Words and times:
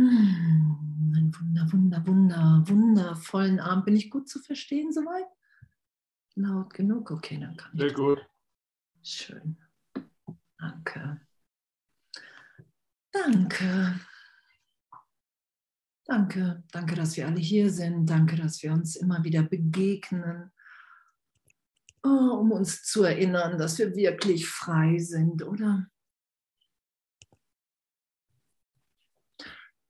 Hm, 0.00 1.12
einen 1.16 1.34
wunder, 1.34 1.72
wunder, 1.72 2.06
wunder, 2.06 2.64
wundervollen 2.66 3.60
Abend. 3.60 3.84
Bin 3.84 3.96
ich 3.96 4.10
gut 4.10 4.28
zu 4.28 4.38
verstehen 4.38 4.92
soweit? 4.92 5.26
Laut 6.36 6.72
genug? 6.72 7.10
Okay, 7.10 7.38
dann 7.40 7.56
kann 7.56 7.72
ich. 7.74 7.80
Sehr 7.80 7.92
gut. 7.92 8.24
Schön. 9.02 9.58
Danke. 10.58 11.20
Danke. 13.10 14.00
Danke. 16.04 16.62
Danke, 16.70 16.94
dass 16.94 17.16
wir 17.16 17.26
alle 17.26 17.40
hier 17.40 17.70
sind. 17.70 18.06
Danke, 18.06 18.36
dass 18.36 18.62
wir 18.62 18.72
uns 18.72 18.96
immer 18.96 19.24
wieder 19.24 19.42
begegnen, 19.42 20.52
oh, 22.04 22.38
um 22.40 22.52
uns 22.52 22.82
zu 22.84 23.02
erinnern, 23.02 23.58
dass 23.58 23.78
wir 23.78 23.94
wirklich 23.96 24.48
frei 24.48 24.98
sind, 24.98 25.42
oder? 25.42 25.90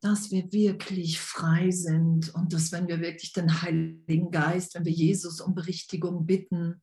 Dass 0.00 0.30
wir 0.30 0.52
wirklich 0.52 1.20
frei 1.20 1.70
sind 1.70 2.32
und 2.34 2.52
dass 2.52 2.70
wenn 2.70 2.86
wir 2.86 3.00
wirklich 3.00 3.32
den 3.32 3.62
Heiligen 3.62 4.30
Geist, 4.30 4.74
wenn 4.74 4.84
wir 4.84 4.92
Jesus 4.92 5.40
um 5.40 5.54
Berichtigung 5.54 6.26
bitten, 6.26 6.82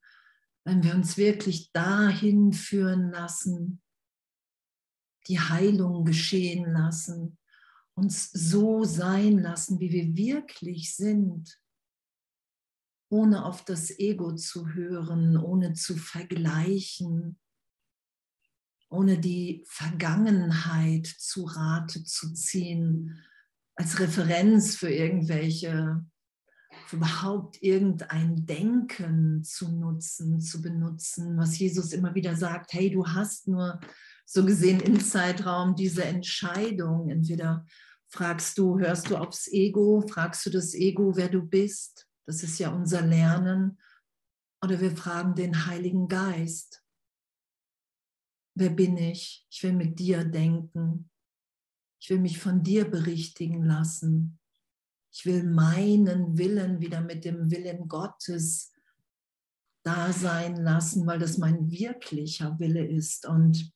wenn 0.66 0.84
wir 0.84 0.96
uns 0.96 1.16
wirklich 1.16 1.72
dahin 1.72 2.52
führen 2.52 3.12
lassen, 3.12 3.82
die 5.28 5.40
Heilung 5.40 6.04
geschehen 6.06 6.72
lassen, 6.72 7.38
uns 7.96 8.30
so 8.32 8.84
sein 8.84 9.40
lassen, 9.40 9.80
wie 9.80 9.92
wir 9.92 10.16
wirklich 10.16 10.94
sind, 10.96 11.60
ohne 13.10 13.46
auf 13.46 13.64
das 13.64 13.98
Ego 13.98 14.36
zu 14.36 14.74
hören, 14.74 15.38
ohne 15.38 15.74
zu 15.74 15.96
vergleichen, 15.96 17.40
ohne 18.96 19.20
die 19.20 19.64
Vergangenheit 19.68 21.06
zu 21.06 21.44
Rate 21.44 22.04
zu 22.04 22.34
ziehen, 22.34 23.20
als 23.76 24.00
Referenz 24.00 24.76
für 24.76 24.90
irgendwelche, 24.90 26.04
für 26.88 26.96
überhaupt 26.96 27.62
irgendein 27.62 28.46
Denken 28.46 29.44
zu 29.44 29.70
nutzen, 29.70 30.40
zu 30.40 30.62
benutzen, 30.62 31.38
was 31.38 31.60
Jesus 31.60 31.92
immer 31.92 32.16
wieder 32.16 32.36
sagt, 32.36 32.74
hey, 32.74 32.90
du 32.90 33.06
hast 33.06 33.48
nur 33.48 33.80
so 34.26 34.46
gesehen 34.46 34.80
im 34.80 35.00
Zeitraum 35.00 35.76
diese 35.76 36.06
Entscheidung. 36.06 37.10
Entweder 37.10 37.66
fragst 38.08 38.58
du, 38.58 38.80
hörst 38.80 39.10
du 39.10 39.18
aufs 39.18 39.48
Ego, 39.48 40.04
fragst 40.08 40.46
du 40.46 40.50
das 40.50 40.74
Ego, 40.74 41.16
wer 41.16 41.30
du 41.30 41.42
bist, 41.42 42.08
das 42.26 42.44
ist 42.44 42.60
ja 42.60 42.70
unser 42.70 43.02
Lernen, 43.02 43.78
oder 44.64 44.80
wir 44.82 44.96
fragen 44.96 45.36
den 45.36 45.68
Heiligen 45.68 46.08
Geist, 46.08 46.85
wer 48.56 48.70
bin 48.70 48.98
ich? 48.98 49.46
Ich 49.50 49.62
will 49.64 49.74
mit 49.74 50.00
dir 50.00 50.24
denken. 50.24 51.10
Ich 52.00 52.10
will 52.10 52.20
mich 52.20 52.40
von 52.40 52.64
dir 52.64 52.90
berichtigen 52.90 53.64
lassen. 53.64 54.40
Ich 55.12 55.26
will 55.26 55.44
meinen 55.44 56.38
Willen 56.38 56.82
wieder 56.82 57.02
mit 57.02 57.26
dem 57.26 57.52
Willen 57.52 57.88
Gottes 57.88 58.74
da 59.84 60.12
sein 60.12 60.56
lassen, 60.58 61.06
weil 61.06 61.20
das 61.20 61.38
mein 61.38 61.70
wirklicher 61.70 62.58
Wille 62.60 62.86
ist. 62.86 63.26
Und 63.26 63.72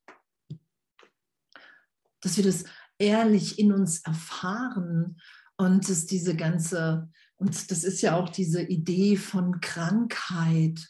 dass 2.22 2.38
wir 2.38 2.44
das 2.44 2.66
ehrlich 2.98 3.60
in 3.60 3.72
uns 3.72 4.00
erfahren 4.02 5.22
und 5.58 5.88
dass 5.90 6.06
diese 6.06 6.36
ganze, 6.36 7.10
und 7.38 7.72
das 7.72 7.84
ist 7.84 8.02
ja 8.02 8.16
auch 8.16 8.30
diese 8.30 8.62
Idee 8.62 9.18
von 9.18 9.62
Krankheit, 9.62 10.90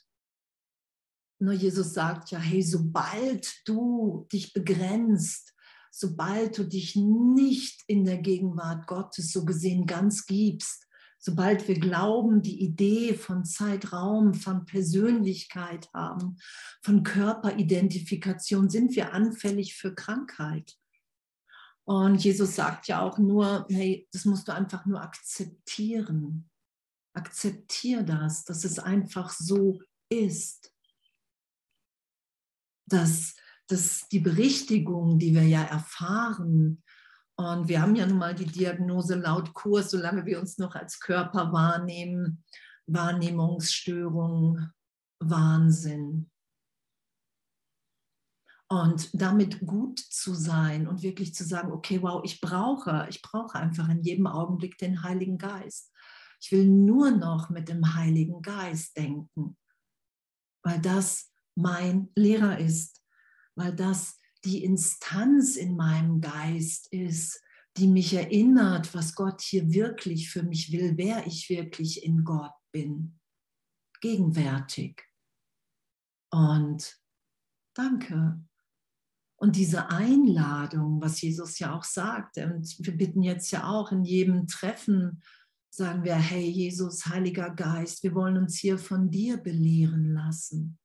nur 1.39 1.53
Jesus 1.53 1.93
sagt 1.93 2.31
ja, 2.31 2.39
hey, 2.39 2.61
sobald 2.61 3.49
du 3.65 4.27
dich 4.31 4.53
begrenzt, 4.53 5.53
sobald 5.89 6.57
du 6.57 6.65
dich 6.65 6.95
nicht 6.95 7.83
in 7.87 8.03
der 8.03 8.17
Gegenwart 8.17 8.87
Gottes 8.87 9.31
so 9.31 9.45
gesehen 9.45 9.85
ganz 9.85 10.25
gibst, 10.25 10.85
sobald 11.17 11.67
wir 11.67 11.79
glauben, 11.79 12.41
die 12.41 12.61
Idee 12.61 13.13
von 13.13 13.45
Zeitraum, 13.45 14.33
von 14.33 14.65
Persönlichkeit 14.65 15.89
haben, 15.93 16.37
von 16.81 17.03
Körperidentifikation, 17.03 18.69
sind 18.69 18.95
wir 18.95 19.13
anfällig 19.13 19.75
für 19.75 19.95
Krankheit. 19.95 20.77
Und 21.85 22.23
Jesus 22.23 22.55
sagt 22.55 22.87
ja 22.87 23.01
auch 23.01 23.17
nur, 23.17 23.65
hey, 23.69 24.07
das 24.11 24.25
musst 24.25 24.47
du 24.47 24.53
einfach 24.53 24.85
nur 24.85 25.01
akzeptieren. 25.01 26.49
Akzeptier 27.13 28.03
das, 28.03 28.43
dass 28.43 28.63
es 28.63 28.77
einfach 28.77 29.31
so 29.31 29.81
ist 30.09 30.71
dass, 32.93 33.35
dass 33.67 34.07
die 34.09 34.19
Berichtigung, 34.19 35.19
die 35.19 35.33
wir 35.33 35.43
ja 35.43 35.63
erfahren, 35.63 36.83
und 37.39 37.69
wir 37.69 37.81
haben 37.81 37.95
ja 37.95 38.05
nun 38.05 38.17
mal 38.17 38.35
die 38.35 38.47
Diagnose 38.47 39.15
laut 39.15 39.53
Kurs, 39.53 39.91
solange 39.91 40.25
wir 40.25 40.41
uns 40.41 40.57
noch 40.57 40.75
als 40.75 40.99
Körper 40.99 41.53
wahrnehmen, 41.53 42.43
Wahrnehmungsstörung, 42.85 44.69
Wahnsinn. 45.19 46.29
Und 48.67 49.09
damit 49.13 49.65
gut 49.65 49.99
zu 49.99 50.33
sein 50.33 50.85
und 50.85 51.01
wirklich 51.01 51.33
zu 51.33 51.45
sagen, 51.45 51.71
okay, 51.71 52.01
wow, 52.01 52.21
ich 52.25 52.41
brauche, 52.41 53.07
ich 53.09 53.21
brauche 53.21 53.57
einfach 53.57 53.87
in 53.87 54.01
jedem 54.01 54.27
Augenblick 54.27 54.77
den 54.77 55.01
Heiligen 55.01 55.37
Geist. 55.37 55.93
Ich 56.41 56.51
will 56.51 56.65
nur 56.65 57.11
noch 57.11 57.49
mit 57.49 57.69
dem 57.69 57.95
Heiligen 57.95 58.41
Geist 58.41 58.97
denken, 58.97 59.57
weil 60.61 60.81
das 60.81 61.31
mein 61.55 62.09
Lehrer 62.15 62.59
ist, 62.59 63.03
weil 63.55 63.75
das 63.75 64.17
die 64.45 64.63
Instanz 64.63 65.55
in 65.55 65.75
meinem 65.75 66.21
Geist 66.21 66.87
ist, 66.93 67.41
die 67.77 67.87
mich 67.87 68.13
erinnert, 68.13 68.93
was 68.93 69.15
Gott 69.15 69.41
hier 69.41 69.71
wirklich 69.71 70.29
für 70.29 70.43
mich 70.43 70.71
will, 70.71 70.97
wer 70.97 71.25
ich 71.27 71.49
wirklich 71.49 72.03
in 72.03 72.23
Gott 72.23 72.53
bin. 72.71 73.19
Gegenwärtig. 74.01 75.03
Und 76.31 76.97
danke. 77.73 78.41
Und 79.37 79.55
diese 79.55 79.89
Einladung, 79.89 81.01
was 81.01 81.21
Jesus 81.21 81.59
ja 81.59 81.73
auch 81.73 81.83
sagt, 81.83 82.37
und 82.37 82.75
wir 82.79 82.97
bitten 82.97 83.21
jetzt 83.21 83.51
ja 83.51 83.69
auch 83.69 83.91
in 83.91 84.03
jedem 84.03 84.47
Treffen, 84.47 85.21
sagen 85.69 86.03
wir, 86.03 86.15
hey 86.15 86.49
Jesus, 86.49 87.05
Heiliger 87.05 87.49
Geist, 87.51 88.03
wir 88.03 88.13
wollen 88.15 88.37
uns 88.37 88.57
hier 88.57 88.77
von 88.77 89.09
dir 89.09 89.37
belehren 89.37 90.13
lassen. 90.13 90.77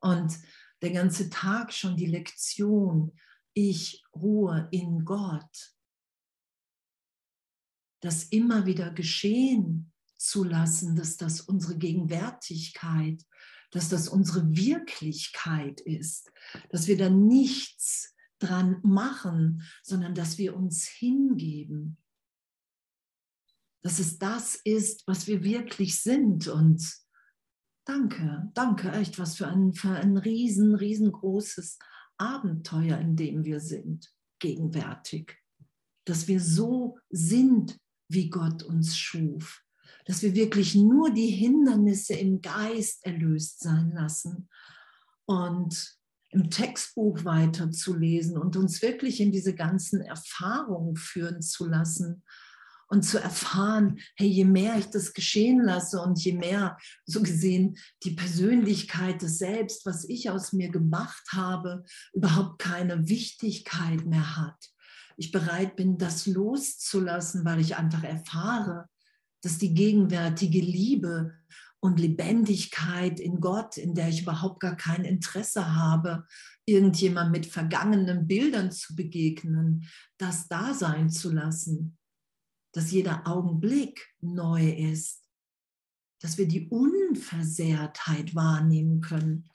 Und 0.00 0.38
der 0.82 0.90
ganze 0.90 1.30
Tag 1.30 1.72
schon 1.72 1.96
die 1.96 2.06
Lektion, 2.06 3.18
ich 3.54 4.04
ruhe 4.14 4.68
in 4.70 5.04
Gott. 5.04 5.74
Das 8.00 8.24
immer 8.24 8.66
wieder 8.66 8.90
geschehen 8.90 9.92
zu 10.18 10.44
lassen, 10.44 10.96
dass 10.96 11.16
das 11.16 11.40
unsere 11.40 11.76
Gegenwärtigkeit, 11.78 13.24
dass 13.70 13.88
das 13.88 14.08
unsere 14.08 14.54
Wirklichkeit 14.54 15.80
ist, 15.80 16.30
dass 16.70 16.86
wir 16.86 16.96
da 16.96 17.10
nichts 17.10 18.14
dran 18.38 18.80
machen, 18.82 19.62
sondern 19.82 20.14
dass 20.14 20.38
wir 20.38 20.54
uns 20.54 20.84
hingeben. 20.84 21.96
Dass 23.82 23.98
es 23.98 24.18
das 24.18 24.56
ist, 24.56 25.06
was 25.06 25.26
wir 25.26 25.42
wirklich 25.42 26.00
sind 26.00 26.48
und 26.48 27.05
Danke, 27.86 28.50
danke, 28.54 28.90
echt, 28.90 29.16
was 29.20 29.36
für 29.36 29.46
ein, 29.46 29.72
für 29.72 29.90
ein 29.90 30.16
riesen, 30.16 30.74
riesengroßes 30.74 31.78
Abenteuer, 32.18 32.98
in 32.98 33.14
dem 33.14 33.44
wir 33.44 33.60
sind, 33.60 34.12
gegenwärtig. 34.40 35.38
Dass 36.04 36.26
wir 36.26 36.40
so 36.40 36.98
sind, 37.10 37.78
wie 38.08 38.28
Gott 38.28 38.64
uns 38.64 38.98
schuf. 38.98 39.62
Dass 40.04 40.22
wir 40.22 40.34
wirklich 40.34 40.74
nur 40.74 41.12
die 41.12 41.28
Hindernisse 41.28 42.14
im 42.14 42.40
Geist 42.40 43.06
erlöst 43.06 43.60
sein 43.60 43.92
lassen 43.92 44.48
und 45.26 45.96
im 46.30 46.50
Textbuch 46.50 47.24
weiterzulesen 47.24 48.36
und 48.36 48.56
uns 48.56 48.82
wirklich 48.82 49.20
in 49.20 49.30
diese 49.30 49.54
ganzen 49.54 50.00
Erfahrungen 50.00 50.96
führen 50.96 51.40
zu 51.40 51.66
lassen 51.66 52.24
und 52.88 53.02
zu 53.02 53.18
erfahren, 53.18 53.98
hey, 54.16 54.28
je 54.28 54.44
mehr 54.44 54.78
ich 54.78 54.86
das 54.86 55.12
geschehen 55.12 55.60
lasse 55.60 56.00
und 56.00 56.22
je 56.22 56.32
mehr 56.32 56.78
so 57.04 57.22
gesehen 57.22 57.76
die 58.04 58.12
Persönlichkeit 58.12 59.22
des 59.22 59.38
Selbst, 59.38 59.86
was 59.86 60.04
ich 60.04 60.30
aus 60.30 60.52
mir 60.52 60.70
gemacht 60.70 61.24
habe, 61.32 61.84
überhaupt 62.12 62.60
keine 62.60 63.08
Wichtigkeit 63.08 64.04
mehr 64.06 64.36
hat. 64.36 64.70
Ich 65.16 65.32
bereit 65.32 65.76
bin, 65.76 65.98
das 65.98 66.26
loszulassen, 66.26 67.44
weil 67.44 67.60
ich 67.60 67.76
einfach 67.76 68.04
erfahre, 68.04 68.88
dass 69.42 69.58
die 69.58 69.74
gegenwärtige 69.74 70.60
Liebe 70.60 71.34
und 71.80 72.00
Lebendigkeit 72.00 73.20
in 73.20 73.40
Gott, 73.40 73.76
in 73.76 73.94
der 73.94 74.08
ich 74.08 74.22
überhaupt 74.22 74.60
gar 74.60 74.76
kein 74.76 75.04
Interesse 75.04 75.74
habe, 75.74 76.26
irgendjemand 76.66 77.32
mit 77.32 77.46
vergangenen 77.46 78.26
Bildern 78.26 78.72
zu 78.72 78.94
begegnen, 78.96 79.88
das 80.18 80.48
da 80.48 80.74
sein 80.74 81.10
zu 81.10 81.32
lassen 81.32 81.96
dass 82.76 82.90
jeder 82.90 83.26
Augenblick 83.26 84.06
neu 84.20 84.68
ist, 84.68 85.24
dass 86.20 86.36
wir 86.36 86.46
die 86.46 86.68
Unversehrtheit 86.68 88.34
wahrnehmen 88.34 89.00
können. 89.00 89.48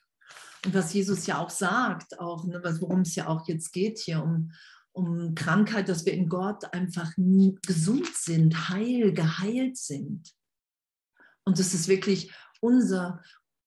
Und 0.65 0.73
was 0.73 0.91
Jesus 0.91 1.27
ja 1.27 1.37
auch 1.37 1.51
sagt, 1.51 2.19
auch 2.19 2.45
ne, 2.45 2.59
worum 2.79 3.01
es 3.01 3.13
ja 3.13 3.27
auch 3.27 3.47
jetzt 3.47 3.73
geht 3.73 3.99
hier, 3.99 4.23
um, 4.23 4.51
um 4.91 5.35
Krankheit, 5.35 5.87
dass 5.87 6.03
wir 6.07 6.13
in 6.13 6.29
Gott 6.29 6.73
einfach 6.73 7.11
gesund 7.15 8.07
sind, 8.07 8.69
heil, 8.69 9.13
geheilt 9.13 9.77
sind. 9.77 10.33
Und 11.43 11.59
dass 11.59 11.75
es 11.75 11.87
wirklich 11.87 12.33
unser, 12.59 13.21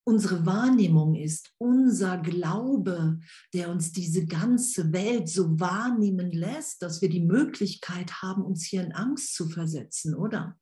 unsere 0.04 0.44
Wahrnehmung 0.44 1.14
ist, 1.14 1.52
unser 1.58 2.18
Glaube, 2.18 3.20
der 3.52 3.70
uns 3.70 3.92
diese 3.92 4.26
ganze 4.26 4.92
Welt 4.92 5.28
so 5.28 5.58
wahrnehmen 5.58 6.30
lässt, 6.30 6.82
dass 6.82 7.00
wir 7.00 7.08
die 7.08 7.24
Möglichkeit 7.24 8.22
haben, 8.22 8.44
uns 8.44 8.64
hier 8.64 8.84
in 8.84 8.92
Angst 8.92 9.34
zu 9.34 9.48
versetzen, 9.48 10.14
oder? 10.14 10.58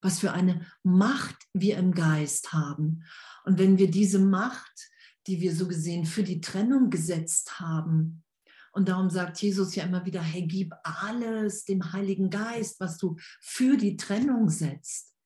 Was 0.00 0.20
für 0.20 0.32
eine 0.32 0.64
Macht 0.84 1.36
wir 1.52 1.76
im 1.76 1.92
Geist 1.92 2.52
haben. 2.52 3.04
Und 3.44 3.58
wenn 3.58 3.78
wir 3.78 3.90
diese 3.90 4.20
Macht, 4.20 4.90
die 5.26 5.40
wir 5.40 5.54
so 5.54 5.66
gesehen 5.66 6.06
für 6.06 6.22
die 6.22 6.40
Trennung 6.40 6.90
gesetzt 6.90 7.58
haben, 7.58 8.22
und 8.70 8.88
darum 8.88 9.10
sagt 9.10 9.42
Jesus 9.42 9.74
ja 9.74 9.84
immer 9.84 10.04
wieder, 10.06 10.22
hey, 10.22 10.46
gib 10.46 10.72
alles 10.84 11.64
dem 11.64 11.92
Heiligen 11.92 12.30
Geist, 12.30 12.78
was 12.78 12.96
du 12.96 13.16
für 13.40 13.76
die 13.76 13.96
Trennung 13.96 14.50
setzt. 14.50 15.16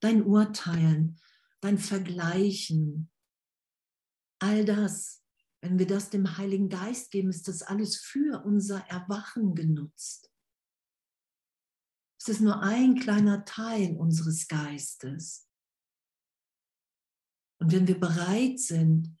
Dein 0.00 0.22
Urteilen, 0.22 1.20
dein 1.60 1.78
Vergleichen, 1.78 3.10
all 4.40 4.64
das, 4.64 5.24
wenn 5.60 5.78
wir 5.78 5.86
das 5.86 6.10
dem 6.10 6.36
Heiligen 6.38 6.68
Geist 6.68 7.10
geben, 7.10 7.30
ist 7.30 7.48
das 7.48 7.62
alles 7.62 7.96
für 7.96 8.44
unser 8.44 8.80
Erwachen 8.88 9.54
genutzt. 9.54 10.30
Es 12.20 12.28
ist 12.28 12.40
nur 12.40 12.62
ein 12.62 12.96
kleiner 12.96 13.44
Teil 13.44 13.96
unseres 13.96 14.48
Geistes. 14.48 15.48
Und 17.60 17.72
wenn 17.72 17.88
wir 17.88 17.98
bereit 17.98 18.58
sind, 18.58 19.16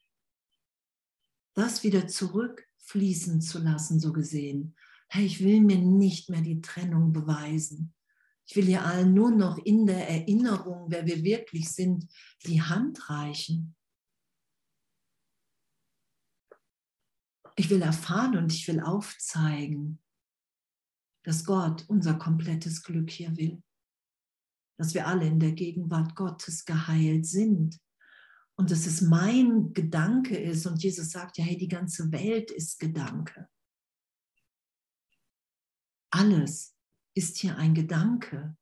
das 1.54 1.82
wieder 1.82 2.06
zurück 2.06 2.64
fließen 2.78 3.40
zu 3.40 3.58
lassen, 3.58 4.00
so 4.00 4.12
gesehen. 4.12 4.76
Hey, 5.08 5.26
ich 5.26 5.42
will 5.42 5.60
mir 5.60 5.78
nicht 5.78 6.30
mehr 6.30 6.40
die 6.40 6.60
Trennung 6.60 7.12
beweisen. 7.12 7.94
Ich 8.48 8.56
will 8.56 8.66
ihr 8.66 8.82
allen 8.82 9.12
nur 9.12 9.30
noch 9.30 9.58
in 9.58 9.84
der 9.84 10.08
Erinnerung, 10.08 10.90
wer 10.90 11.04
wir 11.04 11.22
wirklich 11.22 11.70
sind, 11.70 12.10
die 12.46 12.62
Hand 12.62 13.10
reichen. 13.10 13.76
Ich 17.56 17.68
will 17.68 17.82
erfahren 17.82 18.38
und 18.38 18.50
ich 18.50 18.66
will 18.66 18.80
aufzeigen, 18.80 20.02
dass 21.24 21.44
Gott 21.44 21.84
unser 21.88 22.14
komplettes 22.14 22.82
Glück 22.82 23.10
hier 23.10 23.36
will. 23.36 23.62
Dass 24.78 24.94
wir 24.94 25.06
alle 25.06 25.26
in 25.26 25.40
der 25.40 25.52
Gegenwart 25.52 26.14
Gottes 26.14 26.64
geheilt 26.64 27.26
sind 27.26 27.78
und 28.56 28.70
dass 28.70 28.86
es 28.86 29.02
mein 29.02 29.74
Gedanke 29.74 30.38
ist. 30.38 30.64
Und 30.64 30.82
Jesus 30.82 31.10
sagt 31.10 31.36
ja, 31.36 31.44
hey, 31.44 31.58
die 31.58 31.68
ganze 31.68 32.10
Welt 32.12 32.50
ist 32.50 32.78
Gedanke. 32.78 33.46
Alles 36.10 36.77
ist 37.18 37.36
hier 37.38 37.58
ein 37.58 37.74
Gedanke. 37.74 38.56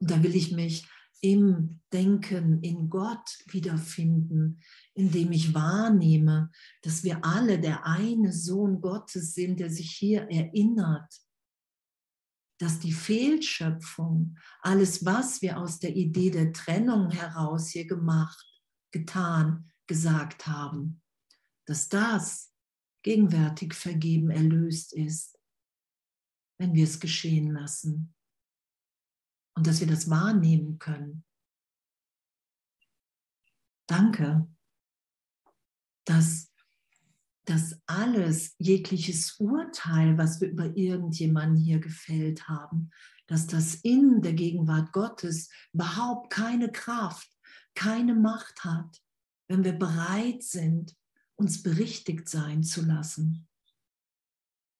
Und 0.00 0.10
da 0.10 0.22
will 0.22 0.36
ich 0.36 0.52
mich 0.52 0.88
im 1.20 1.80
Denken 1.92 2.62
in 2.62 2.88
Gott 2.88 3.38
wiederfinden, 3.46 4.60
indem 4.94 5.32
ich 5.32 5.52
wahrnehme, 5.52 6.50
dass 6.82 7.02
wir 7.02 7.24
alle 7.24 7.60
der 7.60 7.84
eine 7.86 8.32
Sohn 8.32 8.80
Gottes 8.80 9.34
sind, 9.34 9.58
der 9.58 9.70
sich 9.70 9.90
hier 9.90 10.22
erinnert, 10.30 11.12
dass 12.58 12.78
die 12.78 12.92
Fehlschöpfung, 12.92 14.38
alles, 14.60 15.04
was 15.04 15.42
wir 15.42 15.58
aus 15.58 15.80
der 15.80 15.96
Idee 15.96 16.30
der 16.30 16.52
Trennung 16.52 17.10
heraus 17.10 17.70
hier 17.70 17.86
gemacht, 17.86 18.46
getan, 18.92 19.72
gesagt 19.88 20.46
haben, 20.46 21.02
dass 21.66 21.88
das 21.88 22.52
gegenwärtig 23.02 23.74
vergeben, 23.74 24.30
erlöst 24.30 24.92
ist, 24.92 25.31
wenn 26.62 26.74
wir 26.74 26.84
es 26.84 27.00
geschehen 27.00 27.50
lassen 27.50 28.14
und 29.56 29.66
dass 29.66 29.80
wir 29.80 29.88
das 29.88 30.08
wahrnehmen 30.08 30.78
können. 30.78 31.24
Danke, 33.88 34.48
dass 36.04 36.52
dass 37.44 37.82
alles, 37.86 38.54
jegliches 38.58 39.32
Urteil, 39.40 40.16
was 40.16 40.40
wir 40.40 40.50
über 40.50 40.76
irgendjemanden 40.76 41.56
hier 41.56 41.80
gefällt 41.80 42.46
haben, 42.46 42.92
dass 43.26 43.48
das 43.48 43.74
in 43.74 44.22
der 44.22 44.34
Gegenwart 44.34 44.92
Gottes 44.92 45.50
überhaupt 45.72 46.32
keine 46.32 46.70
Kraft, 46.70 47.28
keine 47.74 48.14
Macht 48.14 48.62
hat, 48.62 49.02
wenn 49.48 49.64
wir 49.64 49.72
bereit 49.72 50.44
sind, 50.44 50.94
uns 51.34 51.64
berichtigt 51.64 52.28
sein 52.28 52.62
zu 52.62 52.82
lassen. 52.82 53.48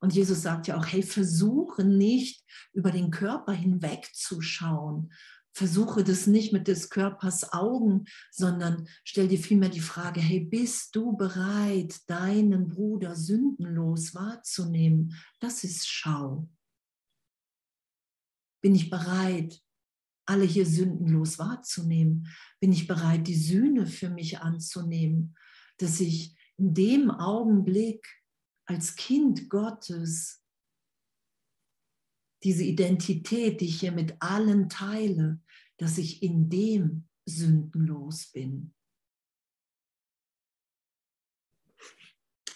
Und 0.03 0.13
Jesus 0.13 0.43
sagt 0.43 0.67
ja 0.67 0.77
auch, 0.77 0.85
hey, 0.85 1.01
versuche 1.05 1.85
nicht 1.85 2.45
über 2.73 2.91
den 2.91 3.13
Körper 3.13 3.53
hinwegzuschauen, 3.53 5.13
versuche 5.53 6.03
das 6.03 6.27
nicht 6.27 6.53
mit 6.53 6.67
des 6.67 6.91
Körpers 6.91 7.53
Augen, 7.53 8.07
sondern 8.33 8.89
stell 9.05 9.29
dir 9.29 9.39
vielmehr 9.39 9.69
die 9.69 9.79
Frage, 9.79 10.21
hey, 10.21 10.41
bist 10.41 10.97
du 10.97 11.17
bereit, 11.17 12.01
deinen 12.11 12.69
Bruder 12.69 13.15
sündenlos 13.15 14.13
wahrzunehmen? 14.13 15.15
Das 15.39 15.63
ist 15.63 15.89
Schau. 15.89 16.49
Bin 18.61 18.75
ich 18.75 18.91
bereit, 18.91 19.63
alle 20.27 20.45
hier 20.45 20.67
sündenlos 20.67 21.39
wahrzunehmen? 21.39 22.27
Bin 22.59 22.73
ich 22.73 22.89
bereit, 22.89 23.29
die 23.29 23.37
Sühne 23.37 23.87
für 23.87 24.11
mich 24.11 24.41
anzunehmen, 24.41 25.37
dass 25.79 26.01
ich 26.01 26.37
in 26.57 26.75
dem 26.75 27.13
Augenblick 27.13 28.22
als 28.73 28.97
Kind 28.97 29.51
Gottes 29.51 30.43
diese 32.43 32.65
Identität, 32.65 33.61
die 33.61 33.67
ich 33.67 33.81
hier 33.81 33.93
mit 33.93 34.21
allen 34.21 34.69
teile, 34.69 35.41
dass 35.77 35.99
ich 35.99 36.23
in 36.23 36.49
dem 36.49 37.09
sündenlos 37.25 38.27
bin. 38.33 38.75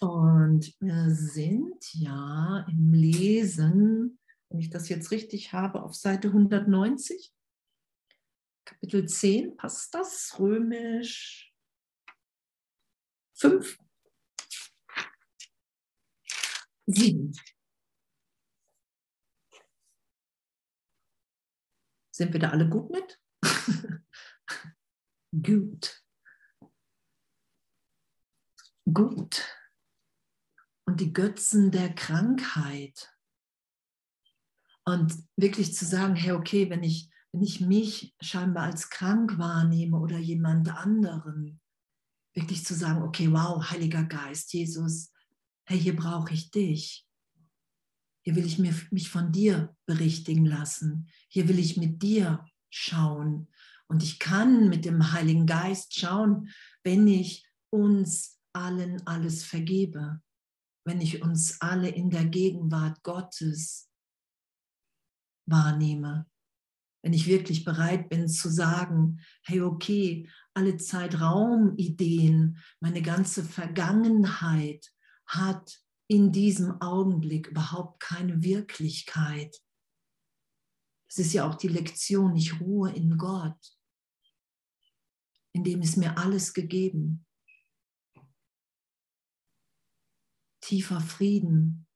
Und 0.01 0.75
wir 0.81 1.11
sind 1.11 1.95
ja 1.95 2.67
im 2.69 2.93
Lesen, 2.93 4.19
wenn 4.49 4.59
ich 4.59 4.71
das 4.71 4.88
jetzt 4.88 5.11
richtig 5.11 5.52
habe, 5.52 5.83
auf 5.83 5.95
Seite 5.95 6.29
190, 6.29 7.33
Kapitel 8.64 9.09
10, 9.09 9.57
passt 9.57 9.95
das? 9.95 10.38
Römisch 10.38 11.55
5, 13.35 13.79
7. 16.87 17.33
Sind 22.12 22.33
wir 22.33 22.40
da 22.40 22.50
alle 22.50 22.69
gut 22.69 22.90
mit? 22.90 23.21
gut. 25.43 26.02
Gut. 28.93 29.45
Und 30.87 31.00
die 31.00 31.12
Götzen 31.12 31.71
der 31.73 31.95
Krankheit. 31.95 33.12
Und 34.85 35.14
wirklich 35.37 35.75
zu 35.75 35.85
sagen, 35.85 36.14
hey, 36.14 36.33
okay, 36.33 36.71
wenn 36.71 36.85
ich, 36.85 37.11
wenn 37.33 37.43
ich 37.43 37.61
mich 37.61 38.14
scheinbar 38.21 38.64
als 38.64 38.88
krank 38.88 39.37
wahrnehme 39.37 39.99
oder 39.99 40.19
jemand 40.19 40.71
anderen, 40.71 41.61
wirklich 42.35 42.64
zu 42.64 42.75
sagen, 42.75 43.02
okay, 43.02 43.31
wow, 43.33 43.69
Heiliger 43.69 44.05
Geist, 44.05 44.52
Jesus, 44.52 45.12
hey, 45.66 45.78
hier 45.78 45.96
brauche 45.96 46.32
ich 46.32 46.50
dich. 46.50 47.06
Hier 48.23 48.35
will 48.35 48.46
ich 48.46 48.58
mich 48.58 49.08
von 49.08 49.30
dir 49.30 49.76
berichtigen 49.87 50.46
lassen. 50.46 51.08
Hier 51.28 51.49
will 51.49 51.58
ich 51.58 51.76
mit 51.76 52.02
dir 52.02 52.44
schauen. 52.70 53.49
Und 53.88 54.02
ich 54.02 54.18
kann 54.18 54.68
mit 54.68 54.85
dem 54.85 55.12
Heiligen 55.12 55.46
Geist 55.46 55.94
schauen, 55.94 56.49
wenn 56.82 57.06
ich 57.06 57.49
uns 57.70 58.40
allen 58.52 59.06
alles 59.06 59.44
vergebe, 59.44 60.20
wenn 60.85 61.00
ich 61.00 61.23
uns 61.23 61.61
alle 61.61 61.88
in 61.88 62.11
der 62.11 62.25
Gegenwart 62.25 63.02
Gottes 63.02 63.88
wahrnehme, 65.49 66.26
wenn 67.02 67.12
ich 67.12 67.26
wirklich 67.26 67.64
bereit 67.64 68.08
bin 68.08 68.28
zu 68.28 68.49
sagen, 68.49 69.20
hey, 69.44 69.61
okay, 69.61 70.28
alle 70.54 70.76
Zeitraumideen, 70.76 72.58
meine 72.80 73.02
ganze 73.02 73.44
Vergangenheit 73.44 74.92
hat 75.26 75.83
in 76.09 76.33
diesem 76.33 76.80
Augenblick 76.80 77.49
überhaupt 77.49 78.00
keine 78.00 78.42
Wirklichkeit. 78.42 79.56
Es 81.09 81.18
ist 81.18 81.33
ja 81.33 81.49
auch 81.49 81.54
die 81.54 81.68
Lektion, 81.68 82.37
ich 82.37 82.61
ruhe 82.61 82.92
in 82.92 83.16
Gott, 83.16 83.76
in 85.52 85.64
dem 85.64 85.80
ist 85.80 85.97
mir 85.97 86.18
alles 86.18 86.52
gegeben. 86.52 87.25
Tiefer 90.61 91.00
Frieden. 91.00 91.87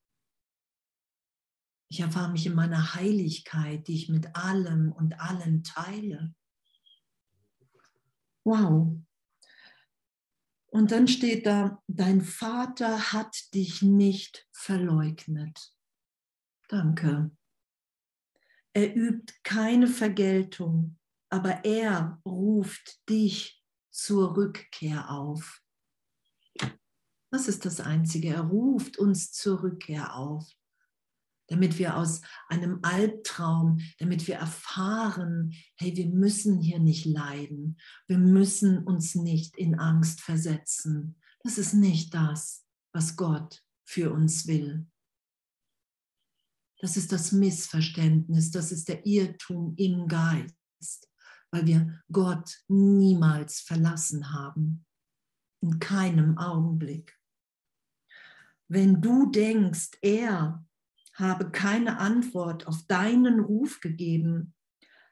Ich 1.91 2.01
erfahre 2.01 2.31
mich 2.31 2.47
in 2.47 2.55
meiner 2.55 2.95
Heiligkeit, 2.95 3.87
die 3.89 3.97
ich 3.97 4.09
mit 4.09 4.35
allem 4.37 4.93
und 4.93 5.21
allen 5.21 5.65
teile. 5.65 6.35
Wow. 8.45 9.03
Und 10.71 10.93
dann 10.93 11.09
steht 11.09 11.47
da, 11.47 11.83
dein 11.89 12.21
Vater 12.21 13.13
hat 13.13 13.53
dich 13.55 13.83
nicht 13.83 14.49
verleugnet. 14.53 15.75
Danke. 16.69 17.31
Er 18.73 18.95
übt 18.95 19.35
keine 19.43 19.89
Vergeltung, 19.89 20.97
aber 21.29 21.65
er 21.65 22.21
ruft 22.25 23.09
dich 23.09 23.65
zur 23.91 24.37
Rückkehr 24.37 25.11
auf. 25.11 25.61
Das 27.33 27.49
ist 27.49 27.65
das 27.65 27.81
Einzige. 27.81 28.29
Er 28.29 28.43
ruft 28.43 28.97
uns 28.97 29.33
zur 29.33 29.63
Rückkehr 29.63 30.15
auf, 30.15 30.53
damit 31.51 31.79
wir 31.79 31.97
aus 31.97 32.23
einem 32.49 32.79
Albtraum, 32.83 33.81
damit 33.99 34.27
wir 34.29 34.37
erfahren, 34.37 35.53
hey, 35.77 35.95
wir 35.97 36.07
müssen 36.07 36.61
hier 36.61 36.79
nicht 36.79 37.05
leiden. 37.05 37.77
Wir 38.07 38.19
müssen 38.19 38.85
uns 38.85 39.17
nicht 39.17 39.59
in 39.59 39.79
Angst 39.79 40.21
versetzen. 40.21 41.17
Das 41.43 41.59
ist 41.59 41.75
nicht 41.75 42.15
das, 42.15 42.65
was 42.95 43.17
Gott 43.17 43.63
für 43.85 44.13
uns 44.13 44.47
will. 44.47 44.87
Das 46.79 46.97
ist 46.97 47.13
das 47.13 47.33
Missverständnis, 47.33 48.51
das 48.53 48.73
ist 48.73 48.89
der 48.89 49.05
Irrtum 49.05 49.75
im 49.77 50.07
Geist, 50.07 51.11
weil 51.51 51.67
wir 51.67 52.01
Gott 52.11 52.63
niemals 52.69 53.61
verlassen 53.61 54.33
haben. 54.33 54.87
In 55.63 55.79
keinem 55.79 56.39
Augenblick. 56.39 57.19
Wenn 58.69 59.03
du 59.03 59.31
denkst, 59.31 59.99
er 60.01 60.65
habe 61.21 61.51
keine 61.51 61.99
Antwort 61.99 62.67
auf 62.67 62.87
deinen 62.87 63.41
Ruf 63.41 63.81
gegeben, 63.81 64.55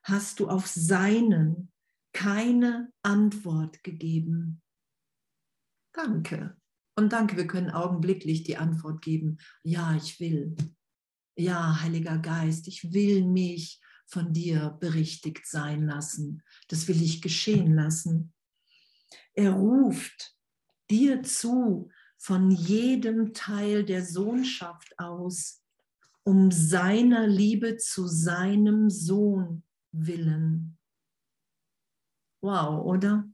hast 0.02 0.40
du 0.40 0.48
auf 0.48 0.66
seinen 0.66 1.70
keine 2.12 2.92
Antwort 3.02 3.82
gegeben. 3.84 4.62
Danke. 5.92 6.56
Und 6.96 7.12
danke, 7.12 7.36
wir 7.36 7.46
können 7.46 7.70
augenblicklich 7.70 8.42
die 8.42 8.56
Antwort 8.56 9.02
geben. 9.02 9.38
Ja, 9.62 9.94
ich 9.94 10.18
will. 10.18 10.56
Ja, 11.36 11.80
Heiliger 11.80 12.18
Geist, 12.18 12.66
ich 12.66 12.92
will 12.92 13.24
mich 13.24 13.80
von 14.06 14.32
dir 14.32 14.76
berichtigt 14.80 15.46
sein 15.46 15.86
lassen. 15.86 16.42
Das 16.66 16.88
will 16.88 17.00
ich 17.00 17.22
geschehen 17.22 17.74
lassen. 17.74 18.32
Er 19.34 19.52
ruft 19.52 20.36
dir 20.90 21.22
zu, 21.22 21.90
von 22.16 22.50
jedem 22.50 23.32
Teil 23.32 23.84
der 23.84 24.04
Sohnschaft 24.04 24.98
aus, 24.98 25.62
um 26.28 26.50
seiner 26.50 27.26
Liebe 27.26 27.78
zu 27.78 28.06
seinem 28.06 28.90
Sohn 28.90 29.62
willen. 29.92 30.78
Wow, 32.42 32.84
oder? 32.84 33.26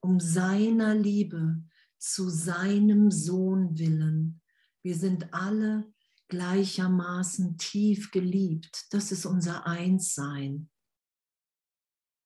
Um 0.00 0.18
seiner 0.18 0.94
Liebe 0.94 1.62
zu 1.98 2.30
seinem 2.30 3.10
Sohn 3.10 3.78
willen. 3.78 4.40
Wir 4.82 4.96
sind 4.96 5.34
alle 5.34 5.92
gleichermaßen 6.28 7.58
tief 7.58 8.10
geliebt. 8.10 8.86
Das 8.88 9.12
ist 9.12 9.26
unser 9.26 9.66
Einssein 9.66 10.70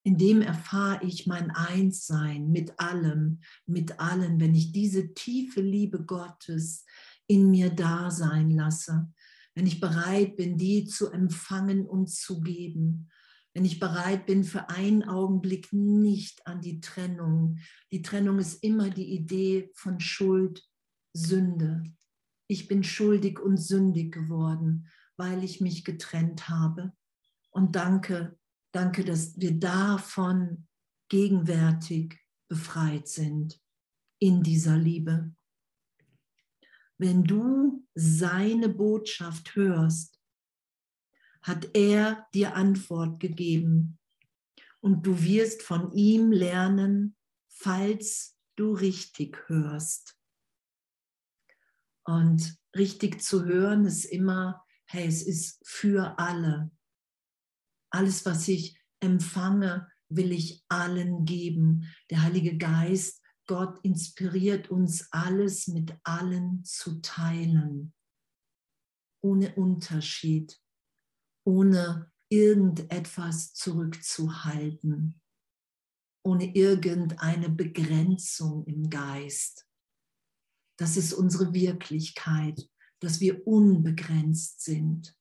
in 0.06 0.16
dem 0.18 0.40
erfahre 0.40 1.04
ich 1.04 1.26
mein 1.26 1.50
Einssein 1.50 2.52
mit 2.52 2.78
allem, 2.78 3.40
mit 3.66 3.99
allen, 3.99 4.38
wenn 4.38 4.54
ich 4.54 4.70
diese 4.70 5.14
tiefe 5.14 5.61
Liebe 5.61 6.04
Gottes 6.04 6.87
in 7.26 7.50
mir 7.50 7.70
da 7.70 8.12
sein 8.12 8.52
lasse, 8.52 9.12
wenn 9.56 9.66
ich 9.66 9.80
bereit 9.80 10.36
bin, 10.36 10.56
die 10.56 10.84
zu 10.84 11.10
empfangen 11.10 11.84
und 11.84 12.08
zu 12.08 12.40
geben, 12.40 13.08
wenn 13.54 13.64
ich 13.64 13.80
bereit 13.80 14.26
bin, 14.26 14.44
für 14.44 14.68
einen 14.68 15.02
Augenblick 15.02 15.72
nicht 15.72 16.46
an 16.46 16.60
die 16.60 16.80
Trennung. 16.80 17.58
Die 17.90 18.02
Trennung 18.02 18.38
ist 18.38 18.62
immer 18.62 18.90
die 18.90 19.14
Idee 19.14 19.72
von 19.75 19.98
Schuld, 19.98 20.62
Sünde. 21.12 21.82
Ich 22.46 22.68
bin 22.68 22.84
schuldig 22.84 23.40
und 23.40 23.56
sündig 23.56 24.12
geworden, 24.12 24.88
weil 25.16 25.42
ich 25.42 25.60
mich 25.60 25.84
getrennt 25.84 26.48
habe. 26.48 26.92
Und 27.50 27.75
danke, 27.75 28.38
Danke, 28.76 29.06
dass 29.06 29.40
wir 29.40 29.58
davon 29.58 30.66
gegenwärtig 31.08 32.20
befreit 32.46 33.08
sind 33.08 33.58
in 34.18 34.42
dieser 34.42 34.76
Liebe. 34.76 35.34
Wenn 36.98 37.24
du 37.24 37.86
seine 37.94 38.68
Botschaft 38.68 39.54
hörst, 39.54 40.18
hat 41.42 41.76
er 41.76 42.26
dir 42.34 42.54
Antwort 42.54 43.20
gegeben 43.20 43.98
und 44.80 45.06
du 45.06 45.22
wirst 45.22 45.62
von 45.62 45.92
ihm 45.92 46.32
lernen, 46.32 47.16
falls 47.48 48.36
du 48.56 48.72
richtig 48.72 49.48
hörst. 49.48 50.16
Und 52.04 52.56
richtig 52.74 53.20
zu 53.20 53.44
hören 53.44 53.84
ist 53.84 54.04
immer, 54.04 54.64
hey, 54.86 55.06
es 55.06 55.22
ist 55.22 55.60
für 55.66 56.18
alle. 56.18 56.70
Alles, 57.90 58.24
was 58.24 58.48
ich 58.48 58.80
empfange, 59.00 59.88
will 60.08 60.32
ich 60.32 60.64
allen 60.68 61.24
geben. 61.24 61.92
Der 62.10 62.22
Heilige 62.22 62.56
Geist, 62.56 63.22
Gott 63.46 63.78
inspiriert 63.84 64.70
uns, 64.70 65.12
alles 65.12 65.68
mit 65.68 65.96
allen 66.02 66.64
zu 66.64 67.00
teilen. 67.00 67.94
Ohne 69.22 69.54
Unterschied, 69.54 70.60
ohne 71.44 72.10
irgendetwas 72.28 73.54
zurückzuhalten, 73.54 75.20
ohne 76.24 76.54
irgendeine 76.54 77.48
Begrenzung 77.48 78.64
im 78.66 78.90
Geist. 78.90 79.68
Das 80.78 80.96
ist 80.96 81.12
unsere 81.12 81.54
Wirklichkeit, 81.54 82.68
dass 83.00 83.20
wir 83.20 83.46
unbegrenzt 83.46 84.62
sind. 84.62 85.15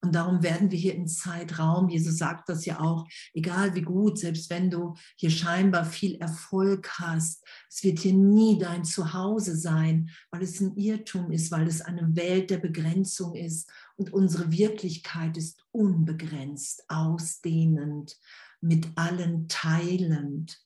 Und 0.00 0.14
darum 0.14 0.44
werden 0.44 0.70
wir 0.70 0.78
hier 0.78 0.94
im 0.94 1.08
Zeitraum, 1.08 1.88
Jesus 1.88 2.18
sagt 2.18 2.48
das 2.48 2.64
ja 2.64 2.78
auch, 2.78 3.08
egal 3.34 3.74
wie 3.74 3.82
gut, 3.82 4.18
selbst 4.18 4.48
wenn 4.48 4.70
du 4.70 4.94
hier 5.16 5.30
scheinbar 5.30 5.84
viel 5.84 6.14
Erfolg 6.16 6.88
hast, 7.00 7.44
es 7.68 7.82
wird 7.82 7.98
hier 7.98 8.14
nie 8.14 8.58
dein 8.58 8.84
Zuhause 8.84 9.56
sein, 9.56 10.10
weil 10.30 10.42
es 10.42 10.60
ein 10.60 10.76
Irrtum 10.76 11.32
ist, 11.32 11.50
weil 11.50 11.66
es 11.66 11.80
eine 11.80 12.14
Welt 12.14 12.50
der 12.50 12.58
Begrenzung 12.58 13.34
ist. 13.34 13.68
Und 13.96 14.12
unsere 14.12 14.52
Wirklichkeit 14.52 15.36
ist 15.36 15.64
unbegrenzt, 15.72 16.84
ausdehnend, 16.88 18.16
mit 18.60 18.86
allen 18.94 19.48
teilend, 19.48 20.60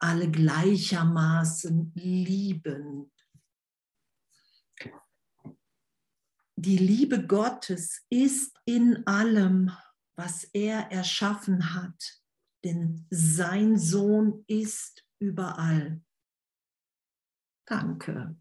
alle 0.00 0.28
gleichermaßen 0.28 1.92
liebend 1.94 3.11
die 6.62 6.78
Liebe 6.78 7.26
Gottes 7.26 8.02
ist 8.08 8.56
in 8.64 9.04
allem, 9.06 9.72
was 10.16 10.44
er 10.52 10.92
erschaffen 10.92 11.74
hat, 11.74 12.20
denn 12.64 13.04
sein 13.10 13.76
Sohn 13.76 14.44
ist 14.46 15.04
überall. 15.18 16.00
Danke. 17.66 18.36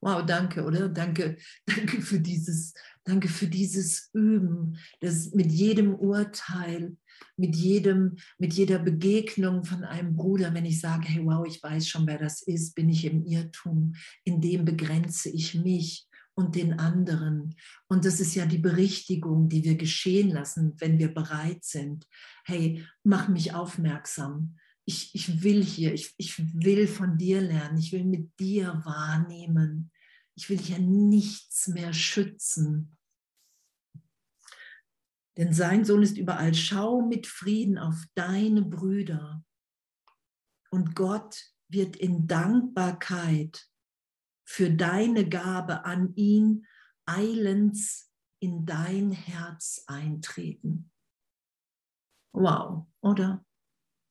Wow, 0.00 0.24
danke, 0.24 0.64
oder? 0.64 0.88
Danke, 0.88 1.38
danke 1.66 2.00
für 2.02 2.20
dieses, 2.20 2.72
danke 3.02 3.28
für 3.28 3.48
dieses 3.48 4.10
Üben, 4.12 4.78
das 5.00 5.32
mit 5.32 5.50
jedem 5.50 5.96
Urteil, 5.96 6.96
mit 7.36 7.56
jedem, 7.56 8.16
mit 8.38 8.54
jeder 8.54 8.78
Begegnung 8.78 9.64
von 9.64 9.82
einem 9.82 10.14
Bruder, 10.14 10.54
wenn 10.54 10.66
ich 10.66 10.80
sage, 10.80 11.08
hey, 11.08 11.24
wow, 11.24 11.44
ich 11.44 11.60
weiß 11.60 11.88
schon, 11.88 12.06
wer 12.06 12.18
das 12.18 12.42
ist, 12.42 12.76
bin 12.76 12.88
ich 12.90 13.04
im 13.06 13.24
Irrtum, 13.24 13.96
in 14.22 14.40
dem 14.40 14.64
begrenze 14.64 15.30
ich 15.30 15.54
mich 15.54 16.05
und 16.36 16.54
den 16.54 16.78
anderen. 16.78 17.56
Und 17.88 18.04
das 18.04 18.20
ist 18.20 18.34
ja 18.34 18.46
die 18.46 18.58
Berichtigung, 18.58 19.48
die 19.48 19.64
wir 19.64 19.76
geschehen 19.76 20.30
lassen, 20.30 20.74
wenn 20.78 20.98
wir 20.98 21.12
bereit 21.12 21.64
sind. 21.64 22.06
Hey, 22.44 22.86
mach 23.02 23.28
mich 23.28 23.54
aufmerksam. 23.54 24.58
Ich, 24.84 25.14
ich 25.14 25.42
will 25.42 25.64
hier, 25.64 25.94
ich, 25.94 26.14
ich 26.18 26.38
will 26.62 26.86
von 26.86 27.16
dir 27.16 27.40
lernen, 27.40 27.78
ich 27.78 27.90
will 27.92 28.04
mit 28.04 28.38
dir 28.38 28.82
wahrnehmen. 28.84 29.90
Ich 30.36 30.50
will 30.50 30.58
hier 30.58 30.78
nichts 30.78 31.68
mehr 31.68 31.94
schützen. 31.94 32.96
Denn 35.38 35.54
sein 35.54 35.84
Sohn 35.84 36.02
ist 36.02 36.18
überall. 36.18 36.54
Schau 36.54 37.00
mit 37.00 37.26
Frieden 37.26 37.78
auf 37.78 38.04
deine 38.14 38.62
Brüder. 38.62 39.42
Und 40.70 40.94
Gott 40.94 41.42
wird 41.68 41.96
in 41.96 42.26
Dankbarkeit 42.26 43.68
für 44.46 44.70
deine 44.70 45.28
Gabe 45.28 45.84
an 45.84 46.14
ihn 46.14 46.66
eilends 47.04 48.10
in 48.40 48.64
dein 48.64 49.10
Herz 49.10 49.82
eintreten. 49.86 50.90
Wow, 52.32 52.86
oder? 53.00 53.44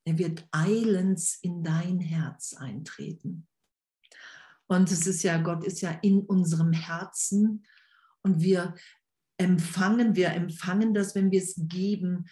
Er 0.05 0.17
wird 0.17 0.47
eilends 0.51 1.39
in 1.41 1.63
dein 1.63 1.99
Herz 1.99 2.53
eintreten. 2.53 3.47
Und 4.67 4.91
es 4.91 5.07
ist 5.07 5.23
ja, 5.23 5.37
Gott 5.41 5.63
ist 5.63 5.81
ja 5.81 5.91
in 6.01 6.21
unserem 6.21 6.73
Herzen 6.73 7.65
und 8.23 8.41
wir 8.41 8.75
empfangen, 9.37 10.15
wir 10.15 10.31
empfangen 10.31 10.93
das, 10.93 11.13
wenn 11.15 11.31
wir 11.31 11.41
es 11.41 11.55
geben. 11.67 12.25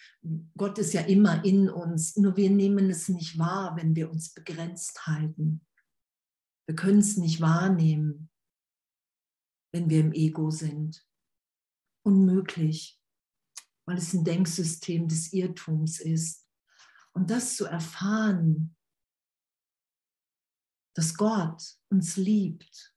Gott 0.57 0.77
ist 0.79 0.93
ja 0.93 1.01
immer 1.01 1.43
in 1.45 1.69
uns, 1.69 2.17
nur 2.17 2.35
wir 2.35 2.49
nehmen 2.49 2.89
es 2.89 3.07
nicht 3.09 3.37
wahr, 3.37 3.75
wenn 3.75 3.95
wir 3.95 4.09
uns 4.09 4.33
begrenzt 4.33 5.05
halten. 5.05 5.61
Wir 6.67 6.75
können 6.75 6.99
es 6.99 7.17
nicht 7.17 7.41
wahrnehmen, 7.41 8.29
wenn 9.73 9.89
wir 9.89 9.99
im 9.99 10.13
Ego 10.13 10.49
sind. 10.49 11.05
Unmöglich, 12.05 13.01
weil 13.85 13.97
es 13.97 14.13
ein 14.13 14.23
Denksystem 14.23 15.07
des 15.07 15.33
Irrtums 15.33 15.99
ist. 15.99 16.47
Und 17.13 17.29
das 17.29 17.57
zu 17.57 17.65
erfahren, 17.65 18.75
dass 20.95 21.15
Gott 21.15 21.61
uns 21.89 22.17
liebt, 22.17 22.95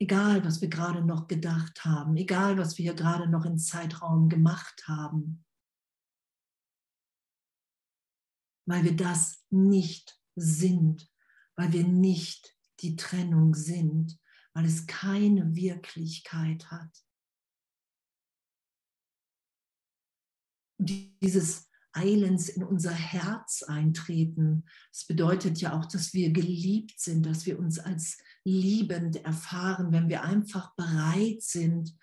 egal 0.00 0.44
was 0.44 0.60
wir 0.60 0.68
gerade 0.68 1.04
noch 1.04 1.26
gedacht 1.26 1.84
haben, 1.84 2.16
egal 2.16 2.58
was 2.58 2.78
wir 2.78 2.94
gerade 2.94 3.28
noch 3.28 3.44
im 3.44 3.58
Zeitraum 3.58 4.28
gemacht 4.28 4.86
haben, 4.86 5.44
weil 8.68 8.84
wir 8.84 8.96
das 8.96 9.44
nicht 9.50 10.20
sind, 10.36 11.10
weil 11.56 11.72
wir 11.72 11.86
nicht 11.86 12.54
die 12.80 12.96
Trennung 12.96 13.54
sind, 13.54 14.18
weil 14.52 14.66
es 14.66 14.86
keine 14.86 15.54
Wirklichkeit 15.54 16.70
hat. 16.70 17.04
Dieses 20.78 21.68
Eilends 21.92 22.50
in 22.50 22.62
unser 22.62 22.92
Herz 22.92 23.62
eintreten, 23.62 24.64
das 24.92 25.06
bedeutet 25.06 25.60
ja 25.60 25.78
auch, 25.78 25.86
dass 25.86 26.12
wir 26.12 26.30
geliebt 26.30 27.00
sind, 27.00 27.24
dass 27.24 27.46
wir 27.46 27.58
uns 27.58 27.78
als 27.78 28.18
liebend 28.44 29.16
erfahren, 29.24 29.92
wenn 29.92 30.08
wir 30.08 30.22
einfach 30.22 30.74
bereit 30.76 31.42
sind, 31.42 31.96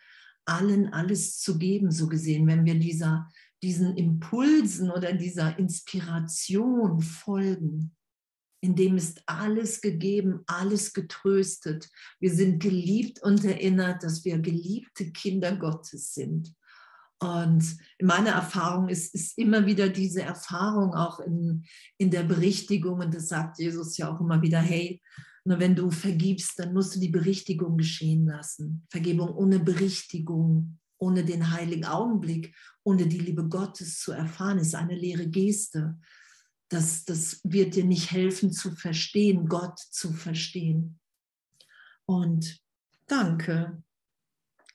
allen 0.45 0.91
alles 0.91 1.39
zu 1.39 1.57
geben, 1.57 1.91
so 1.91 2.07
gesehen, 2.07 2.47
wenn 2.47 2.65
wir 2.65 2.77
dieser, 2.77 3.29
diesen 3.61 3.95
Impulsen 3.95 4.91
oder 4.91 5.13
dieser 5.13 5.57
Inspiration 5.57 7.01
folgen. 7.01 7.95
In 8.63 8.77
dem 8.77 8.95
ist 8.95 9.21
alles 9.25 9.81
gegeben, 9.81 10.39
alles 10.47 10.93
getröstet. 10.93 11.89
Wir 12.21 12.33
sind 12.33 12.63
geliebt 12.63 13.21
und 13.21 13.43
erinnert, 13.43 14.03
dass 14.03 14.23
wir 14.23 14.39
geliebte 14.39 15.11
Kinder 15.11 15.57
Gottes 15.57 16.13
sind. 16.13 16.53
Und 17.19 17.77
in 17.97 18.07
meiner 18.07 18.31
Erfahrung 18.31 18.87
ist, 18.87 19.13
ist 19.13 19.37
immer 19.37 19.65
wieder 19.65 19.89
diese 19.89 20.21
Erfahrung 20.21 20.93
auch 20.93 21.19
in, 21.19 21.65
in 21.97 22.09
der 22.09 22.23
Berichtigung, 22.23 23.01
und 23.01 23.13
das 23.13 23.27
sagt 23.27 23.59
Jesus 23.59 23.97
ja 23.97 24.09
auch 24.09 24.21
immer 24.21 24.41
wieder, 24.41 24.59
hey, 24.59 25.01
nur 25.43 25.59
wenn 25.59 25.75
du 25.75 25.91
vergibst, 25.91 26.57
dann 26.57 26.73
musst 26.73 26.95
du 26.95 27.01
die 27.01 27.09
Berichtigung 27.09 27.75
geschehen 27.75 28.27
lassen. 28.27 28.87
Vergebung 28.89 29.27
ohne 29.35 29.59
Berichtigung, 29.59 30.79
ohne 30.99 31.25
den 31.25 31.51
heiligen 31.51 31.83
Augenblick, 31.83 32.55
ohne 32.83 33.07
die 33.07 33.19
Liebe 33.19 33.49
Gottes 33.49 33.99
zu 33.99 34.13
erfahren, 34.13 34.57
ist 34.57 34.73
eine 34.73 34.95
leere 34.95 35.27
Geste. 35.27 35.99
Das, 36.73 37.05
das 37.05 37.39
wird 37.43 37.75
dir 37.75 37.85
nicht 37.85 38.09
helfen 38.09 38.51
zu 38.51 38.71
verstehen, 38.71 39.47
Gott 39.47 39.77
zu 39.77 40.11
verstehen. 40.11 40.99
Und 42.05 42.63
danke. 43.05 43.83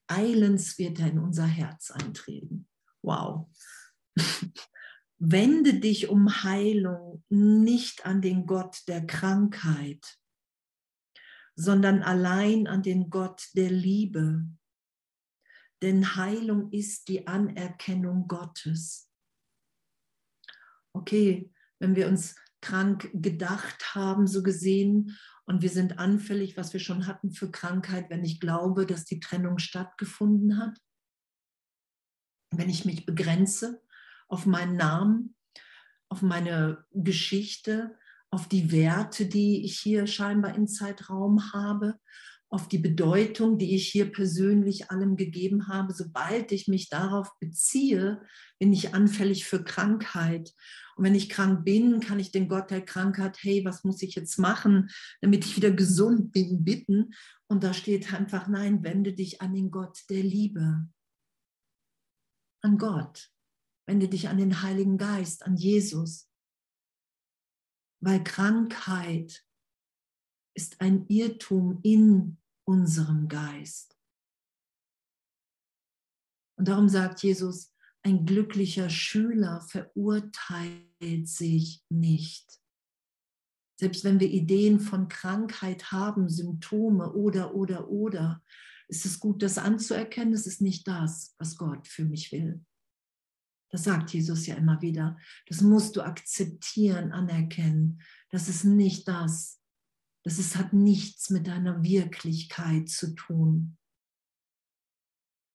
Eilends 0.07 0.79
wird 0.79 1.01
er 1.01 1.09
in 1.09 1.19
unser 1.19 1.47
Herz 1.47 1.91
eintreten. 1.91 2.69
Wow. 3.03 3.49
Wende 5.19 5.81
dich 5.81 6.09
um 6.09 6.45
Heilung 6.45 7.25
nicht 7.31 8.07
an 8.07 8.23
den 8.23 8.47
Gott 8.47 8.85
der 8.87 9.05
Krankheit, 9.05 10.21
sondern 11.57 12.05
allein 12.05 12.69
an 12.69 12.85
den 12.85 13.11
Gott 13.11 13.49
der 13.55 13.73
Liebe. 13.73 14.47
Denn 15.83 16.15
Heilung 16.15 16.71
ist 16.71 17.09
die 17.09 17.27
Anerkennung 17.27 18.29
Gottes. 18.29 19.11
Okay, 20.93 21.53
wenn 21.79 21.97
wir 21.97 22.09
uns 22.09 22.37
krank 22.61 23.11
gedacht 23.15 23.95
haben, 23.95 24.27
so 24.27 24.43
gesehen, 24.43 25.17
und 25.49 25.63
wir 25.63 25.71
sind 25.71 25.99
anfällig, 25.99 26.59
was 26.59 26.75
wir 26.75 26.81
schon 26.81 27.07
hatten 27.07 27.33
für 27.33 27.51
Krankheit, 27.51 28.11
wenn 28.11 28.23
ich 28.23 28.39
glaube, 28.39 28.85
dass 28.85 29.07
die 29.07 29.19
Trennung 29.19 29.59
stattgefunden 29.59 30.59
hat, 30.59 30.79
wenn 32.51 32.69
ich 32.69 32.85
mich 32.85 33.07
begrenze 33.07 33.81
auf 34.29 34.45
meinen 34.45 34.77
Namen, 34.77 35.35
auf 36.11 36.21
meine 36.21 36.85
Geschichte, 36.93 37.97
auf 38.31 38.47
die 38.47 38.73
Werte, 38.73 39.25
die 39.25 39.65
ich 39.65 39.79
hier 39.79 40.07
scheinbar 40.07 40.55
im 40.55 40.67
Zeitraum 40.67 41.53
habe, 41.55 41.99
auf 42.51 42.69
die 42.69 42.79
Bedeutung, 42.79 43.59
die 43.59 43.75
ich 43.75 43.89
hier 43.89 44.11
persönlich 44.11 44.91
allem 44.91 45.17
gegeben 45.17 45.69
habe. 45.69 45.93
Sobald 45.93 46.51
ich 46.51 46.67
mich 46.67 46.89
darauf 46.89 47.39
beziehe, 47.39 48.23
bin 48.59 48.73
ich 48.73 48.95
anfällig 48.95 49.45
für 49.45 49.63
Krankheit. 49.63 50.55
Und 50.97 51.05
wenn 51.05 51.15
ich 51.15 51.29
krank 51.29 51.65
bin, 51.65 52.01
kann 52.01 52.19
ich 52.19 52.33
den 52.33 52.49
Gott 52.49 52.71
der 52.71 52.85
Krankheit, 52.85 53.39
hey, 53.43 53.65
was 53.65 53.85
muss 53.85 54.03
ich 54.03 54.15
jetzt 54.15 54.39
machen, 54.39 54.91
damit 55.21 55.45
ich 55.45 55.57
wieder 55.57 55.71
gesund 55.71 56.33
bin, 56.33 56.65
bitten. 56.65 57.15
Und 57.49 57.65
da 57.65 57.75
steht 57.75 58.13
einfach, 58.13 58.49
nein, 58.49 58.83
wende 58.83 59.13
dich 59.13 59.43
an 59.43 59.55
den 59.55 59.71
Gott 59.71 59.99
der 60.09 60.23
Liebe. 60.23 60.89
An 62.63 62.79
Gott. 62.79 63.31
Wende 63.87 64.09
dich 64.09 64.29
an 64.29 64.39
den 64.39 64.63
Heiligen 64.63 64.99
Geist, 64.99 65.45
an 65.45 65.57
Jesus. 65.57 66.29
Weil 68.01 68.25
Krankheit 68.25 69.45
ist 70.59 70.81
ein 70.81 71.07
Irrtum 71.07 71.79
in 71.85 72.37
unserem 72.65 73.29
Geist. 73.29 73.97
Und 76.57 76.67
darum 76.67 76.89
sagt 76.89 77.23
Jesus, 77.23 77.73
ein 78.03 78.27
glücklicher 78.27 78.91
Schüler 78.91 79.61
verurteilt 79.61 81.29
sich 81.29 81.85
nicht. 81.89 82.61
Selbst 83.79 84.03
wenn 84.03 84.19
wir 84.19 84.29
Ideen 84.29 84.81
von 84.81 85.07
Krankheit 85.07 85.93
haben, 85.93 86.29
Symptome 86.29 87.13
oder, 87.13 87.55
oder, 87.55 87.89
oder, 87.89 88.43
ist 88.89 89.07
es 89.07 89.21
gut, 89.21 89.45
das 89.45 89.59
anzuerkennen, 89.59 90.35
es 90.35 90.49
ist 90.49 90.61
nicht 90.61 90.89
das, 90.89 91.37
was 91.39 91.57
Gott 91.57 91.87
für 91.87 92.05
mich 92.05 92.33
will. 92.33 92.65
Das 93.71 93.85
sagt 93.85 94.13
Jesus 94.13 94.45
ja 94.49 94.57
immer 94.57 94.83
wieder. 94.83 95.19
Das 95.47 95.61
musst 95.61 95.95
du 95.95 96.03
akzeptieren, 96.03 97.13
anerkennen. 97.13 98.03
Das 98.31 98.49
ist 98.49 98.65
nicht 98.65 99.07
das. 99.07 99.58
Das 100.29 100.39
ist, 100.39 100.57
hat 100.57 100.75
nichts 100.75 101.31
mit 101.31 101.47
deiner 101.47 101.83
Wirklichkeit 101.83 102.91
zu 102.91 103.15
tun. 103.15 103.79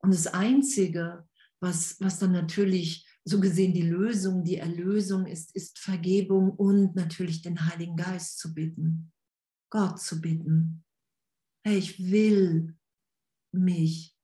Und 0.01 0.11
das 0.11 0.25
Einzige, 0.25 1.29
was, 1.61 2.01
was 2.01 2.17
dann 2.17 2.31
natürlich 2.31 3.07
so 3.23 3.39
gesehen 3.39 3.75
die 3.75 3.87
Lösung, 3.87 4.43
die 4.43 4.57
Erlösung 4.57 5.27
ist, 5.27 5.55
ist 5.55 5.77
Vergebung 5.77 6.49
und 6.49 6.95
natürlich 6.95 7.43
den 7.43 7.67
Heiligen 7.67 7.95
Geist 7.95 8.39
zu 8.39 8.55
bitten, 8.55 9.13
Gott 9.69 10.01
zu 10.01 10.19
bitten. 10.19 10.83
Hey, 11.63 11.77
ich 11.77 12.11
will 12.11 12.75
mich 13.51 14.17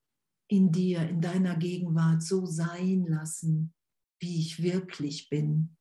in 0.48 0.72
dir, 0.72 1.08
in 1.08 1.22
deiner 1.22 1.58
Gegenwart 1.58 2.24
so 2.24 2.48
sein 2.48 3.06
lassen, 3.06 3.76
wie 4.20 4.40
ich 4.40 4.64
wirklich 4.64 5.30
bin. 5.30 5.78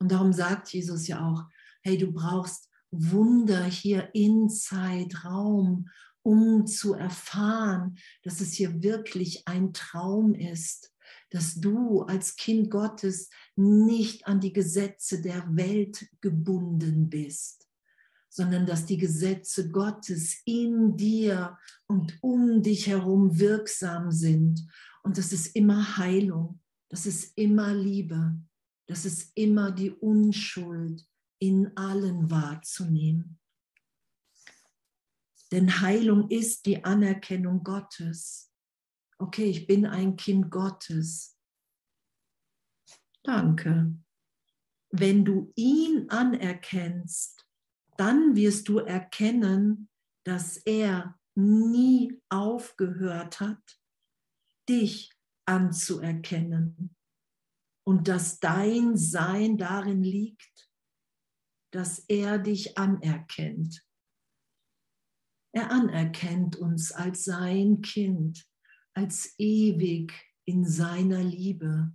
Und 0.00 0.12
darum 0.12 0.32
sagt 0.32 0.72
Jesus 0.72 1.08
ja 1.08 1.28
auch, 1.28 1.50
hey, 1.82 1.98
du 1.98 2.12
brauchst 2.12 2.68
Wunder 2.90 3.64
hier 3.64 4.10
in 4.14 4.48
Zeitraum, 4.48 5.88
um 6.22 6.66
zu 6.66 6.94
erfahren, 6.94 7.96
dass 8.22 8.40
es 8.40 8.52
hier 8.52 8.82
wirklich 8.82 9.48
ein 9.48 9.72
Traum 9.72 10.34
ist, 10.34 10.92
dass 11.30 11.54
du 11.54 12.02
als 12.02 12.36
Kind 12.36 12.70
Gottes 12.70 13.30
nicht 13.56 14.26
an 14.26 14.40
die 14.40 14.52
Gesetze 14.52 15.20
der 15.20 15.44
Welt 15.56 16.06
gebunden 16.20 17.08
bist, 17.08 17.66
sondern 18.28 18.66
dass 18.66 18.86
die 18.86 18.98
Gesetze 18.98 19.70
Gottes 19.70 20.42
in 20.44 20.96
dir 20.96 21.58
und 21.86 22.18
um 22.20 22.62
dich 22.62 22.86
herum 22.86 23.38
wirksam 23.38 24.12
sind. 24.12 24.66
Und 25.02 25.18
das 25.18 25.32
ist 25.32 25.56
immer 25.56 25.96
Heilung, 25.96 26.60
das 26.88 27.06
ist 27.06 27.36
immer 27.36 27.74
Liebe, 27.74 28.36
das 28.86 29.04
ist 29.06 29.32
immer 29.34 29.72
die 29.72 29.90
Unschuld 29.90 31.06
in 31.42 31.76
allen 31.76 32.30
wahrzunehmen. 32.30 33.40
Denn 35.50 35.80
Heilung 35.80 36.30
ist 36.30 36.66
die 36.66 36.84
Anerkennung 36.84 37.64
Gottes. 37.64 38.52
Okay, 39.18 39.50
ich 39.50 39.66
bin 39.66 39.84
ein 39.84 40.14
Kind 40.14 40.52
Gottes. 40.52 41.36
Danke. 43.24 43.92
Wenn 44.90 45.24
du 45.24 45.52
ihn 45.56 46.08
anerkennst, 46.10 47.44
dann 47.96 48.36
wirst 48.36 48.68
du 48.68 48.78
erkennen, 48.78 49.88
dass 50.22 50.58
er 50.58 51.18
nie 51.34 52.22
aufgehört 52.28 53.40
hat, 53.40 53.80
dich 54.68 55.12
anzuerkennen 55.44 56.94
und 57.84 58.06
dass 58.06 58.38
dein 58.38 58.96
Sein 58.96 59.58
darin 59.58 60.04
liegt, 60.04 60.71
dass 61.72 61.98
er 62.08 62.38
dich 62.38 62.78
anerkennt. 62.78 63.84
Er 65.54 65.70
anerkennt 65.70 66.56
uns 66.56 66.92
als 66.92 67.24
sein 67.24 67.82
Kind, 67.82 68.46
als 68.94 69.34
ewig 69.38 70.12
in 70.44 70.64
seiner 70.64 71.22
Liebe, 71.22 71.92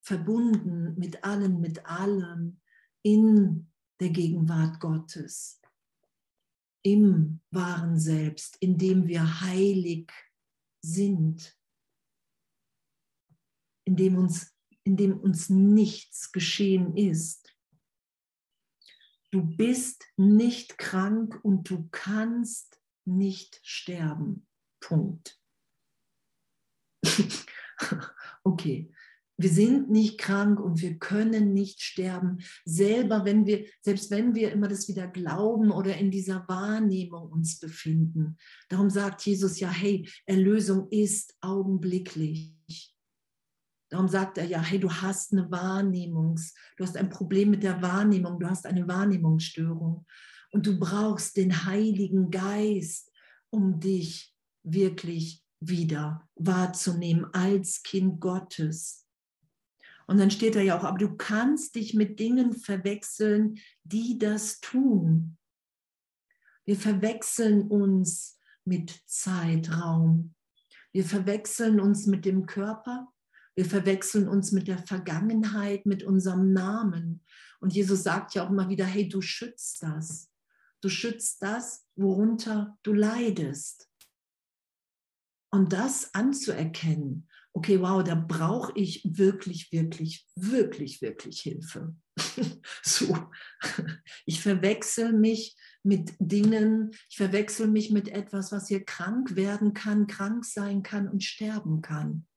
verbunden 0.00 0.98
mit 0.98 1.22
allen, 1.24 1.60
mit 1.60 1.84
allem, 1.86 2.60
in 3.02 3.70
der 4.00 4.10
Gegenwart 4.10 4.80
Gottes, 4.80 5.60
im 6.82 7.40
wahren 7.50 7.98
Selbst, 7.98 8.56
in 8.60 8.78
dem 8.78 9.06
wir 9.06 9.40
heilig 9.40 10.10
sind, 10.80 11.56
in 13.84 13.96
dem 13.96 14.16
uns, 14.16 14.54
in 14.84 14.96
dem 14.96 15.18
uns 15.18 15.48
nichts 15.48 16.32
geschehen 16.32 16.96
ist. 16.96 17.47
Du 19.30 19.42
bist 19.42 20.04
nicht 20.16 20.78
krank 20.78 21.38
und 21.42 21.68
du 21.68 21.88
kannst 21.90 22.80
nicht 23.04 23.60
sterben. 23.62 24.46
Punkt. 24.80 25.38
okay, 28.44 28.90
wir 29.40 29.50
sind 29.50 29.88
nicht 29.88 30.18
krank 30.18 30.58
und 30.58 30.80
wir 30.82 30.98
können 30.98 31.52
nicht 31.52 31.80
sterben. 31.80 32.38
Selber, 32.64 33.24
wenn 33.24 33.46
wir, 33.46 33.66
selbst 33.82 34.10
wenn 34.10 34.34
wir 34.34 34.50
immer 34.50 34.66
das 34.66 34.88
wieder 34.88 35.06
glauben 35.06 35.70
oder 35.70 35.96
in 35.96 36.10
dieser 36.10 36.48
Wahrnehmung 36.48 37.30
uns 37.30 37.60
befinden. 37.60 38.36
Darum 38.68 38.90
sagt 38.90 39.24
Jesus 39.24 39.60
ja, 39.60 39.70
hey, 39.70 40.08
Erlösung 40.26 40.88
ist 40.90 41.36
augenblicklich. 41.40 42.97
Darum 43.88 44.08
sagt 44.08 44.38
er 44.38 44.44
ja, 44.44 44.60
hey, 44.60 44.78
du 44.78 44.92
hast 44.92 45.32
eine 45.32 45.50
Wahrnehmungs, 45.50 46.54
du 46.76 46.84
hast 46.84 46.96
ein 46.96 47.08
Problem 47.08 47.50
mit 47.50 47.62
der 47.62 47.80
Wahrnehmung, 47.80 48.38
du 48.38 48.48
hast 48.48 48.66
eine 48.66 48.86
Wahrnehmungsstörung 48.86 50.04
und 50.50 50.66
du 50.66 50.78
brauchst 50.78 51.36
den 51.36 51.64
Heiligen 51.64 52.30
Geist, 52.30 53.10
um 53.50 53.80
dich 53.80 54.34
wirklich 54.62 55.42
wieder 55.60 56.28
wahrzunehmen 56.36 57.26
als 57.32 57.82
Kind 57.82 58.20
Gottes. 58.20 59.06
Und 60.06 60.18
dann 60.18 60.30
steht 60.30 60.54
da 60.54 60.60
ja 60.60 60.78
auch, 60.78 60.84
aber 60.84 60.98
du 60.98 61.16
kannst 61.16 61.74
dich 61.74 61.94
mit 61.94 62.18
Dingen 62.18 62.54
verwechseln, 62.54 63.58
die 63.84 64.18
das 64.18 64.60
tun. 64.60 65.36
Wir 66.64 66.76
verwechseln 66.76 67.62
uns 67.68 68.38
mit 68.64 69.02
Zeitraum. 69.06 70.34
Wir 70.92 71.04
verwechseln 71.04 71.80
uns 71.80 72.06
mit 72.06 72.24
dem 72.24 72.46
Körper. 72.46 73.12
Wir 73.58 73.64
verwechseln 73.64 74.28
uns 74.28 74.52
mit 74.52 74.68
der 74.68 74.78
Vergangenheit, 74.78 75.84
mit 75.84 76.04
unserem 76.04 76.52
Namen. 76.52 77.24
Und 77.58 77.74
Jesus 77.74 78.04
sagt 78.04 78.34
ja 78.34 78.46
auch 78.46 78.50
immer 78.50 78.68
wieder, 78.68 78.84
hey, 78.84 79.08
du 79.08 79.20
schützt 79.20 79.82
das. 79.82 80.30
Du 80.80 80.88
schützt 80.88 81.42
das, 81.42 81.84
worunter 81.96 82.78
du 82.84 82.92
leidest. 82.92 83.90
Und 85.50 85.72
das 85.72 86.14
anzuerkennen 86.14 87.28
okay, 87.58 87.80
wow, 87.80 88.04
da 88.04 88.14
brauche 88.14 88.72
ich 88.76 89.02
wirklich, 89.04 89.72
wirklich, 89.72 90.24
wirklich, 90.36 91.02
wirklich 91.02 91.40
Hilfe. 91.40 91.92
so, 92.84 93.18
ich 94.26 94.40
verwechsel 94.40 95.12
mich 95.12 95.56
mit 95.82 96.12
Dingen, 96.20 96.92
ich 97.10 97.16
verwechsel 97.16 97.66
mich 97.66 97.90
mit 97.90 98.10
etwas, 98.10 98.52
was 98.52 98.68
hier 98.68 98.84
krank 98.84 99.34
werden 99.34 99.74
kann, 99.74 100.06
krank 100.06 100.44
sein 100.44 100.84
kann 100.84 101.08
und 101.08 101.24
sterben 101.24 101.82
kann. 101.82 102.27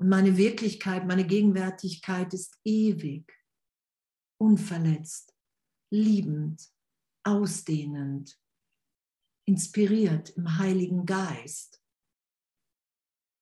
Und 0.00 0.08
meine 0.08 0.38
Wirklichkeit, 0.38 1.06
meine 1.06 1.26
Gegenwärtigkeit 1.26 2.32
ist 2.32 2.58
ewig, 2.64 3.30
unverletzt, 4.38 5.36
liebend, 5.90 6.72
ausdehnend, 7.22 8.40
inspiriert 9.44 10.30
im 10.30 10.56
Heiligen 10.56 11.04
Geist 11.04 11.82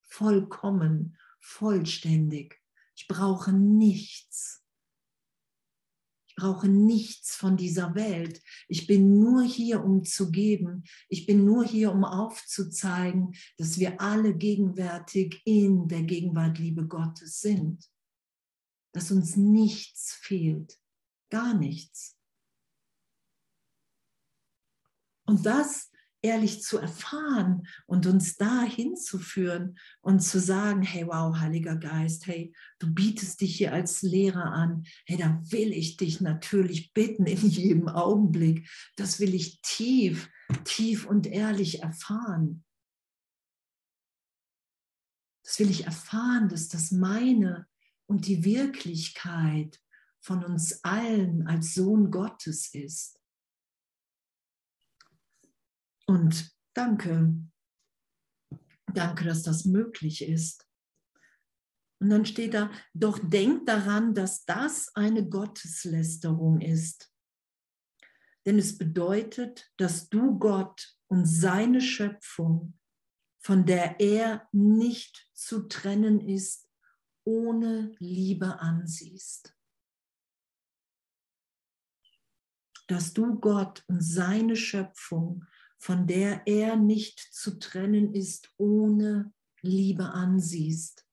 vollkommen, 0.02 1.16
vollständig. 1.38 2.60
Ich 2.96 3.06
brauche 3.06 3.52
nichts. 3.52 4.66
Brauche 6.38 6.68
nichts 6.68 7.34
von 7.34 7.56
dieser 7.56 7.96
Welt. 7.96 8.40
Ich 8.68 8.86
bin 8.86 9.18
nur 9.18 9.42
hier, 9.42 9.82
um 9.82 10.04
zu 10.04 10.30
geben. 10.30 10.84
Ich 11.08 11.26
bin 11.26 11.44
nur 11.44 11.64
hier, 11.64 11.90
um 11.90 12.04
aufzuzeigen, 12.04 13.34
dass 13.56 13.80
wir 13.80 14.00
alle 14.00 14.36
gegenwärtig 14.36 15.42
in 15.44 15.88
der 15.88 16.04
Gegenwart 16.04 16.60
Liebe 16.60 16.86
Gottes 16.86 17.40
sind. 17.40 17.90
Dass 18.92 19.10
uns 19.10 19.34
nichts 19.34 20.12
fehlt. 20.12 20.78
Gar 21.28 21.54
nichts. 21.54 22.16
Und 25.26 25.44
das 25.44 25.90
ehrlich 26.22 26.62
zu 26.62 26.78
erfahren 26.78 27.66
und 27.86 28.06
uns 28.06 28.36
da 28.36 28.62
hinzuführen 28.62 29.78
und 30.00 30.20
zu 30.20 30.40
sagen, 30.40 30.82
hey, 30.82 31.06
wow, 31.06 31.38
Heiliger 31.38 31.76
Geist, 31.76 32.26
hey, 32.26 32.52
du 32.78 32.92
bietest 32.92 33.40
dich 33.40 33.56
hier 33.56 33.72
als 33.72 34.02
Lehrer 34.02 34.52
an. 34.52 34.84
Hey, 35.06 35.16
da 35.16 35.40
will 35.50 35.72
ich 35.72 35.96
dich 35.96 36.20
natürlich 36.20 36.92
bitten 36.92 37.26
in 37.26 37.38
jedem 37.48 37.88
Augenblick. 37.88 38.68
Das 38.96 39.20
will 39.20 39.34
ich 39.34 39.60
tief, 39.62 40.28
tief 40.64 41.06
und 41.06 41.26
ehrlich 41.26 41.82
erfahren. 41.82 42.64
Das 45.44 45.58
will 45.58 45.70
ich 45.70 45.86
erfahren, 45.86 46.48
dass 46.48 46.68
das 46.68 46.90
meine 46.90 47.66
und 48.06 48.26
die 48.26 48.44
Wirklichkeit 48.44 49.80
von 50.20 50.44
uns 50.44 50.84
allen 50.84 51.46
als 51.46 51.74
Sohn 51.74 52.10
Gottes 52.10 52.74
ist. 52.74 53.17
Und 56.08 56.56
danke, 56.74 57.34
danke, 58.94 59.24
dass 59.24 59.42
das 59.42 59.66
möglich 59.66 60.22
ist. 60.22 60.66
Und 62.00 62.10
dann 62.10 62.24
steht 62.24 62.54
da, 62.54 62.70
doch 62.94 63.18
denkt 63.18 63.68
daran, 63.68 64.14
dass 64.14 64.44
das 64.44 64.94
eine 64.94 65.28
Gotteslästerung 65.28 66.60
ist. 66.60 67.12
Denn 68.46 68.58
es 68.58 68.78
bedeutet, 68.78 69.70
dass 69.76 70.08
du 70.08 70.38
Gott 70.38 70.96
und 71.08 71.26
seine 71.26 71.82
Schöpfung, 71.82 72.78
von 73.40 73.66
der 73.66 74.00
er 74.00 74.48
nicht 74.52 75.28
zu 75.34 75.68
trennen 75.68 76.20
ist, 76.20 76.70
ohne 77.24 77.94
Liebe 77.98 78.60
ansiehst. 78.60 79.54
Dass 82.86 83.12
du 83.12 83.38
Gott 83.38 83.84
und 83.88 84.00
seine 84.00 84.56
Schöpfung, 84.56 85.44
von 85.78 86.06
der 86.06 86.46
er 86.46 86.76
nicht 86.76 87.20
zu 87.32 87.58
trennen 87.58 88.12
ist, 88.12 88.52
ohne 88.56 89.32
Liebe 89.62 90.10
ansiehst. 90.10 91.06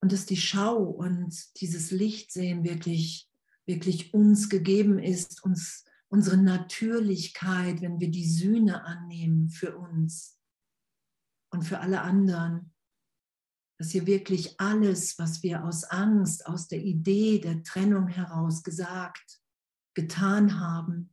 Und 0.00 0.12
dass 0.12 0.26
die 0.26 0.36
Schau 0.36 0.82
und 0.82 1.60
dieses 1.60 1.90
Lichtsehen 1.90 2.62
wirklich, 2.62 3.28
wirklich 3.66 4.14
uns 4.14 4.48
gegeben 4.48 4.98
ist, 4.98 5.42
uns 5.42 5.84
unsere 6.08 6.36
Natürlichkeit, 6.36 7.80
wenn 7.80 7.98
wir 7.98 8.10
die 8.10 8.28
Sühne 8.28 8.84
annehmen 8.84 9.48
für 9.48 9.76
uns 9.76 10.38
und 11.50 11.62
für 11.62 11.80
alle 11.80 12.02
anderen. 12.02 12.72
Dass 13.78 13.90
hier 13.90 14.06
wirklich 14.06 14.60
alles, 14.60 15.18
was 15.18 15.42
wir 15.42 15.64
aus 15.64 15.82
Angst, 15.84 16.46
aus 16.46 16.68
der 16.68 16.84
Idee 16.84 17.40
der 17.40 17.64
Trennung 17.64 18.06
heraus 18.06 18.62
gesagt 18.62 19.40
getan 19.94 20.60
haben, 20.60 21.12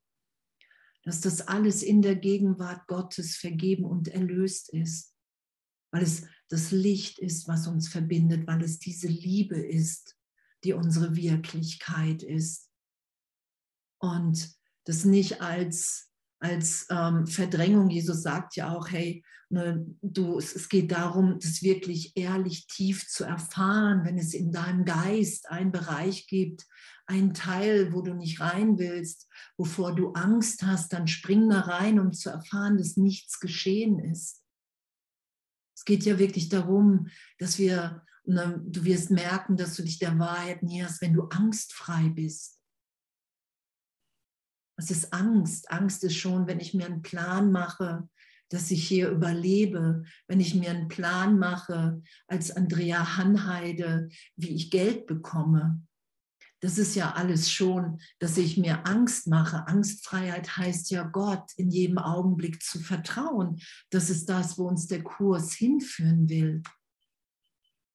dass 1.03 1.21
das 1.21 1.47
alles 1.47 1.83
in 1.83 2.01
der 2.01 2.15
Gegenwart 2.15 2.87
Gottes 2.87 3.35
vergeben 3.35 3.85
und 3.85 4.07
erlöst 4.07 4.69
ist, 4.69 5.15
weil 5.91 6.03
es 6.03 6.27
das 6.49 6.71
Licht 6.71 7.17
ist, 7.19 7.47
was 7.47 7.67
uns 7.67 7.87
verbindet, 7.87 8.45
weil 8.45 8.61
es 8.61 8.79
diese 8.79 9.07
Liebe 9.07 9.57
ist, 9.57 10.17
die 10.63 10.73
unsere 10.73 11.15
Wirklichkeit 11.15 12.23
ist. 12.23 12.69
Und 13.99 14.55
das 14.85 15.05
nicht 15.05 15.41
als, 15.41 16.10
als 16.41 16.87
ähm, 16.89 17.27
Verdrängung, 17.27 17.89
Jesus 17.89 18.23
sagt 18.23 18.55
ja 18.55 18.75
auch, 18.75 18.89
hey, 18.89 19.23
ne, 19.49 19.85
du, 20.01 20.39
es, 20.39 20.55
es 20.55 20.69
geht 20.69 20.91
darum, 20.91 21.37
das 21.39 21.61
wirklich 21.61 22.17
ehrlich 22.17 22.65
tief 22.65 23.07
zu 23.07 23.23
erfahren, 23.23 24.03
wenn 24.05 24.17
es 24.17 24.33
in 24.33 24.51
deinem 24.51 24.83
Geist 24.83 25.49
einen 25.49 25.71
Bereich 25.71 26.25
gibt, 26.27 26.65
ein 27.05 27.35
Teil, 27.35 27.93
wo 27.93 28.01
du 28.01 28.15
nicht 28.15 28.41
rein 28.41 28.79
willst, 28.79 29.27
wovor 29.55 29.93
du 29.93 30.13
Angst 30.13 30.63
hast, 30.63 30.93
dann 30.93 31.07
spring 31.07 31.47
da 31.49 31.61
rein, 31.61 31.99
um 31.99 32.11
zu 32.11 32.31
erfahren, 32.31 32.77
dass 32.77 32.97
nichts 32.97 33.39
geschehen 33.39 33.99
ist. 33.99 34.41
Es 35.75 35.85
geht 35.85 36.05
ja 36.05 36.17
wirklich 36.17 36.49
darum, 36.49 37.07
dass 37.37 37.59
wir, 37.59 38.03
ne, 38.25 38.63
du 38.65 38.83
wirst 38.83 39.11
merken, 39.11 39.57
dass 39.57 39.75
du 39.75 39.83
dich 39.83 39.99
der 39.99 40.17
Wahrheit 40.17 40.63
näherst, 40.63 41.01
wenn 41.01 41.13
du 41.13 41.23
angstfrei 41.23 42.09
bist. 42.09 42.60
Was 44.81 44.89
ist 44.89 45.13
Angst? 45.13 45.69
Angst 45.69 46.03
ist 46.03 46.15
schon, 46.15 46.47
wenn 46.47 46.59
ich 46.59 46.73
mir 46.73 46.87
einen 46.87 47.03
Plan 47.03 47.51
mache, 47.51 48.09
dass 48.49 48.71
ich 48.71 48.87
hier 48.87 49.09
überlebe, 49.09 50.01
wenn 50.27 50.39
ich 50.39 50.55
mir 50.55 50.71
einen 50.71 50.87
Plan 50.87 51.37
mache 51.37 52.01
als 52.25 52.49
Andrea 52.49 53.15
Hanheide, 53.15 54.09
wie 54.37 54.55
ich 54.55 54.71
Geld 54.71 55.05
bekomme, 55.05 55.83
das 56.61 56.79
ist 56.79 56.95
ja 56.95 57.11
alles 57.11 57.51
schon, 57.51 58.01
dass 58.17 58.39
ich 58.39 58.57
mir 58.57 58.87
Angst 58.87 59.27
mache. 59.27 59.67
Angstfreiheit 59.67 60.57
heißt 60.57 60.89
ja 60.89 61.03
Gott 61.03 61.51
in 61.57 61.69
jedem 61.69 61.99
Augenblick 61.99 62.63
zu 62.63 62.79
vertrauen. 62.79 63.61
Das 63.91 64.09
ist 64.09 64.29
das, 64.29 64.57
wo 64.57 64.67
uns 64.67 64.87
der 64.87 65.03
Kurs 65.03 65.53
hinführen 65.53 66.27
will. 66.27 66.63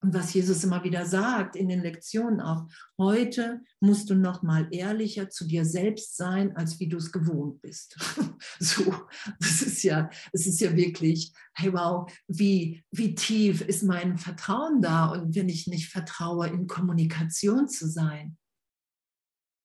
Und 0.07 0.15
was 0.15 0.33
Jesus 0.35 0.63
immer 0.63 0.85
wieder 0.85 1.05
sagt 1.05 1.57
in 1.57 1.69
den 1.69 1.81
Lektionen 1.81 2.41
auch, 2.41 2.69
heute 2.97 3.63
musst 3.81 4.09
du 4.09 4.15
noch 4.15 4.45
mal 4.45 4.69
ehrlicher 4.71 5.31
zu 5.31 5.49
dir 5.49 5.65
selbst 5.65 6.17
sein, 6.17 6.57
als 6.57 6.79
wie 6.79 6.87
du 6.87 6.99
es 6.99 7.11
gewohnt 7.11 7.61
bist. 7.61 7.99
so, 8.61 8.95
das 9.41 9.63
ist 9.63 9.83
ja, 9.83 10.09
es 10.33 10.47
ist 10.47 10.61
ja 10.61 10.77
wirklich, 10.77 11.33
hey 11.55 11.73
wow, 11.73 12.09
wie, 12.29 12.85
wie 12.93 13.17
tief 13.17 13.63
ist 13.63 13.83
mein 13.83 14.17
Vertrauen 14.17 14.81
da 14.81 15.07
und 15.07 15.35
wenn 15.35 15.49
ich 15.49 15.67
nicht 15.67 15.89
vertraue, 15.89 16.47
in 16.51 16.69
Kommunikation 16.69 17.69
zu 17.69 17.89
sein. 17.89 18.39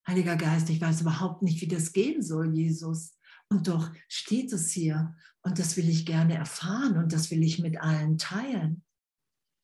Heiliger 0.08 0.38
Geist, 0.38 0.72
ich 0.72 0.82
weiß 0.82 1.02
überhaupt 1.02 1.44
nicht, 1.44 1.62
wie 1.62 1.68
das 1.68 1.94
gehen 1.94 2.24
soll, 2.24 2.56
Jesus. 2.56 3.16
Und 3.50 3.68
doch 3.68 3.92
steht 4.08 4.52
es 4.54 4.72
hier 4.72 5.14
und 5.44 5.60
das 5.60 5.78
will 5.78 5.88
ich 5.88 6.08
gerne 6.08 6.34
erfahren 6.34 6.98
und 6.98 7.14
das 7.14 7.30
will 7.30 7.44
ich 7.44 7.60
mit 7.60 7.80
allen 7.80 8.18
teilen 8.18 8.84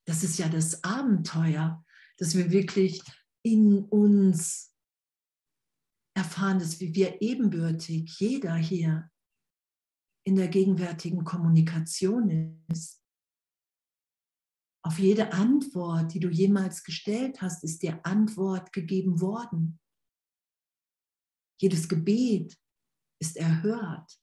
das 0.08 0.24
ist 0.24 0.39
ja 0.39 0.48
das 0.48 0.84
Abenteuer, 0.84 1.84
dass 2.17 2.36
wir 2.36 2.50
wirklich 2.52 3.02
in 3.43 3.84
uns 3.86 4.74
erfahren, 6.15 6.60
dass 6.60 6.80
wir 6.80 7.22
ebenbürtig, 7.22 8.17
jeder 8.20 8.56
hier 8.56 9.12
in 10.26 10.36
der 10.36 10.48
gegenwärtigen 10.48 11.24
Kommunikation 11.24 12.63
ist. 12.70 13.04
Auf 14.84 15.00
jede 15.00 15.34
Antwort, 15.34 16.13
die 16.13 16.20
du 16.20 16.30
jemals 16.30 16.84
gestellt 16.84 17.41
hast, 17.41 17.63
ist 17.63 17.84
dir 17.84 18.00
Antwort 18.06 18.72
gegeben 18.72 19.20
worden. 19.20 19.80
Jedes 21.60 21.89
Gebet 21.89 22.58
ist 23.22 23.36
erhört. 23.36 24.17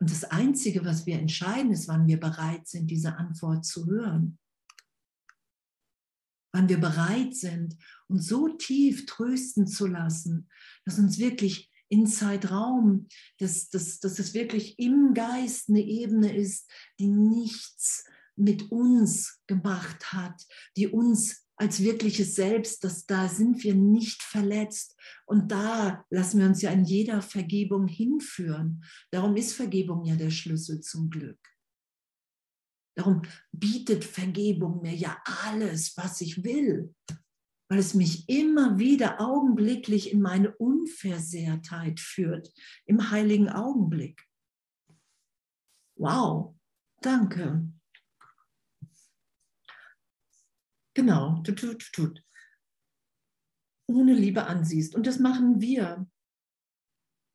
Und 0.00 0.10
das 0.10 0.24
Einzige, 0.24 0.84
was 0.84 1.04
wir 1.04 1.18
entscheiden, 1.18 1.72
ist, 1.72 1.86
wann 1.86 2.06
wir 2.06 2.18
bereit 2.18 2.66
sind, 2.66 2.90
diese 2.90 3.16
Antwort 3.16 3.66
zu 3.66 3.86
hören. 3.86 4.38
Wann 6.52 6.68
wir 6.68 6.80
bereit 6.80 7.34
sind, 7.36 7.76
uns 8.08 8.26
so 8.26 8.48
tief 8.48 9.06
trösten 9.06 9.66
zu 9.66 9.86
lassen, 9.86 10.48
dass 10.84 10.98
uns 10.98 11.18
wirklich 11.18 11.70
in 11.90 12.06
Zeitraum, 12.06 13.08
dass, 13.38 13.68
dass, 13.68 14.00
dass 14.00 14.18
es 14.18 14.32
wirklich 14.32 14.78
im 14.78 15.12
Geist 15.12 15.68
eine 15.68 15.82
Ebene 15.82 16.34
ist, 16.34 16.70
die 16.98 17.08
nichts 17.08 18.04
mit 18.36 18.70
uns 18.70 19.40
gemacht 19.46 20.12
hat, 20.12 20.42
die 20.76 20.88
uns 20.88 21.46
als 21.60 21.82
wirkliches 21.82 22.36
Selbst, 22.36 22.84
dass 22.84 23.04
da 23.04 23.28
sind 23.28 23.62
wir 23.62 23.74
nicht 23.74 24.22
verletzt. 24.22 24.98
Und 25.26 25.52
da 25.52 26.06
lassen 26.08 26.40
wir 26.40 26.46
uns 26.46 26.62
ja 26.62 26.70
in 26.70 26.84
jeder 26.84 27.20
Vergebung 27.20 27.86
hinführen. 27.86 28.82
Darum 29.10 29.36
ist 29.36 29.52
Vergebung 29.52 30.02
ja 30.06 30.16
der 30.16 30.30
Schlüssel 30.30 30.80
zum 30.80 31.10
Glück. 31.10 31.38
Darum 32.96 33.20
bietet 33.52 34.04
Vergebung 34.04 34.80
mir 34.80 34.94
ja 34.94 35.22
alles, 35.44 35.98
was 35.98 36.22
ich 36.22 36.42
will, 36.44 36.94
weil 37.68 37.78
es 37.78 37.92
mich 37.92 38.26
immer 38.30 38.78
wieder 38.78 39.20
augenblicklich 39.20 40.12
in 40.12 40.22
meine 40.22 40.56
Unversehrtheit 40.56 42.00
führt, 42.00 42.50
im 42.86 43.10
heiligen 43.10 43.50
Augenblick. 43.50 44.26
Wow, 45.98 46.56
danke. 47.02 47.70
Genau, 50.94 51.42
tut, 51.42 51.58
tut, 51.58 51.92
tut. 51.92 52.22
Ohne 53.86 54.14
Liebe 54.14 54.46
ansiehst. 54.46 54.94
Und 54.94 55.06
das 55.06 55.18
machen 55.18 55.60
wir, 55.60 56.06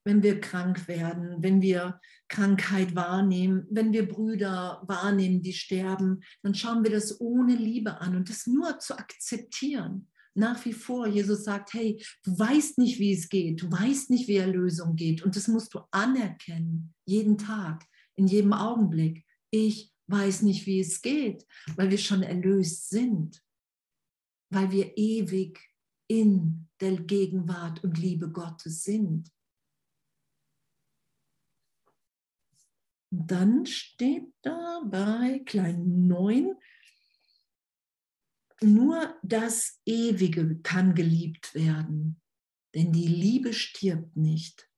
wenn 0.06 0.22
wir 0.22 0.40
krank 0.40 0.88
werden, 0.88 1.42
wenn 1.42 1.62
wir 1.62 2.00
Krankheit 2.28 2.96
wahrnehmen, 2.96 3.66
wenn 3.72 3.92
wir 3.92 4.08
Brüder 4.08 4.84
wahrnehmen, 4.88 5.42
die 5.42 5.54
sterben, 5.54 6.22
dann 6.44 6.54
schauen 6.54 6.84
wir 6.84 6.92
das 6.92 7.20
ohne 7.20 7.56
Liebe 7.56 8.00
an 8.02 8.16
und 8.16 8.30
das 8.30 8.46
nur 8.46 8.80
zu 8.80 8.98
akzeptieren. 8.98 10.10
Nach 10.38 10.64
wie 10.66 10.74
vor, 10.74 11.08
Jesus 11.08 11.46
sagt, 11.46 11.74
hey, 11.74 12.04
du 12.24 12.38
weißt 12.38 12.78
nicht, 12.78 13.00
wie 13.00 13.14
es 13.14 13.30
geht, 13.30 13.62
du 13.62 13.72
weißt 13.72 14.10
nicht, 14.10 14.28
wie 14.28 14.36
Erlösung 14.36 14.96
geht 14.96 15.24
und 15.24 15.36
das 15.36 15.48
musst 15.48 15.74
du 15.74 15.80
anerkennen, 15.92 16.94
jeden 17.06 17.38
Tag, 17.38 17.86
in 18.16 18.28
jedem 18.28 18.54
Augenblick. 18.54 19.26
Ich 19.50 19.92
weiß 20.08 20.44
nicht, 20.44 20.66
wie 20.66 20.82
es 20.82 21.02
geht, 21.02 21.46
weil 21.78 21.90
wir 21.90 21.98
schon 21.98 22.22
erlöst 22.22 22.90
sind 22.90 23.45
weil 24.50 24.72
wir 24.72 24.98
ewig 24.98 25.60
in 26.08 26.68
der 26.80 26.98
Gegenwart 26.98 27.84
und 27.84 27.98
Liebe 27.98 28.32
Gottes 28.32 28.84
sind. 28.84 29.32
Und 33.12 33.32
dann 33.32 33.66
steht 33.66 34.34
da 34.42 34.82
bei 34.86 35.42
klein 35.46 36.08
9, 36.08 36.56
nur 38.62 39.16
das 39.22 39.82
Ewige 39.86 40.60
kann 40.62 40.96
geliebt 40.96 41.54
werden, 41.56 42.22
denn 42.74 42.92
die 42.92 43.08
Liebe 43.08 43.54
stirbt 43.54 44.16
nicht. 44.16 44.70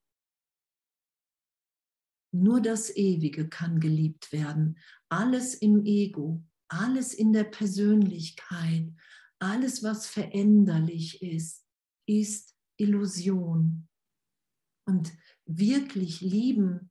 Nur 2.32 2.60
das 2.60 2.94
Ewige 2.94 3.48
kann 3.48 3.80
geliebt 3.80 4.32
werden. 4.32 4.78
Alles 5.08 5.54
im 5.54 5.84
Ego, 5.86 6.44
alles 6.68 7.14
in 7.14 7.32
der 7.32 7.44
Persönlichkeit, 7.44 8.92
alles, 9.40 9.82
was 9.82 10.06
veränderlich 10.06 11.22
ist, 11.22 11.64
ist 12.06 12.56
Illusion. 12.76 13.88
Und 14.86 15.12
wirklich 15.46 16.20
lieben, 16.20 16.88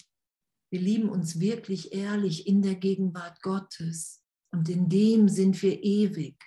wir 0.72 0.82
lieben 0.82 1.10
uns 1.10 1.40
wirklich 1.40 1.94
ehrlich 1.94 2.48
in 2.48 2.62
der 2.62 2.76
Gegenwart 2.76 3.42
Gottes. 3.42 4.24
Und 4.54 4.70
in 4.70 4.88
dem 4.90 5.30
sind 5.30 5.62
wir 5.62 5.84
ewig. 5.84 6.42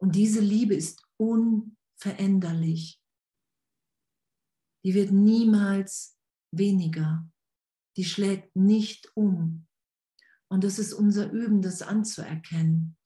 Und 0.00 0.14
diese 0.14 0.40
Liebe 0.40 0.74
ist 0.74 1.02
unveränderlich. 1.16 3.00
Die 4.84 4.94
wird 4.94 5.12
niemals 5.12 6.18
weniger. 6.54 7.30
Die 7.96 8.04
schlägt 8.04 8.54
nicht 8.54 9.10
um. 9.16 9.66
Und 10.50 10.64
das 10.64 10.78
ist 10.78 10.92
unser 10.92 11.30
Üben, 11.30 11.62
das 11.62 11.82
anzuerkennen 11.82 12.97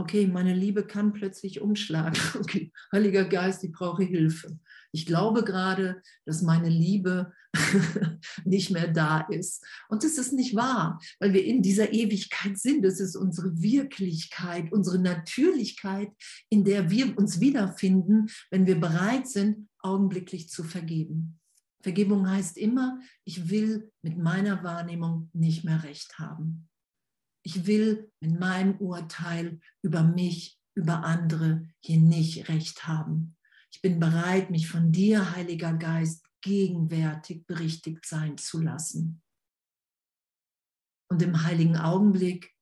okay, 0.00 0.26
meine 0.26 0.54
Liebe 0.54 0.84
kann 0.86 1.12
plötzlich 1.12 1.60
umschlagen. 1.60 2.18
Okay, 2.40 2.72
Heiliger 2.92 3.24
Geist, 3.24 3.62
ich 3.64 3.72
brauche 3.72 4.02
Hilfe. 4.02 4.58
Ich 4.92 5.06
glaube 5.06 5.44
gerade, 5.44 6.02
dass 6.24 6.42
meine 6.42 6.68
Liebe 6.68 7.32
nicht 8.44 8.70
mehr 8.70 8.88
da 8.88 9.20
ist. 9.20 9.64
Und 9.88 10.02
das 10.02 10.18
ist 10.18 10.32
nicht 10.32 10.56
wahr, 10.56 11.00
weil 11.18 11.32
wir 11.32 11.44
in 11.44 11.62
dieser 11.62 11.92
Ewigkeit 11.92 12.58
sind. 12.58 12.84
Das 12.84 12.98
ist 12.98 13.14
unsere 13.14 13.60
Wirklichkeit, 13.60 14.72
unsere 14.72 14.98
Natürlichkeit, 14.98 16.10
in 16.48 16.64
der 16.64 16.90
wir 16.90 17.16
uns 17.18 17.40
wiederfinden, 17.40 18.28
wenn 18.50 18.66
wir 18.66 18.80
bereit 18.80 19.28
sind, 19.28 19.68
augenblicklich 19.80 20.48
zu 20.48 20.64
vergeben. 20.64 21.38
Vergebung 21.82 22.28
heißt 22.28 22.58
immer, 22.58 23.00
ich 23.24 23.48
will 23.48 23.90
mit 24.02 24.18
meiner 24.18 24.62
Wahrnehmung 24.64 25.30
nicht 25.32 25.64
mehr 25.64 25.82
recht 25.82 26.18
haben. 26.18 26.69
Ich 27.42 27.66
will 27.66 28.12
mit 28.20 28.38
meinem 28.38 28.76
Urteil 28.78 29.60
über 29.82 30.02
mich, 30.02 30.58
über 30.74 31.04
andere 31.04 31.68
hier 31.80 32.00
nicht 32.00 32.48
recht 32.48 32.86
haben. 32.86 33.36
Ich 33.72 33.80
bin 33.80 34.00
bereit, 34.00 34.50
mich 34.50 34.68
von 34.68 34.92
dir, 34.92 35.34
Heiliger 35.34 35.74
Geist, 35.74 36.26
gegenwärtig 36.42 37.46
berichtigt 37.46 38.06
sein 38.06 38.38
zu 38.38 38.60
lassen. 38.60 39.22
Und 41.10 41.22
im 41.22 41.42
heiligen 41.42 41.76
Augenblick 41.76 42.54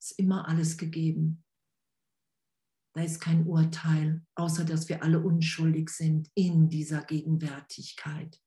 ist 0.00 0.18
immer 0.18 0.46
alles 0.48 0.76
gegeben. 0.76 1.44
Da 2.94 3.02
ist 3.02 3.20
kein 3.20 3.46
Urteil, 3.46 4.24
außer 4.34 4.64
dass 4.64 4.88
wir 4.88 5.02
alle 5.02 5.20
unschuldig 5.20 5.90
sind 5.90 6.30
in 6.34 6.68
dieser 6.68 7.02
Gegenwärtigkeit. 7.04 8.40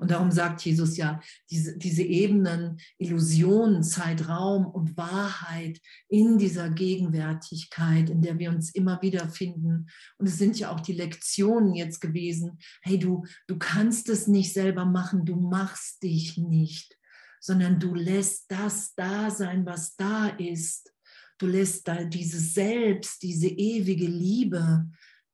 Und 0.00 0.10
darum 0.10 0.32
sagt 0.32 0.62
Jesus 0.64 0.96
ja, 0.96 1.20
diese, 1.50 1.76
diese 1.76 2.02
Ebenen, 2.02 2.78
Illusion, 2.96 3.82
Zeitraum 3.82 4.66
und 4.66 4.96
Wahrheit 4.96 5.78
in 6.08 6.38
dieser 6.38 6.70
Gegenwärtigkeit, 6.70 8.08
in 8.08 8.22
der 8.22 8.38
wir 8.38 8.48
uns 8.48 8.74
immer 8.74 9.02
wieder 9.02 9.28
finden. 9.28 9.90
Und 10.16 10.26
es 10.26 10.38
sind 10.38 10.58
ja 10.58 10.72
auch 10.72 10.80
die 10.80 10.94
Lektionen 10.94 11.74
jetzt 11.74 12.00
gewesen. 12.00 12.58
Hey, 12.80 12.98
du, 12.98 13.26
du 13.46 13.58
kannst 13.58 14.08
es 14.08 14.26
nicht 14.26 14.54
selber 14.54 14.86
machen, 14.86 15.26
du 15.26 15.36
machst 15.36 16.02
dich 16.02 16.38
nicht, 16.38 16.96
sondern 17.38 17.78
du 17.78 17.94
lässt 17.94 18.50
das 18.50 18.94
da 18.94 19.30
sein, 19.30 19.66
was 19.66 19.96
da 19.96 20.28
ist. 20.28 20.94
Du 21.36 21.46
lässt 21.46 21.86
da 21.86 22.04
dieses 22.04 22.54
Selbst, 22.54 23.22
diese 23.22 23.48
ewige 23.48 24.06
Liebe, 24.06 24.86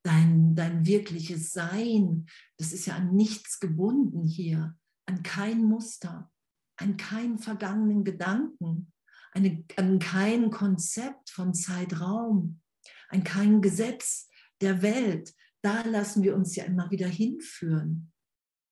dein, 0.07 0.55
dein 0.55 0.85
wirkliches 0.85 1.51
Sein, 1.51 2.27
das 2.57 2.71
ist 2.71 2.85
ja 2.85 2.95
an 2.95 3.13
nichts 3.13 3.59
gebunden 3.59 4.25
hier, 4.25 4.77
an 5.05 5.21
kein 5.21 5.63
Muster, 5.63 6.31
an 6.77 6.95
keinen 6.95 7.39
vergangenen 7.39 8.03
Gedanken, 8.03 8.93
eine, 9.33 9.65
an 9.75 9.99
kein 9.99 10.49
Konzept 10.49 11.29
von 11.29 11.53
Zeitraum, 11.53 12.61
an 13.09 13.23
kein 13.23 13.61
Gesetz 13.61 14.29
der 14.61 14.81
Welt. 14.81 15.33
Da 15.61 15.81
lassen 15.81 16.23
wir 16.23 16.35
uns 16.35 16.55
ja 16.55 16.63
immer 16.63 16.89
wieder 16.89 17.07
hinführen. 17.07 18.13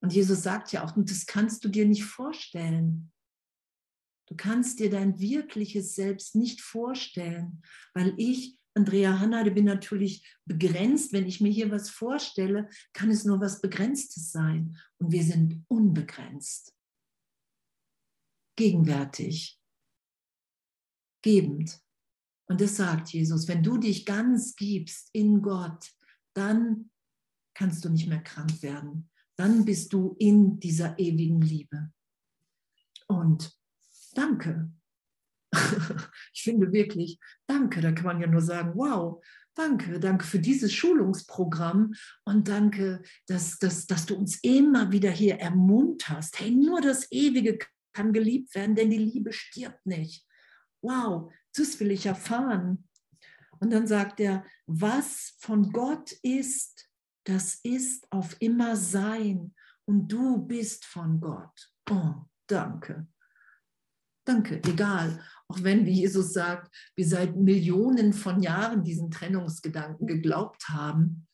Und 0.01 0.13
Jesus 0.13 0.43
sagt 0.43 0.71
ja 0.71 0.85
auch, 0.85 0.95
und 0.95 1.09
das 1.09 1.25
kannst 1.25 1.65
du 1.65 1.69
dir 1.69 1.85
nicht 1.85 2.05
vorstellen. 2.05 3.11
Du 4.27 4.35
kannst 4.35 4.79
dir 4.79 4.89
dein 4.89 5.19
wirkliches 5.19 5.95
Selbst 5.95 6.35
nicht 6.35 6.61
vorstellen, 6.61 7.61
weil 7.93 8.13
ich, 8.17 8.57
Andrea 8.75 9.19
Hannade, 9.19 9.51
bin 9.51 9.65
natürlich 9.65 10.25
begrenzt. 10.45 11.13
Wenn 11.13 11.25
ich 11.25 11.39
mir 11.39 11.51
hier 11.51 11.71
was 11.71 11.89
vorstelle, 11.89 12.69
kann 12.93 13.09
es 13.09 13.23
nur 13.23 13.39
was 13.39 13.61
Begrenztes 13.61 14.31
sein. 14.31 14.77
Und 14.97 15.11
wir 15.11 15.23
sind 15.23 15.63
unbegrenzt. 15.67 16.75
Gegenwärtig. 18.57 19.59
Gebend. 21.21 21.79
Und 22.47 22.61
das 22.61 22.75
sagt 22.75 23.09
Jesus, 23.09 23.47
wenn 23.47 23.63
du 23.63 23.77
dich 23.77 24.05
ganz 24.05 24.55
gibst 24.55 25.09
in 25.13 25.41
Gott, 25.41 25.91
dann 26.33 26.91
kannst 27.55 27.83
du 27.85 27.89
nicht 27.89 28.07
mehr 28.07 28.21
krank 28.21 28.61
werden. 28.61 29.09
Dann 29.37 29.65
bist 29.65 29.93
du 29.93 30.15
in 30.19 30.59
dieser 30.59 30.99
ewigen 30.99 31.41
Liebe. 31.41 31.91
Und 33.07 33.57
danke. 34.13 34.71
ich 36.33 36.43
finde 36.43 36.71
wirklich, 36.71 37.19
danke. 37.47 37.81
Da 37.81 37.91
kann 37.91 38.05
man 38.05 38.21
ja 38.21 38.27
nur 38.27 38.41
sagen, 38.41 38.73
wow, 38.75 39.23
danke, 39.55 39.99
danke 39.99 40.25
für 40.25 40.39
dieses 40.39 40.73
Schulungsprogramm 40.73 41.93
und 42.25 42.47
danke, 42.47 43.01
dass, 43.27 43.57
dass, 43.57 43.87
dass 43.87 44.05
du 44.05 44.15
uns 44.15 44.39
immer 44.43 44.91
wieder 44.91 45.11
hier 45.11 45.39
ermunterst. 45.39 46.39
Hey, 46.39 46.51
nur 46.51 46.81
das 46.81 47.11
Ewige 47.11 47.57
kann 47.93 48.13
geliebt 48.13 48.53
werden, 48.55 48.75
denn 48.75 48.89
die 48.89 48.97
Liebe 48.97 49.31
stirbt 49.33 49.85
nicht. 49.85 50.25
Wow, 50.81 51.31
das 51.55 51.79
will 51.79 51.91
ich 51.91 52.05
erfahren. 52.05 52.87
Und 53.59 53.71
dann 53.71 53.87
sagt 53.87 54.19
er, 54.19 54.45
was 54.67 55.35
von 55.39 55.71
Gott 55.71 56.11
ist, 56.21 56.89
das 57.23 57.55
ist 57.63 58.05
auf 58.11 58.35
immer 58.39 58.75
sein 58.75 59.55
und 59.85 60.11
du 60.11 60.37
bist 60.45 60.85
von 60.85 61.19
Gott. 61.19 61.71
Oh, 61.89 62.13
danke. 62.47 63.07
Danke, 64.25 64.59
egal. 64.63 65.19
Auch 65.47 65.61
wenn, 65.61 65.85
wie 65.85 66.01
Jesus 66.01 66.33
sagt, 66.33 66.75
wir 66.95 67.07
seit 67.07 67.35
Millionen 67.35 68.11
von 68.11 68.41
Jahren 68.41 68.83
diesen 68.83 69.11
Trennungsgedanken 69.11 70.07
geglaubt 70.07 70.69
haben. 70.69 71.27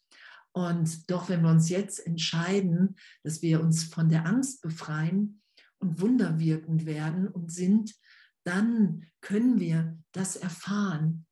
Und 0.51 1.09
doch, 1.09 1.29
wenn 1.29 1.43
wir 1.43 1.49
uns 1.49 1.69
jetzt 1.69 2.05
entscheiden, 2.05 2.97
dass 3.23 3.41
wir 3.41 3.61
uns 3.61 3.85
von 3.85 4.09
der 4.09 4.25
Angst 4.25 4.61
befreien 4.61 5.41
und 5.79 6.01
wunderwirkend 6.01 6.85
werden 6.85 7.29
und 7.29 7.49
sind, 7.51 7.95
dann 8.43 9.07
können 9.21 9.61
wir 9.61 9.97
das 10.11 10.35
erfahren. 10.35 11.25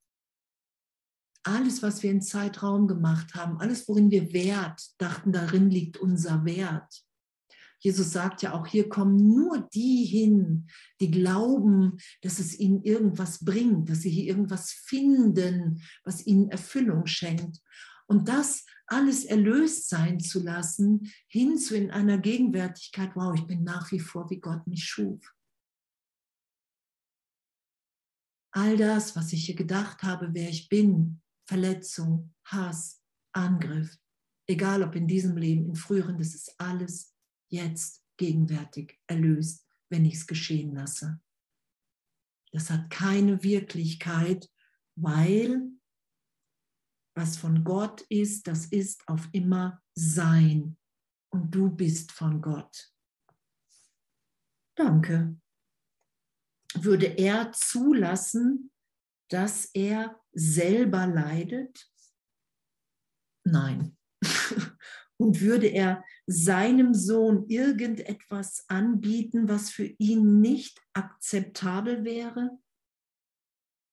Alles, 1.43 1.83
was 1.83 2.03
wir 2.03 2.11
in 2.11 2.21
Zeitraum 2.21 2.87
gemacht 2.87 3.35
haben, 3.35 3.59
alles, 3.59 3.87
worin 3.89 4.11
wir 4.11 4.31
Wert 4.31 4.81
dachten, 4.97 5.33
darin 5.33 5.69
liegt 5.69 5.97
unser 5.97 6.45
Wert. 6.45 7.03
Jesus 7.79 8.11
sagt 8.11 8.41
ja 8.41 8.53
auch, 8.53 8.67
hier 8.67 8.89
kommen 8.89 9.15
nur 9.15 9.67
die 9.73 10.05
hin, 10.05 10.67
die 10.99 11.09
glauben, 11.09 11.97
dass 12.21 12.39
es 12.39 12.59
ihnen 12.59 12.83
irgendwas 12.83 13.43
bringt, 13.43 13.89
dass 13.89 14.01
sie 14.01 14.09
hier 14.09 14.25
irgendwas 14.25 14.71
finden, 14.71 15.81
was 16.03 16.25
ihnen 16.25 16.49
Erfüllung 16.49 17.05
schenkt. 17.05 17.61
Und 18.07 18.27
das 18.27 18.65
alles 18.87 19.23
erlöst 19.23 19.87
sein 19.87 20.19
zu 20.19 20.43
lassen, 20.43 21.11
hin 21.27 21.57
zu 21.57 21.75
in 21.75 21.91
einer 21.91 22.17
Gegenwärtigkeit, 22.17 23.15
wow, 23.15 23.33
ich 23.35 23.45
bin 23.45 23.63
nach 23.63 23.91
wie 23.91 23.99
vor, 23.99 24.29
wie 24.29 24.39
Gott 24.39 24.65
mich 24.67 24.83
schuf. 24.83 25.33
All 28.51 28.77
das, 28.77 29.15
was 29.15 29.31
ich 29.31 29.45
hier 29.45 29.55
gedacht 29.55 30.01
habe, 30.01 30.31
wer 30.33 30.49
ich 30.49 30.69
bin, 30.69 31.21
Verletzung, 31.47 32.33
Hass, 32.45 33.01
Angriff, 33.31 33.95
egal 34.47 34.81
ob 34.81 34.95
in 34.95 35.07
diesem 35.07 35.37
Leben, 35.37 35.67
in 35.67 35.75
früheren, 35.75 36.17
das 36.17 36.33
ist 36.33 36.59
alles 36.59 37.15
jetzt 37.49 38.03
gegenwärtig 38.17 38.99
erlöst, 39.07 39.67
wenn 39.89 40.05
ich 40.05 40.15
es 40.15 40.27
geschehen 40.27 40.75
lasse. 40.75 41.21
Das 42.51 42.69
hat 42.69 42.89
keine 42.89 43.43
Wirklichkeit, 43.43 44.49
weil 44.95 45.71
was 47.15 47.37
von 47.37 47.63
Gott 47.63 48.01
ist, 48.09 48.47
das 48.47 48.65
ist 48.67 49.07
auf 49.07 49.27
immer 49.33 49.81
sein. 49.93 50.77
Und 51.31 51.53
du 51.53 51.69
bist 51.69 52.11
von 52.11 52.41
Gott. 52.41 52.91
Danke. 54.75 55.39
Würde 56.75 57.07
er 57.07 57.51
zulassen, 57.51 58.71
dass 59.29 59.65
er 59.73 60.19
selber 60.31 61.07
leidet? 61.07 61.91
Nein. 63.43 63.97
Und 65.17 65.41
würde 65.41 65.67
er 65.67 66.05
seinem 66.31 66.93
Sohn 66.93 67.47
irgendetwas 67.47 68.63
anbieten, 68.69 69.49
was 69.49 69.71
für 69.71 69.85
ihn 69.97 70.41
nicht 70.41 70.79
akzeptabel 70.93 72.03
wäre? 72.03 72.59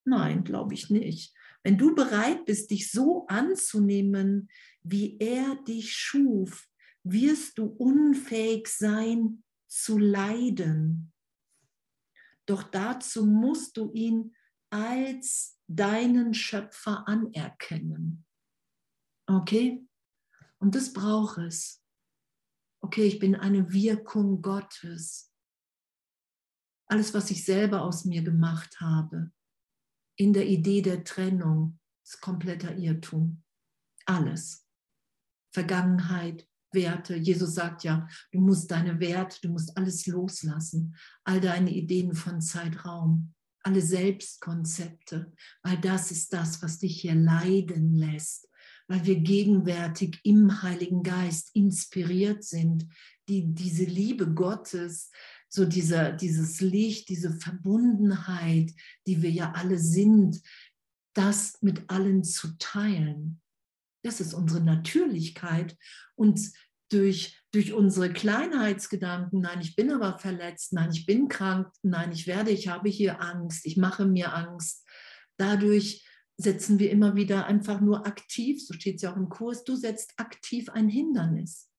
Nein, 0.05 0.45
glaube 0.45 0.75
ich 0.75 0.91
nicht. 0.91 1.35
Wenn 1.63 1.79
du 1.79 1.95
bereit 1.95 2.45
bist, 2.45 2.71
dich 2.71 2.91
so 2.91 3.27
anzunehmen, 3.29 4.51
wie 4.83 5.17
er 5.19 5.57
dich 5.65 5.95
schuf, 5.95 6.69
wirst 7.05 7.57
du 7.57 7.67
unfähig 7.67 8.69
sein 8.69 9.43
zu 9.67 9.99
leiden. 9.99 11.15
Doch 12.45 12.65
dazu 12.65 13.25
musst 13.25 13.79
du 13.79 13.91
ihn 13.93 14.37
als 14.69 15.59
deinen 15.67 16.35
Schöpfer 16.35 17.09
anerkennen. 17.09 18.27
Okay? 19.27 19.87
Und 20.59 20.75
das 20.75 20.93
braucht 20.93 21.39
es. 21.39 21.83
Okay, 22.87 23.03
ich 23.03 23.19
bin 23.19 23.35
eine 23.35 23.73
Wirkung 23.73 24.43
Gottes. 24.43 25.33
Alles, 26.89 27.13
was 27.15 27.33
ich 27.33 27.45
selber 27.45 27.83
aus 27.83 28.05
mir 28.05 28.23
gemacht 28.23 28.81
habe, 28.81 29.33
in 30.17 30.33
der 30.33 30.47
Idee 30.47 30.83
der 30.83 31.03
Trennung, 31.03 31.81
ist 32.05 32.21
kompletter 32.21 32.77
Irrtum. 32.77 33.43
Alles. 34.05 34.69
Vergangenheit, 35.53 36.49
Werte. 36.73 37.17
Jesus 37.17 37.55
sagt 37.55 37.83
ja, 37.83 38.07
du 38.31 38.39
musst 38.39 38.71
deine 38.71 39.01
Werte, 39.01 39.41
du 39.43 39.49
musst 39.49 39.77
alles 39.77 40.07
loslassen. 40.07 40.95
All 41.25 41.41
deine 41.41 41.73
Ideen 41.73 42.15
von 42.15 42.41
Zeitraum, 42.41 43.35
alle 43.65 43.83
Selbstkonzepte, 43.83 45.33
weil 45.65 45.79
das 45.79 46.13
ist 46.13 46.33
das, 46.33 46.63
was 46.63 46.79
dich 46.79 47.01
hier 47.01 47.17
leiden 47.17 47.97
lässt, 47.97 48.49
weil 48.89 49.05
wir 49.05 49.17
gegenwärtig 49.21 50.21
im 50.23 50.63
Heiligen 50.63 51.03
Geist 51.03 51.51
inspiriert 51.55 52.45
sind, 52.45 52.87
die 53.29 53.53
diese 53.53 53.85
Liebe 53.85 54.33
Gottes, 54.33 55.11
so 55.49 55.65
dieser, 55.65 56.13
dieses 56.13 56.61
Licht, 56.61 57.09
diese 57.09 57.33
Verbundenheit, 57.33 58.73
die 59.07 59.23
wir 59.23 59.31
ja 59.31 59.53
alle 59.53 59.79
sind, 59.79 60.41
das 61.15 61.59
mit 61.63 61.89
allen 61.89 62.25
zu 62.25 62.57
teilen. 62.59 63.41
Das 64.03 64.21
ist 64.21 64.35
unsere 64.35 64.63
Natürlichkeit. 64.63 65.77
Und 66.15 66.53
durch, 66.91 67.43
durch 67.53 67.73
unsere 67.73 68.13
Kleinheitsgedanken, 68.13 69.41
nein, 69.41 69.61
ich 69.61 69.75
bin 69.75 69.91
aber 69.91 70.19
verletzt, 70.19 70.73
nein, 70.73 70.91
ich 70.93 71.07
bin 71.07 71.29
krank, 71.29 71.69
nein, 71.83 72.13
ich 72.13 72.27
werde, 72.27 72.51
ich 72.51 72.69
habe 72.69 72.89
hier 72.89 73.21
Angst, 73.21 73.67
ich 73.67 73.77
mache 73.77 74.07
mir 74.07 74.35
Angst. 74.35 74.87
Dadurch 75.37 76.06
setzen 76.37 76.79
wir 76.79 76.91
immer 76.91 77.17
wieder 77.17 77.47
einfach 77.47 77.81
nur 77.81 78.07
aktiv, 78.07 78.65
so 78.65 78.75
steht 78.75 78.97
es 78.97 79.03
ja 79.03 79.13
auch 79.13 79.17
im 79.17 79.29
Kurs, 79.29 79.65
du 79.65 79.77
setzt 79.77 80.13
aktiv 80.19 80.69
ein 80.71 80.89
Hindernis. 80.89 81.71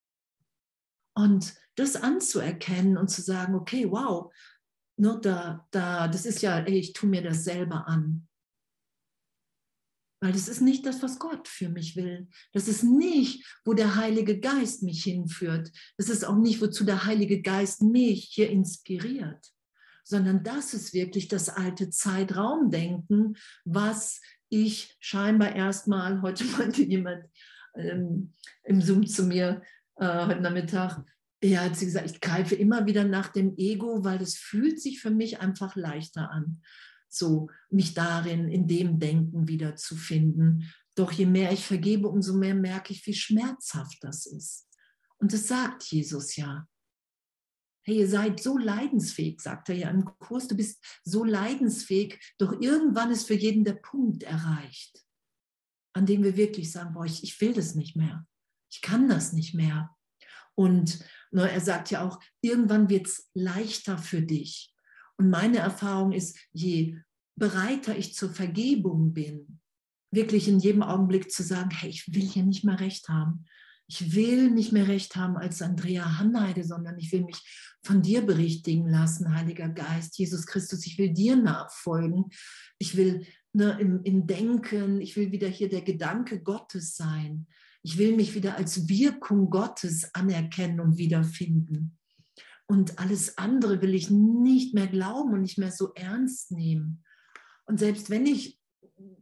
Und 1.16 1.56
das 1.76 1.96
anzuerkennen 1.96 2.98
und 2.98 3.10
zu 3.10 3.22
sagen, 3.22 3.56
okay, 3.56 3.90
wow, 3.90 4.34
ne, 4.98 5.20
da, 5.22 5.68
da, 5.72 6.08
das 6.08 6.26
ist 6.26 6.42
ja, 6.42 6.60
ey, 6.60 6.78
ich 6.78 6.94
tue 6.94 7.10
mir 7.10 7.22
das 7.22 7.44
selber 7.44 7.88
an. 7.88 8.28
Weil 10.20 10.32
das 10.32 10.48
ist 10.48 10.62
nicht 10.62 10.86
das, 10.86 11.04
was 11.04 11.20
Gott 11.20 11.48
für 11.48 11.70
mich 11.70 11.96
will. 11.96 12.28
Das 12.52 12.68
ist 12.68 12.84
nicht, 12.84 13.46
wo 13.64 13.74
der 13.74 13.96
Heilige 13.96 14.40
Geist 14.40 14.82
mich 14.82 15.04
hinführt. 15.04 15.72
Das 15.98 16.10
ist 16.10 16.26
auch 16.26 16.38
nicht, 16.38 16.60
wozu 16.60 16.86
der 16.86 17.06
Heilige 17.06 17.42
Geist 17.44 17.84
mich 17.84 18.30
hier 18.32 18.50
inspiriert. 18.50 19.54
Sondern 20.04 20.44
das 20.44 20.74
ist 20.74 20.94
wirklich 20.94 21.28
das 21.28 21.50
alte 21.50 21.92
Zeitraumdenken, 21.92 23.38
was 23.66 24.20
ich 24.50 24.96
scheinbar 25.00 25.56
erstmal, 25.56 26.22
heute 26.22 26.44
meinte 26.58 26.84
jemand 26.84 27.26
ähm, 27.76 28.34
im 28.64 28.82
Zoom 28.82 29.06
zu 29.08 29.24
mir 29.24 29.62
äh, 29.96 30.26
heute 30.26 30.42
Nachmittag, 30.42 31.04
ja, 31.44 31.62
hat 31.62 31.76
sie 31.76 31.86
gesagt, 31.86 32.10
ich 32.10 32.20
greife 32.20 32.56
immer 32.56 32.86
wieder 32.88 33.04
nach 33.04 33.28
dem 33.28 33.56
Ego, 33.58 34.04
weil 34.04 34.18
das 34.18 34.36
fühlt 34.36 34.82
sich 34.82 35.00
für 35.00 35.12
mich 35.12 35.40
einfach 35.40 35.76
leichter 35.76 36.32
an, 36.32 36.62
so 37.10 37.50
mich 37.70 37.94
darin, 37.94 38.50
in 38.50 38.68
dem 38.68 39.00
Denken 39.00 39.48
wieder 39.48 39.76
zu 39.76 39.96
finden. 39.96 40.72
Doch 40.96 41.12
je 41.12 41.28
mehr 41.28 41.52
ich 41.52 41.64
vergebe, 41.64 42.08
umso 42.08 42.34
mehr 42.34 42.56
merke 42.56 42.92
ich, 42.92 43.06
wie 43.06 43.14
schmerzhaft 43.14 43.98
das 44.02 44.26
ist. 44.26 44.68
Und 45.20 45.32
das 45.32 45.48
sagt 45.48 45.84
Jesus 45.84 46.36
ja 46.36 46.68
hey, 47.88 48.00
ihr 48.00 48.10
seid 48.10 48.42
so 48.44 48.58
leidensfähig, 48.58 49.40
sagt 49.40 49.70
er 49.70 49.76
ja 49.76 49.90
im 49.90 50.04
Kurs, 50.20 50.50
du 50.50 50.58
bist 50.58 50.84
so 51.06 51.24
leidensfähig, 51.24 52.20
doch 52.38 52.60
irgendwann 52.60 53.12
ist 53.12 53.28
für 53.28 53.34
jeden 53.34 53.64
der 53.64 53.76
Punkt 53.76 54.24
erreicht, 54.24 55.06
an 55.94 56.06
dem 56.06 56.22
wir 56.22 56.36
wirklich 56.36 56.70
sagen, 56.70 56.94
boah, 56.94 57.06
ich, 57.06 57.24
ich 57.24 57.40
will 57.40 57.54
das 57.54 57.76
nicht 57.76 57.96
mehr, 57.96 58.28
ich 58.70 58.82
kann 58.82 59.08
das 59.08 59.32
nicht 59.32 59.54
mehr. 59.54 59.96
Und 60.54 61.00
ne, 61.32 61.50
er 61.50 61.62
sagt 61.62 61.90
ja 61.90 62.06
auch, 62.06 62.20
irgendwann 62.42 62.90
wird 62.90 63.08
es 63.08 63.30
leichter 63.34 63.98
für 63.98 64.22
dich. 64.22 64.76
Und 65.18 65.30
meine 65.30 65.60
Erfahrung 65.60 66.12
ist, 66.12 66.38
je 66.52 66.98
bereiter 67.40 67.98
ich 67.98 68.16
zur 68.16 68.32
Vergebung 68.32 69.14
bin, 69.14 69.62
wirklich 70.12 70.48
in 70.50 70.60
jedem 70.60 70.84
Augenblick 70.84 71.32
zu 71.32 71.42
sagen, 71.42 71.70
hey, 71.70 71.90
ich 71.90 72.14
will 72.14 72.24
hier 72.24 72.44
nicht 72.44 72.66
mehr 72.66 72.80
recht 72.80 73.08
haben. 73.08 73.46
Ich 73.88 74.16
will 74.16 74.52
nicht 74.52 74.74
mehr 74.74 74.88
recht 74.88 75.16
haben 75.16 75.38
als 75.38 75.62
Andrea 75.62 76.20
Hanheide, 76.20 76.64
sondern 76.64 76.98
ich 76.98 77.12
will 77.12 77.24
mich 77.24 77.42
von 77.84 78.02
dir 78.02 78.26
berichtigen 78.26 78.90
lassen, 78.90 79.34
Heiliger 79.34 79.70
Geist, 79.70 80.18
Jesus 80.18 80.46
Christus. 80.46 80.86
Ich 80.86 80.98
will 80.98 81.14
dir 81.14 81.38
nachfolgen. 81.38 82.26
Ich 82.80 82.98
will 82.98 83.26
ne, 83.54 83.78
im, 83.80 84.04
im 84.04 84.28
Denken, 84.28 85.00
ich 85.00 85.16
will 85.16 85.32
wieder 85.32 85.48
hier 85.48 85.70
der 85.70 85.82
Gedanke 85.82 86.42
Gottes 86.42 86.96
sein. 86.96 87.48
Ich 87.82 87.98
will 87.98 88.16
mich 88.16 88.36
wieder 88.36 88.58
als 88.58 88.90
Wirkung 88.90 89.50
Gottes 89.50 90.14
anerkennen 90.14 90.82
und 90.82 90.98
wiederfinden. 90.98 91.98
Und 92.68 93.00
alles 93.00 93.38
andere 93.38 93.82
will 93.82 93.96
ich 93.96 94.10
nicht 94.10 94.74
mehr 94.74 94.88
glauben 94.88 95.34
und 95.34 95.42
nicht 95.42 95.58
mehr 95.58 95.72
so 95.72 95.94
ernst 95.94 96.52
nehmen. 96.52 97.04
Und 97.66 97.80
selbst 97.80 98.10
wenn 98.10 98.26
ich 98.26 98.60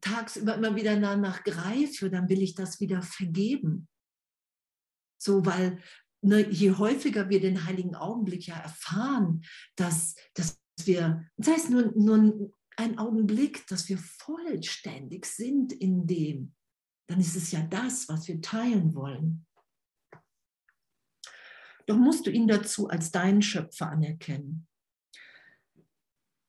tagsüber 0.01 0.55
immer 0.55 0.75
wieder 0.75 0.99
danach 0.99 1.43
greife, 1.43 2.09
dann 2.09 2.29
will 2.29 2.41
ich 2.41 2.55
das 2.55 2.79
wieder 2.79 3.03
vergeben. 3.03 3.87
So, 5.25 5.43
weil 5.43 5.81
ne, 6.21 6.47
je 6.51 6.71
häufiger 6.71 7.29
wir 7.29 7.41
den 7.41 7.65
heiligen 7.65 7.95
Augenblick 7.95 8.45
ja 8.45 8.57
erfahren, 8.57 9.43
dass, 9.75 10.13
dass 10.35 10.59
wir, 10.83 11.27
das 11.35 11.47
heißt 11.47 11.69
nur, 11.71 11.91
nur 11.95 12.51
ein 12.77 12.99
Augenblick, 12.99 13.65
dass 13.67 13.89
wir 13.89 13.97
vollständig 13.97 15.25
sind 15.25 15.73
in 15.73 16.05
dem, 16.05 16.53
dann 17.07 17.19
ist 17.19 17.35
es 17.35 17.51
ja 17.51 17.61
das, 17.61 18.07
was 18.07 18.27
wir 18.27 18.39
teilen 18.39 18.93
wollen. 18.93 19.47
Doch 21.87 21.97
musst 21.97 22.27
du 22.27 22.31
ihn 22.31 22.47
dazu 22.47 22.87
als 22.87 23.11
deinen 23.11 23.41
Schöpfer 23.41 23.89
anerkennen. 23.89 24.67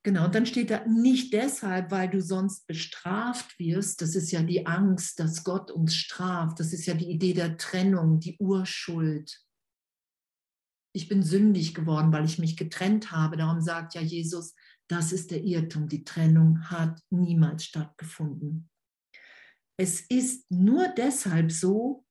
Genau, 0.07 0.27
und 0.27 0.37
dann 0.37 0.47
steht 0.47 0.71
da 0.71 0.87
nicht 0.87 1.33
deshalb, 1.33 1.91
weil 1.91 2.09
du 2.09 2.23
sonst 2.23 2.69
bestraft 2.69 3.59
wirst. 3.59 4.01
Das 4.03 4.15
ist 4.15 4.31
ja 4.31 4.41
die 4.41 4.65
Angst, 4.65 5.19
dass 5.19 5.43
Gott 5.43 5.73
uns 5.73 5.97
straft. 5.97 6.61
Das 6.61 6.73
ist 6.73 6.87
ja 6.87 6.95
die 6.95 7.11
Idee 7.11 7.35
der 7.35 7.57
Trennung, 7.57 8.21
die 8.21 8.37
Urschuld. 8.39 9.45
Ich 10.95 11.09
bin 11.09 11.25
sündig 11.25 11.75
geworden, 11.75 12.13
weil 12.13 12.25
ich 12.25 12.39
mich 12.39 12.57
getrennt 12.57 13.11
habe. 13.11 13.37
Darum 13.37 13.61
sagt 13.61 13.97
ja 13.97 14.01
Jesus, 14.01 14.55
das 14.87 15.11
ist 15.11 15.33
der 15.33 15.43
Irrtum. 15.43 15.89
Die 15.89 16.05
Trennung 16.05 16.71
hat 16.71 17.03
niemals 17.11 17.65
stattgefunden. 17.65 18.71
Es 19.77 20.03
ist 20.03 20.49
nur 20.53 20.87
deshalb 20.87 21.51
so, 21.51 22.07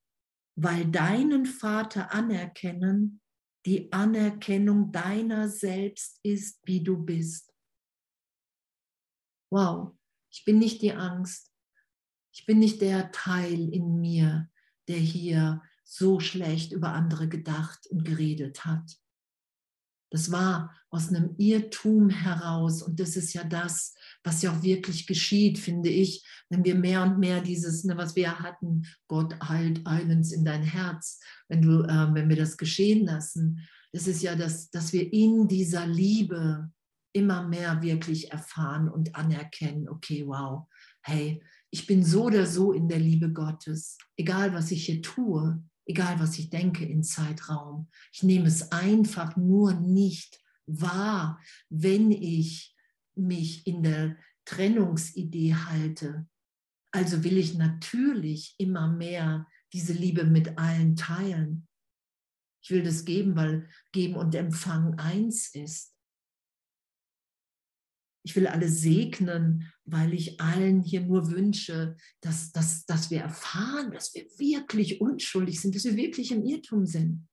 weil 0.54 0.84
deinen 0.84 1.46
Vater 1.46 2.12
anerkennen, 2.12 3.22
die 3.64 3.90
Anerkennung 3.90 4.92
deiner 4.92 5.48
selbst 5.48 6.20
ist, 6.22 6.60
wie 6.66 6.84
du 6.84 6.98
bist 6.98 7.55
wow, 9.50 9.92
ich 10.30 10.44
bin 10.44 10.58
nicht 10.58 10.82
die 10.82 10.92
Angst. 10.92 11.52
Ich 12.32 12.44
bin 12.44 12.58
nicht 12.58 12.80
der 12.82 13.10
Teil 13.12 13.72
in 13.72 14.00
mir, 14.00 14.50
der 14.88 14.98
hier 14.98 15.62
so 15.84 16.20
schlecht 16.20 16.72
über 16.72 16.92
andere 16.92 17.28
gedacht 17.28 17.86
und 17.86 18.04
geredet 18.04 18.64
hat. 18.64 18.98
Das 20.10 20.30
war 20.30 20.74
aus 20.90 21.08
einem 21.08 21.34
Irrtum 21.38 22.10
heraus 22.10 22.82
und 22.82 23.00
das 23.00 23.16
ist 23.16 23.32
ja 23.32 23.42
das, 23.44 23.94
was 24.22 24.42
ja 24.42 24.52
auch 24.52 24.62
wirklich 24.62 25.06
geschieht, 25.06 25.58
finde 25.58 25.88
ich, 25.88 26.24
wenn 26.48 26.64
wir 26.64 26.74
mehr 26.74 27.02
und 27.02 27.18
mehr 27.18 27.40
dieses, 27.40 27.84
ne, 27.84 27.96
was 27.96 28.14
wir 28.14 28.38
hatten, 28.38 28.86
Gott 29.08 29.34
heilt 29.48 29.86
eines 29.86 30.32
in 30.32 30.44
dein 30.44 30.62
Herz, 30.62 31.20
wenn, 31.48 31.62
du, 31.62 31.82
äh, 31.82 32.14
wenn 32.14 32.28
wir 32.28 32.36
das 32.36 32.56
geschehen 32.56 33.04
lassen, 33.04 33.66
das 33.92 34.06
ist 34.06 34.22
ja 34.22 34.36
das, 34.36 34.70
dass 34.70 34.92
wir 34.92 35.12
in 35.12 35.48
dieser 35.48 35.86
Liebe 35.86 36.70
immer 37.16 37.48
mehr 37.48 37.80
wirklich 37.80 38.30
erfahren 38.30 38.90
und 38.90 39.16
anerkennen, 39.16 39.88
okay, 39.88 40.26
wow, 40.26 40.68
hey, 41.00 41.42
ich 41.70 41.86
bin 41.86 42.04
so 42.04 42.24
oder 42.24 42.46
so 42.46 42.72
in 42.72 42.88
der 42.88 42.98
Liebe 43.00 43.32
Gottes, 43.32 43.96
egal 44.18 44.52
was 44.52 44.70
ich 44.70 44.84
hier 44.84 45.00
tue, 45.00 45.64
egal 45.86 46.20
was 46.20 46.38
ich 46.38 46.50
denke 46.50 46.84
in 46.84 47.02
Zeitraum. 47.02 47.88
Ich 48.12 48.22
nehme 48.22 48.46
es 48.46 48.70
einfach 48.70 49.34
nur 49.34 49.72
nicht 49.72 50.38
wahr, 50.66 51.40
wenn 51.70 52.12
ich 52.12 52.76
mich 53.14 53.66
in 53.66 53.82
der 53.82 54.16
Trennungsidee 54.44 55.54
halte. 55.54 56.28
Also 56.90 57.24
will 57.24 57.38
ich 57.38 57.54
natürlich 57.54 58.54
immer 58.58 58.88
mehr 58.88 59.46
diese 59.72 59.94
Liebe 59.94 60.24
mit 60.24 60.58
allen 60.58 60.96
teilen. 60.96 61.66
Ich 62.62 62.70
will 62.70 62.82
das 62.82 63.06
geben, 63.06 63.36
weil 63.36 63.70
Geben 63.92 64.16
und 64.16 64.34
Empfangen 64.34 64.98
eins 64.98 65.54
ist. 65.54 65.95
Ich 68.26 68.34
will 68.34 68.48
alle 68.48 68.68
segnen, 68.68 69.72
weil 69.84 70.12
ich 70.12 70.40
allen 70.40 70.82
hier 70.82 71.02
nur 71.02 71.30
wünsche, 71.30 71.96
dass, 72.20 72.50
dass, 72.50 72.84
dass 72.84 73.08
wir 73.08 73.20
erfahren, 73.20 73.92
dass 73.92 74.12
wir 74.14 74.24
wirklich 74.36 75.00
unschuldig 75.00 75.60
sind, 75.60 75.76
dass 75.76 75.84
wir 75.84 75.94
wirklich 75.94 76.32
im 76.32 76.44
Irrtum 76.44 76.86
sind. 76.86 77.28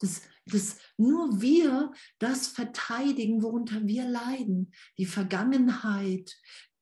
Dass, 0.00 0.22
dass 0.46 0.78
nur 0.96 1.42
wir 1.42 1.92
das 2.18 2.46
verteidigen, 2.46 3.42
worunter 3.42 3.86
wir 3.86 4.08
leiden. 4.08 4.72
Die 4.96 5.04
Vergangenheit, 5.04 6.34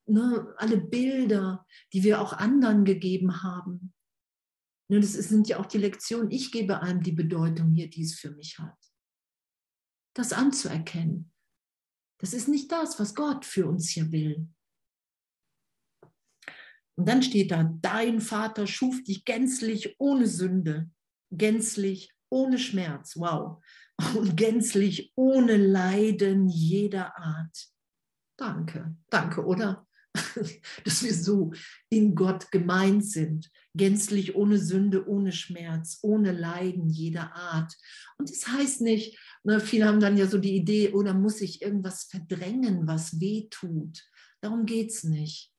ne, 0.06 0.54
alle 0.58 0.78
Bilder, 0.78 1.66
die 1.92 2.04
wir 2.04 2.20
auch 2.20 2.32
anderen 2.32 2.84
gegeben 2.84 3.42
haben. 3.42 3.92
Ne, 4.88 5.00
das 5.00 5.14
sind 5.14 5.48
ja 5.48 5.58
auch 5.58 5.66
die 5.66 5.78
Lektionen. 5.78 6.30
Ich 6.30 6.52
gebe 6.52 6.80
einem 6.80 7.02
die 7.02 7.10
Bedeutung 7.10 7.72
hier, 7.72 7.90
die 7.90 8.04
es 8.04 8.14
für 8.14 8.30
mich 8.30 8.60
hat. 8.60 8.78
Das 10.14 10.32
anzuerkennen 10.32 11.32
das 12.18 12.32
ist 12.32 12.48
nicht 12.48 12.72
das, 12.72 12.98
was 12.98 13.14
Gott 13.14 13.44
für 13.44 13.66
uns 13.66 13.90
hier 13.90 14.10
will. 14.10 14.48
Und 16.98 17.06
dann 17.08 17.22
steht 17.22 17.50
da, 17.50 17.64
dein 17.82 18.20
Vater 18.20 18.66
schuf 18.66 19.02
dich 19.04 19.24
gänzlich 19.24 19.96
ohne 19.98 20.26
Sünde, 20.26 20.90
gänzlich 21.30 22.10
ohne 22.30 22.58
Schmerz, 22.58 23.16
wow, 23.16 23.62
und 24.16 24.36
gänzlich 24.36 25.12
ohne 25.14 25.56
Leiden 25.56 26.48
jeder 26.48 27.16
Art. 27.18 27.68
Danke, 28.38 28.96
danke, 29.10 29.44
oder? 29.44 29.85
Dass 30.84 31.02
wir 31.02 31.14
so 31.14 31.52
in 31.88 32.14
Gott 32.14 32.50
gemeint 32.50 33.04
sind, 33.04 33.50
gänzlich 33.74 34.34
ohne 34.34 34.58
Sünde, 34.58 35.08
ohne 35.08 35.32
Schmerz, 35.32 35.98
ohne 36.02 36.32
Leiden 36.32 36.88
jeder 36.88 37.34
Art. 37.34 37.74
Und 38.18 38.30
das 38.30 38.46
heißt 38.48 38.80
nicht, 38.80 39.18
Ne, 39.46 39.60
viele 39.60 39.86
haben 39.86 40.00
dann 40.00 40.16
ja 40.16 40.26
so 40.26 40.38
die 40.38 40.56
Idee, 40.56 40.92
oder 40.92 41.12
oh, 41.12 41.18
muss 41.18 41.40
ich 41.40 41.62
irgendwas 41.62 42.02
verdrängen, 42.02 42.88
was 42.88 43.20
weh 43.20 43.46
tut. 43.48 44.04
Darum 44.40 44.66
geht 44.66 44.90
es 44.90 45.04
nicht. 45.04 45.52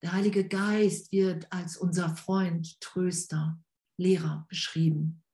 Der 0.00 0.12
Heilige 0.12 0.46
Geist 0.46 1.10
wird 1.10 1.52
als 1.52 1.76
unser 1.76 2.14
Freund, 2.14 2.80
Tröster, 2.80 3.60
Lehrer 3.98 4.46
beschrieben. 4.48 5.24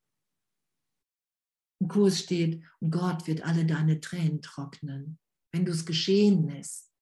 Im 1.82 1.88
Kurs 1.88 2.20
steht, 2.20 2.64
und 2.80 2.90
Gott 2.90 3.26
wird 3.26 3.42
alle 3.42 3.66
deine 3.66 4.00
Tränen 4.00 4.40
trocknen, 4.40 5.18
wenn 5.52 5.66
du 5.66 5.72
es 5.72 5.84
geschehen 5.84 6.48
lässt. 6.48 6.93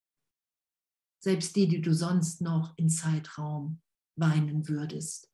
Selbst 1.22 1.54
die, 1.54 1.68
die 1.68 1.80
du 1.80 1.94
sonst 1.94 2.40
noch 2.40 2.76
in 2.76 2.90
Zeitraum 2.90 3.80
weinen 4.16 4.68
würdest. 4.68 5.30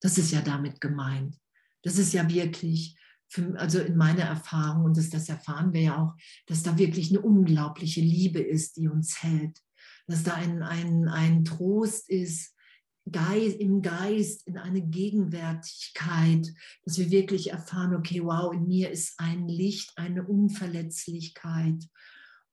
Das 0.00 0.18
ist 0.18 0.30
ja 0.30 0.42
damit 0.42 0.80
gemeint. 0.80 1.38
Das 1.82 1.98
ist 1.98 2.12
ja 2.12 2.28
wirklich, 2.28 2.98
für, 3.28 3.58
also 3.58 3.80
in 3.80 3.96
meiner 3.96 4.24
Erfahrung, 4.24 4.84
und 4.84 4.96
das, 4.96 5.08
das 5.08 5.28
erfahren 5.28 5.72
wir 5.72 5.80
ja 5.80 6.02
auch, 6.02 6.14
dass 6.46 6.62
da 6.62 6.76
wirklich 6.76 7.10
eine 7.10 7.22
unglaubliche 7.22 8.00
Liebe 8.00 8.40
ist, 8.40 8.76
die 8.76 8.88
uns 8.88 9.22
hält. 9.22 9.62
Dass 10.06 10.22
da 10.22 10.34
ein, 10.34 10.62
ein, 10.62 11.08
ein 11.08 11.44
Trost 11.44 12.08
ist, 12.10 12.54
Geist, 13.10 13.58
im 13.60 13.82
Geist, 13.82 14.46
in 14.48 14.58
eine 14.58 14.82
Gegenwärtigkeit, 14.82 16.52
dass 16.84 16.98
wir 16.98 17.10
wirklich 17.10 17.52
erfahren, 17.52 17.94
okay, 17.94 18.22
wow, 18.22 18.52
in 18.52 18.66
mir 18.66 18.90
ist 18.90 19.14
ein 19.18 19.46
Licht, 19.46 19.92
eine 19.96 20.26
Unverletzlichkeit. 20.26 21.84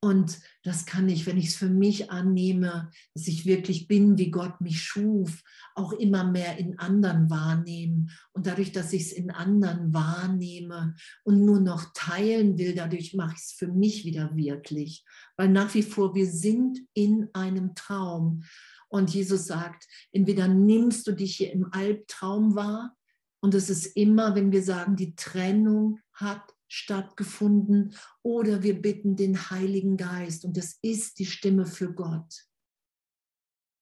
Und 0.03 0.41
das 0.63 0.85
kann 0.85 1.07
ich, 1.07 1.25
wenn 1.25 1.37
ich 1.37 1.47
es 1.47 1.55
für 1.55 1.69
mich 1.69 2.11
annehme, 2.11 2.91
dass 3.13 3.25
ich 3.29 3.45
wirklich 3.45 3.87
bin, 3.87 4.17
wie 4.17 4.31
Gott 4.31 4.59
mich 4.59 4.81
schuf, 4.81 5.41
auch 5.75 5.93
immer 5.93 6.25
mehr 6.25 6.57
in 6.57 6.77
anderen 6.77 7.29
wahrnehmen. 7.29 8.11
Und 8.33 8.45
dadurch, 8.45 8.73
dass 8.73 8.91
ich 8.91 9.03
es 9.03 9.11
in 9.13 9.31
anderen 9.31 9.93
wahrnehme 9.93 10.95
und 11.23 11.45
nur 11.45 11.61
noch 11.61 11.93
teilen 11.93 12.57
will, 12.57 12.75
dadurch 12.75 13.13
mache 13.13 13.35
ich 13.37 13.43
es 13.43 13.51
für 13.53 13.69
mich 13.69 14.03
wieder 14.03 14.35
wirklich. 14.35 15.05
Weil 15.37 15.47
nach 15.47 15.73
wie 15.73 15.83
vor, 15.83 16.13
wir 16.13 16.29
sind 16.29 16.81
in 16.93 17.29
einem 17.31 17.73
Traum. 17.73 18.43
Und 18.89 19.09
Jesus 19.13 19.45
sagt, 19.45 19.87
entweder 20.11 20.49
nimmst 20.49 21.07
du 21.07 21.13
dich 21.13 21.37
hier 21.37 21.53
im 21.53 21.71
Albtraum 21.71 22.55
wahr, 22.55 22.93
und 23.39 23.53
es 23.55 23.69
ist 23.69 23.87
immer, 23.97 24.35
wenn 24.35 24.53
wir 24.53 24.63
sagen, 24.63 24.95
die 24.95 25.15
Trennung 25.15 25.99
hat 26.13 26.41
stattgefunden 26.73 27.95
oder 28.23 28.63
wir 28.63 28.81
bitten 28.81 29.15
den 29.15 29.51
Heiligen 29.51 29.95
Geist 29.95 30.43
und 30.43 30.57
das 30.57 30.79
ist 30.81 31.19
die 31.19 31.27
Stimme 31.27 31.67
für 31.67 31.93
Gott. 31.93 32.47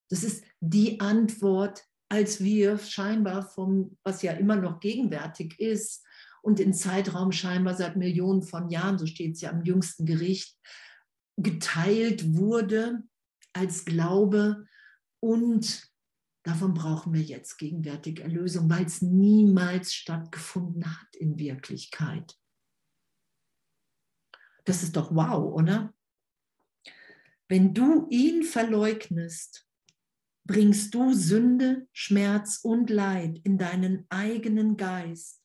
Das 0.10 0.26
ist 0.26 0.44
die 0.60 1.00
Antwort, 1.00 1.86
als 2.10 2.44
wir 2.44 2.78
scheinbar 2.78 3.48
vom, 3.48 3.98
was 4.04 4.22
ja 4.24 4.34
immer 4.34 4.58
noch 4.58 4.82
gegenwärtig 4.82 5.58
ist 5.58 6.06
und 6.42 6.60
in 6.60 6.74
Zeitraum 6.74 7.32
scheinbar 7.32 7.76
seit 7.76 7.96
Millionen 7.96 8.44
von 8.44 8.70
Jahren, 8.70 8.98
so 8.98 9.06
steht 9.06 9.36
es 9.36 9.42
ja 9.42 9.52
am 9.52 9.64
jüngsten 9.64 10.06
Gericht, 10.06 10.60
geteilt 11.38 12.36
wurde 12.36 13.04
als 13.54 13.86
Glaube 13.86 14.66
und 15.22 15.90
davon 16.44 16.74
brauchen 16.74 17.14
wir 17.14 17.22
jetzt 17.22 17.58
gegenwärtig 17.58 18.20
Erlösung, 18.20 18.70
weil 18.70 18.86
es 18.86 19.02
niemals 19.02 19.94
stattgefunden 19.94 20.86
hat 20.86 21.16
in 21.16 21.40
Wirklichkeit. 21.40 22.41
Das 24.66 24.84
ist 24.84 24.96
doch 24.96 25.14
wow, 25.14 25.54
oder? 25.54 25.94
Wenn 27.48 27.74
du 27.74 28.08
ihn 28.10 28.44
verleugnest, 28.44 29.68
bringst 30.46 30.94
du 30.94 31.14
Sünde, 31.14 31.88
Schmerz 31.92 32.60
und 32.64 32.90
Leid 32.90 33.40
in 33.44 33.58
deinen 33.58 34.06
eigenen 34.10 34.78
Geist 34.78 35.42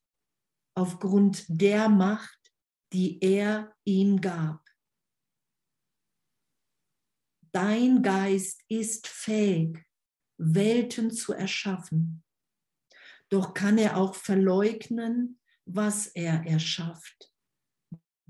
aufgrund 0.75 1.45
der 1.47 1.89
Macht, 1.89 2.53
die 2.93 3.21
er 3.21 3.75
ihm 3.83 4.21
gab. 4.21 4.63
Dein 7.51 8.03
Geist 8.03 8.61
ist 8.67 9.07
fähig, 9.07 9.83
Welten 10.37 11.11
zu 11.11 11.33
erschaffen. 11.33 12.23
Doch 13.29 13.53
kann 13.53 13.77
er 13.77 13.97
auch 13.97 14.15
verleugnen, 14.15 15.39
was 15.65 16.07
er 16.07 16.45
erschafft, 16.45 17.33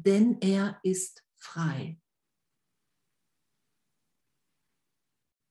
denn 0.08 0.38
er 0.40 0.80
ist 0.84 1.26
frei. 1.36 2.02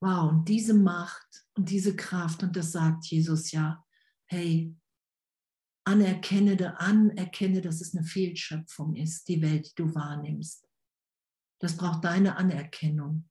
Wow, 0.00 0.30
und 0.30 0.48
diese 0.48 0.72
Macht 0.72 1.46
und 1.54 1.68
diese 1.68 1.94
Kraft, 1.94 2.42
und 2.42 2.56
das 2.56 2.72
sagt 2.72 3.06
Jesus 3.06 3.50
ja, 3.52 3.84
hey, 4.26 4.74
anerkenne, 5.84 6.78
anerkenne, 6.80 7.60
dass 7.60 7.80
es 7.80 7.94
eine 7.94 8.04
Fehlschöpfung 8.04 8.96
ist, 8.96 9.28
die 9.28 9.42
Welt, 9.42 9.66
die 9.68 9.74
du 9.82 9.94
wahrnimmst. 9.94 10.66
Das 11.60 11.76
braucht 11.76 12.04
deine 12.04 12.36
Anerkennung. 12.36 13.28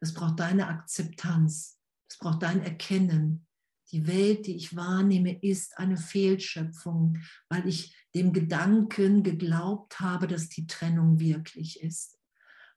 Das 0.00 0.12
braucht 0.14 0.40
deine 0.40 0.68
Akzeptanz. 0.68 1.80
Das 2.08 2.18
braucht 2.18 2.42
dein 2.42 2.62
Erkennen. 2.62 3.46
Die 3.92 4.06
Welt, 4.06 4.46
die 4.46 4.56
ich 4.56 4.76
wahrnehme, 4.76 5.42
ist 5.42 5.78
eine 5.78 5.96
Fehlschöpfung, 5.96 7.18
weil 7.48 7.66
ich 7.66 7.94
dem 8.14 8.32
Gedanken 8.32 9.22
geglaubt 9.22 10.00
habe, 10.00 10.26
dass 10.26 10.48
die 10.48 10.66
Trennung 10.66 11.20
wirklich 11.20 11.80
ist. 11.80 12.18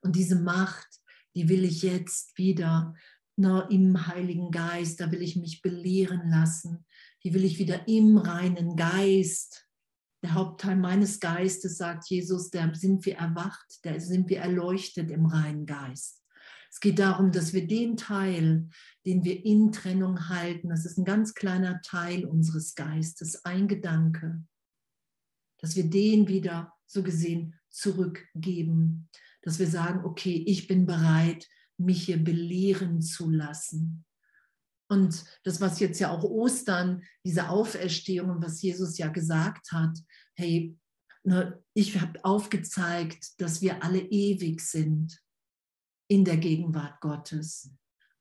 Und 0.01 0.15
diese 0.15 0.36
Macht, 0.36 1.01
die 1.36 1.49
will 1.49 1.63
ich 1.63 1.81
jetzt 1.81 2.38
wieder 2.38 2.93
ne, 3.36 3.67
im 3.69 4.07
Heiligen 4.07 4.51
Geist, 4.51 4.99
da 4.99 5.11
will 5.11 5.21
ich 5.21 5.36
mich 5.36 5.61
belehren 5.61 6.29
lassen. 6.29 6.86
Die 7.23 7.34
will 7.34 7.43
ich 7.43 7.57
wieder 7.57 7.88
im 7.88 8.17
reinen 8.17 8.75
Geist. 8.75 9.67
Der 10.23 10.36
Hauptteil 10.36 10.75
meines 10.75 11.19
Geistes, 11.19 11.77
sagt 11.77 12.09
Jesus, 12.09 12.49
da 12.49 12.73
sind 12.73 13.05
wir 13.05 13.17
erwacht, 13.17 13.79
da 13.84 13.99
sind 13.99 14.29
wir 14.29 14.39
erleuchtet 14.39 15.11
im 15.11 15.25
reinen 15.25 15.65
Geist. 15.65 16.21
Es 16.69 16.79
geht 16.79 16.97
darum, 16.97 17.31
dass 17.31 17.53
wir 17.53 17.67
den 17.67 17.97
Teil, 17.97 18.67
den 19.05 19.23
wir 19.23 19.45
in 19.45 19.71
Trennung 19.71 20.29
halten, 20.29 20.69
das 20.69 20.86
ist 20.86 20.97
ein 20.97 21.05
ganz 21.05 21.34
kleiner 21.34 21.81
Teil 21.81 22.25
unseres 22.25 22.73
Geistes, 22.73 23.45
ein 23.45 23.67
Gedanke, 23.67 24.43
dass 25.64 25.78
wir 25.78 25.89
den 25.89 26.28
wieder 26.28 26.74
so 26.86 27.03
gesehen 27.03 27.57
zurückgeben, 27.70 29.07
dass 29.43 29.59
wir 29.59 29.68
sagen, 29.68 30.03
okay, 30.03 30.43
ich 30.45 30.68
bin 30.68 30.86
bereit, 30.86 31.47
mich 31.78 32.03
hier 32.03 32.22
belehren 32.22 33.01
zu 33.01 33.30
lassen. 33.30 34.03
Und 34.89 35.24
das, 35.43 35.61
was 35.61 35.80
jetzt 35.80 36.01
ja 36.01 36.11
auch 36.11 36.26
Ostern, 36.26 37.03
diese 37.26 37.47
Auferstehung 37.47 38.30
und 38.30 38.43
was 38.43 38.61
Jesus 38.61 38.97
ja 38.97 39.07
gesagt 39.07 39.72
hat, 39.72 39.97
hey, 40.36 40.78
ne, 41.24 41.64
ich 41.74 41.97
habe 41.99 42.24
aufgezeigt, 42.26 43.39
dass 43.39 43.61
wir 43.61 43.84
alle 43.84 44.01
ewig 44.01 44.59
sind 44.59 45.18
in 46.09 46.26
der 46.26 46.38
Gegenwart 46.38 46.99
Gottes. 46.99 47.72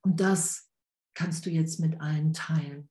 Und 0.03 0.20
das 0.20 0.70
kannst 1.14 1.45
du 1.45 1.51
jetzt 1.51 1.80
mit 1.80 2.01
allen 2.01 2.32
teilen. 2.32 2.88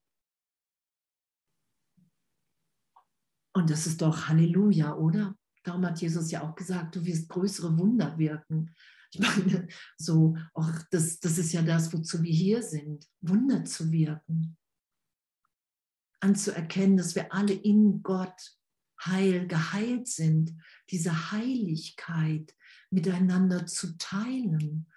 Und 3.53 3.69
das 3.69 3.87
ist 3.87 4.01
doch 4.01 4.27
Halleluja, 4.27 4.95
oder? 4.95 5.35
Darum 5.63 5.85
hat 5.85 6.01
Jesus 6.01 6.31
ja 6.31 6.41
auch 6.41 6.55
gesagt, 6.55 6.95
du 6.95 7.05
wirst 7.05 7.29
größere 7.29 7.77
Wunder 7.77 8.17
wirken. 8.17 8.73
Ich 9.13 9.19
meine, 9.19 9.67
so, 9.97 10.37
auch 10.53 10.71
das, 10.89 11.19
das 11.19 11.37
ist 11.37 11.51
ja 11.51 11.61
das, 11.61 11.91
wozu 11.93 12.23
wir 12.23 12.31
hier 12.31 12.63
sind, 12.63 13.07
Wunder 13.19 13.65
zu 13.65 13.91
wirken. 13.91 14.57
Anzuerkennen, 16.21 16.97
dass 16.97 17.15
wir 17.15 17.33
alle 17.33 17.53
in 17.53 18.01
Gott 18.03 18.55
heil, 19.05 19.47
geheilt 19.47 20.07
sind, 20.07 20.55
diese 20.89 21.31
Heiligkeit 21.31 22.55
miteinander 22.89 23.65
zu 23.65 23.97
teilen, 23.97 24.87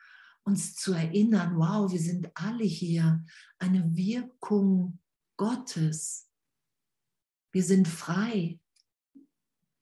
uns 0.45 0.75
zu 0.77 0.93
erinnern, 0.93 1.57
wow, 1.57 1.91
wir 1.91 2.01
sind 2.01 2.31
alle 2.35 2.65
hier 2.65 3.25
eine 3.59 3.97
Wirkung 3.97 5.01
Gottes. 5.37 6.31
Wir 7.55 7.63
sind 7.63 7.87
frei. 7.87 8.59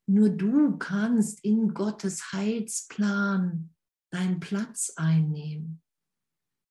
Nur 0.06 0.28
du 0.28 0.76
kannst 0.76 1.42
in 1.42 1.72
Gottes 1.72 2.32
Heilsplan 2.32 3.74
deinen 4.10 4.40
Platz 4.40 4.92
einnehmen. 4.96 5.80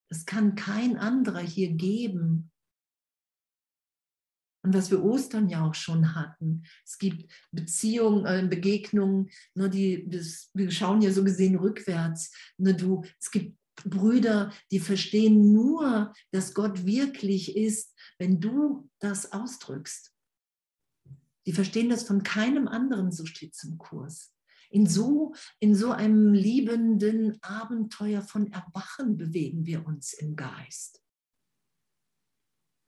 Das 0.09 0.27
kann 0.27 0.53
kein 0.53 0.97
anderer 0.97 1.39
hier 1.39 1.71
geben. 1.71 2.51
Und 4.63 4.75
was 4.75 4.91
wir 4.91 5.03
Ostern 5.03 5.49
ja 5.49 5.65
auch 5.65 5.73
schon 5.73 6.13
hatten. 6.13 6.65
Es 6.85 6.99
gibt 6.99 7.33
Beziehungen, 7.51 8.27
äh, 8.27 8.47
Begegnungen, 8.47 9.31
nur 9.55 9.69
die, 9.69 10.07
das, 10.07 10.51
wir 10.53 10.69
schauen 10.69 11.01
ja 11.01 11.11
so 11.11 11.23
gesehen 11.23 11.55
rückwärts. 11.55 12.31
Nur 12.57 12.73
du, 12.73 13.03
es 13.19 13.31
gibt 13.31 13.57
Brüder, 13.85 14.53
die 14.69 14.79
verstehen 14.79 15.51
nur, 15.51 16.13
dass 16.29 16.53
Gott 16.53 16.85
wirklich 16.85 17.55
ist, 17.55 17.95
wenn 18.19 18.39
du 18.39 18.87
das 18.99 19.31
ausdrückst. 19.31 20.10
Die 21.45 21.53
verstehen 21.53 21.89
das 21.89 22.03
von 22.03 22.23
keinem 22.23 22.67
anderen, 22.67 23.11
so 23.11 23.25
steht 23.25 23.53
es 23.55 23.63
im 23.63 23.77
Kurs. 23.77 24.33
In 24.69 24.85
so, 24.85 25.33
in 25.59 25.75
so 25.75 25.91
einem 25.91 26.33
liebenden 26.33 27.37
Abenteuer 27.41 28.21
von 28.21 28.51
Erwachen 28.51 29.17
bewegen 29.17 29.65
wir 29.65 29.85
uns 29.85 30.13
im 30.13 30.35
Geist 30.35 31.01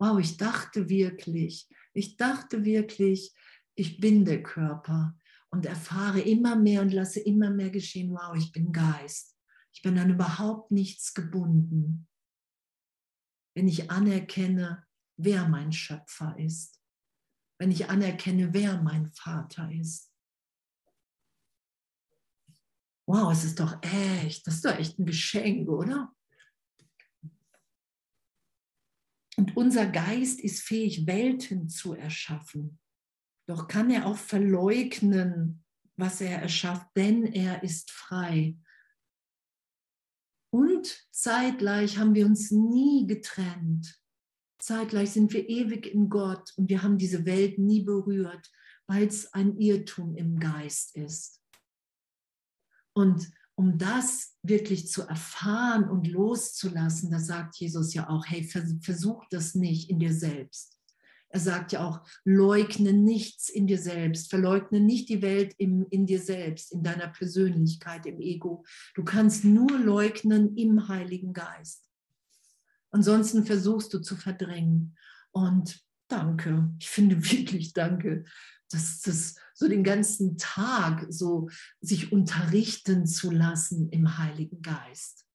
wow, 0.03 0.19
ich 0.19 0.35
dachte 0.35 0.89
wirklich, 0.89 1.69
ich 1.93 2.17
dachte 2.17 2.65
wirklich, 2.65 3.33
ich 3.75 4.01
bin 4.01 4.25
der 4.25 4.43
Körper 4.43 5.17
und 5.49 5.65
erfahre 5.65 6.19
immer 6.19 6.57
mehr 6.57 6.81
und 6.81 6.91
lasse 6.91 7.21
immer 7.21 7.49
mehr 7.49 7.69
geschehen, 7.69 8.11
wow, 8.11 8.35
ich 8.35 8.51
bin 8.51 8.73
Geist. 8.73 9.37
Ich 9.71 9.81
bin 9.81 9.97
an 9.97 10.09
überhaupt 10.09 10.71
nichts 10.71 11.13
gebunden. 11.13 12.07
Wenn 13.55 13.67
ich 13.69 13.89
anerkenne, 13.89 14.85
wer 15.15 15.47
mein 15.47 15.71
Schöpfer 15.71 16.37
ist. 16.37 16.82
Wenn 17.59 17.71
ich 17.71 17.89
anerkenne, 17.89 18.53
wer 18.53 18.81
mein 18.81 19.11
Vater 19.11 19.71
ist. 19.71 20.11
Wow, 23.05 23.31
es 23.31 23.43
ist 23.43 23.59
doch 23.59 23.81
echt, 23.81 24.47
das 24.47 24.55
ist 24.55 24.65
doch 24.65 24.77
echt 24.77 24.97
ein 24.97 25.05
Geschenk, 25.05 25.69
oder? 25.69 26.13
Und 29.35 29.57
unser 29.57 29.87
Geist 29.87 30.39
ist 30.39 30.61
fähig, 30.61 31.05
Welten 31.07 31.67
zu 31.67 31.93
erschaffen. 31.93 32.79
Doch 33.47 33.67
kann 33.67 33.89
er 33.89 34.05
auch 34.05 34.17
verleugnen, 34.17 35.63
was 35.95 36.21
er 36.21 36.41
erschafft, 36.41 36.87
denn 36.95 37.25
er 37.25 37.63
ist 37.63 37.91
frei. 37.91 38.57
Und 40.51 41.07
zeitgleich 41.11 41.97
haben 41.97 42.13
wir 42.15 42.25
uns 42.25 42.51
nie 42.51 43.05
getrennt. 43.07 44.02
Zeitgleich 44.63 45.11
sind 45.11 45.33
wir 45.33 45.49
ewig 45.49 45.87
in 45.87 46.07
Gott 46.07 46.53
und 46.55 46.69
wir 46.69 46.83
haben 46.83 46.97
diese 46.97 47.25
Welt 47.25 47.57
nie 47.57 47.81
berührt, 47.81 48.49
weil 48.87 49.05
es 49.07 49.33
ein 49.33 49.57
Irrtum 49.57 50.15
im 50.15 50.39
Geist 50.39 50.95
ist. 50.95 51.41
Und 52.93 53.29
um 53.55 53.77
das 53.77 54.37
wirklich 54.41 54.87
zu 54.87 55.03
erfahren 55.03 55.89
und 55.89 56.07
loszulassen, 56.07 57.11
da 57.11 57.19
sagt 57.19 57.57
Jesus 57.57 57.93
ja 57.93 58.09
auch, 58.09 58.25
hey, 58.25 58.43
versuch 58.81 59.25
das 59.29 59.53
nicht 59.53 59.89
in 59.89 59.99
dir 59.99 60.13
selbst. 60.13 60.79
Er 61.27 61.41
sagt 61.41 61.73
ja 61.73 61.85
auch, 61.85 62.07
leugne 62.23 62.93
nichts 62.93 63.49
in 63.49 63.67
dir 63.67 63.79
selbst, 63.79 64.29
verleugne 64.29 64.79
nicht 64.79 65.09
die 65.09 65.21
Welt 65.21 65.55
im, 65.57 65.85
in 65.89 66.05
dir 66.05 66.21
selbst, 66.21 66.71
in 66.71 66.83
deiner 66.83 67.09
Persönlichkeit, 67.09 68.05
im 68.05 68.21
Ego. 68.21 68.63
Du 68.95 69.03
kannst 69.03 69.43
nur 69.43 69.77
leugnen 69.77 70.55
im 70.55 70.87
Heiligen 70.87 71.33
Geist. 71.33 71.89
Ansonsten 72.93 73.45
versuchst 73.45 73.93
du 73.93 73.99
zu 73.99 74.15
verdrängen. 74.15 74.95
Und 75.31 75.81
danke, 76.07 76.71
ich 76.79 76.89
finde 76.89 77.23
wirklich 77.31 77.73
danke, 77.73 78.23
dass 78.69 79.01
das 79.01 79.35
so 79.53 79.67
den 79.67 79.83
ganzen 79.83 80.37
Tag 80.37 81.05
so 81.09 81.49
sich 81.81 82.11
unterrichten 82.11 83.05
zu 83.05 83.31
lassen 83.31 83.89
im 83.89 84.17
Heiligen 84.17 84.61
Geist. 84.61 85.25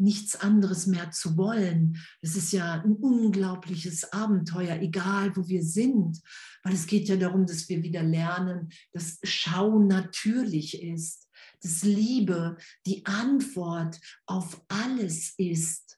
nichts 0.00 0.36
anderes 0.36 0.86
mehr 0.86 1.10
zu 1.10 1.36
wollen. 1.36 1.98
Das 2.22 2.36
ist 2.36 2.52
ja 2.52 2.82
ein 2.82 2.94
unglaubliches 2.94 4.12
Abenteuer, 4.12 4.76
egal 4.76 5.36
wo 5.36 5.48
wir 5.48 5.64
sind, 5.64 6.20
weil 6.62 6.74
es 6.74 6.86
geht 6.86 7.08
ja 7.08 7.16
darum, 7.16 7.46
dass 7.46 7.68
wir 7.68 7.82
wieder 7.82 8.04
lernen, 8.04 8.68
dass 8.92 9.18
Schauen 9.24 9.88
natürlich 9.88 10.80
ist, 10.80 11.28
dass 11.62 11.82
Liebe 11.82 12.56
die 12.86 13.04
Antwort 13.06 13.98
auf 14.26 14.64
alles 14.68 15.34
ist. 15.36 15.97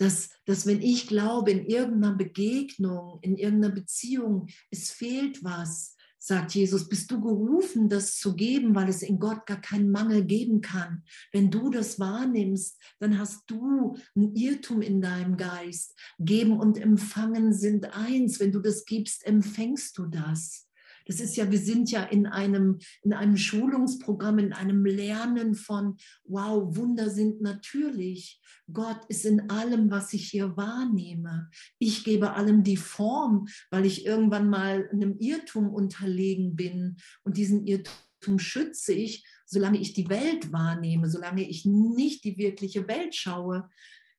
Dass, 0.00 0.30
dass 0.46 0.64
wenn 0.66 0.80
ich 0.80 1.06
glaube, 1.06 1.50
in 1.50 1.66
irgendeiner 1.66 2.14
Begegnung, 2.14 3.18
in 3.20 3.36
irgendeiner 3.36 3.74
Beziehung, 3.74 4.46
es 4.70 4.90
fehlt 4.90 5.44
was, 5.44 5.94
sagt 6.18 6.54
Jesus, 6.54 6.88
bist 6.88 7.10
du 7.10 7.20
gerufen, 7.20 7.88
das 7.88 8.16
zu 8.16 8.34
geben, 8.34 8.74
weil 8.74 8.88
es 8.88 9.02
in 9.02 9.18
Gott 9.18 9.46
gar 9.46 9.60
keinen 9.60 9.90
Mangel 9.90 10.24
geben 10.24 10.60
kann. 10.60 11.02
Wenn 11.32 11.50
du 11.50 11.70
das 11.70 11.98
wahrnimmst, 11.98 12.78
dann 12.98 13.18
hast 13.18 13.42
du 13.46 13.96
ein 14.14 14.34
Irrtum 14.34 14.82
in 14.82 15.00
deinem 15.00 15.36
Geist. 15.36 15.98
Geben 16.18 16.58
und 16.58 16.78
empfangen 16.78 17.52
sind 17.52 17.94
eins. 17.94 18.40
Wenn 18.40 18.52
du 18.52 18.60
das 18.60 18.84
gibst, 18.84 19.26
empfängst 19.26 19.96
du 19.98 20.06
das. 20.06 20.69
Das 21.06 21.20
ist 21.20 21.36
ja, 21.36 21.50
wir 21.50 21.58
sind 21.58 21.90
ja 21.90 22.04
in 22.04 22.26
einem, 22.26 22.78
in 23.02 23.12
einem 23.12 23.36
Schulungsprogramm, 23.36 24.38
in 24.38 24.52
einem 24.52 24.84
Lernen 24.84 25.54
von, 25.54 25.96
wow, 26.24 26.76
Wunder 26.76 27.10
sind 27.10 27.40
natürlich. 27.40 28.40
Gott 28.72 29.04
ist 29.08 29.24
in 29.24 29.50
allem, 29.50 29.90
was 29.90 30.12
ich 30.12 30.30
hier 30.30 30.56
wahrnehme. 30.56 31.50
Ich 31.78 32.04
gebe 32.04 32.34
allem 32.34 32.62
die 32.62 32.76
Form, 32.76 33.48
weil 33.70 33.86
ich 33.86 34.06
irgendwann 34.06 34.48
mal 34.48 34.88
einem 34.92 35.16
Irrtum 35.18 35.72
unterlegen 35.72 36.56
bin. 36.56 36.96
Und 37.24 37.36
diesen 37.36 37.66
Irrtum 37.66 38.38
schütze 38.38 38.92
ich, 38.92 39.24
solange 39.46 39.78
ich 39.78 39.92
die 39.92 40.08
Welt 40.08 40.52
wahrnehme, 40.52 41.10
solange 41.10 41.48
ich 41.48 41.64
nicht 41.64 42.24
die 42.24 42.36
wirkliche 42.38 42.86
Welt 42.86 43.14
schaue. 43.14 43.68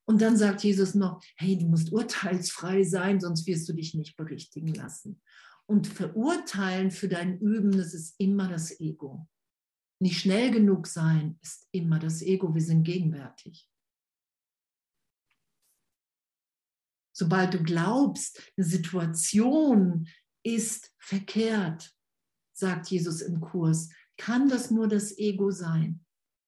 Und 0.05 0.21
dann 0.21 0.35
sagt 0.35 0.63
Jesus 0.63 0.95
noch, 0.95 1.23
hey, 1.37 1.57
du 1.57 1.67
musst 1.67 1.93
urteilsfrei 1.93 2.83
sein, 2.83 3.21
sonst 3.21 3.47
wirst 3.47 3.69
du 3.69 3.73
dich 3.73 3.93
nicht 3.93 4.17
berichtigen 4.17 4.73
lassen 4.73 5.21
und 5.67 5.87
verurteilen 5.87 6.91
für 6.91 7.07
dein 7.07 7.39
Üben, 7.39 7.71
das 7.71 7.93
ist 7.93 8.15
immer 8.19 8.49
das 8.49 8.79
Ego. 8.79 9.27
Nicht 9.99 10.21
schnell 10.21 10.51
genug 10.51 10.87
sein 10.87 11.37
ist 11.41 11.67
immer 11.71 11.99
das 11.99 12.21
Ego. 12.21 12.53
Wir 12.53 12.61
sind 12.61 12.83
gegenwärtig. 12.83 13.69
Sobald 17.13 17.53
du 17.53 17.61
glaubst, 17.61 18.41
eine 18.57 18.65
Situation 18.65 20.07
ist 20.43 20.91
verkehrt, 20.97 21.95
sagt 22.51 22.87
Jesus 22.89 23.21
im 23.21 23.41
Kurs, 23.41 23.89
kann 24.17 24.49
das 24.49 24.71
nur 24.71 24.87
das 24.87 25.15
Ego 25.17 25.51
sein. 25.51 26.03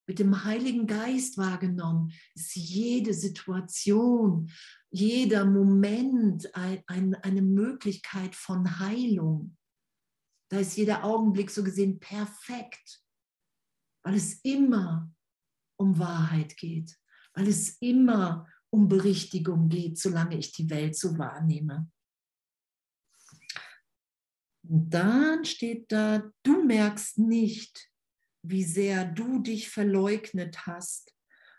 Mit 0.06 0.20
dem 0.20 0.44
Heiligen 0.44 0.86
Geist 0.86 1.38
wahrgenommen 1.38 2.12
ist 2.36 2.56
jede 2.56 3.14
Situation 3.14 4.50
jeder 4.94 5.44
Moment 5.44 6.56
ein, 6.56 6.84
ein, 6.86 7.16
eine 7.16 7.42
Möglichkeit 7.42 8.36
von 8.36 8.80
Heilung. 8.80 9.58
Da 10.52 10.60
ist 10.60 10.78
jeder 10.78 11.04
Augenblick 11.04 11.50
so 11.50 11.64
gesehen 11.64 12.00
perfekt, 12.00 13.04
weil 14.04 14.14
es 14.14 14.36
immer 14.44 15.12
um 15.80 15.98
Wahrheit 15.98 16.56
geht, 16.58 16.96
weil 17.34 17.48
es 17.48 17.82
immer 17.82 18.48
um 18.70 18.88
Berichtigung 18.88 19.68
geht, 19.68 19.98
solange 19.98 20.38
ich 20.38 20.52
die 20.52 20.70
Welt 20.70 20.96
so 20.96 21.18
wahrnehme. 21.18 21.92
Und 24.62 24.92
dann 24.92 25.44
steht 25.44 25.92
da, 25.92 26.32
du 26.44 26.64
merkst 26.64 27.18
nicht, 27.18 27.90
wie 28.44 28.64
sehr 28.64 29.06
du 29.06 29.40
dich 29.40 29.70
verleugnet 29.70 30.68
hast 30.68 31.14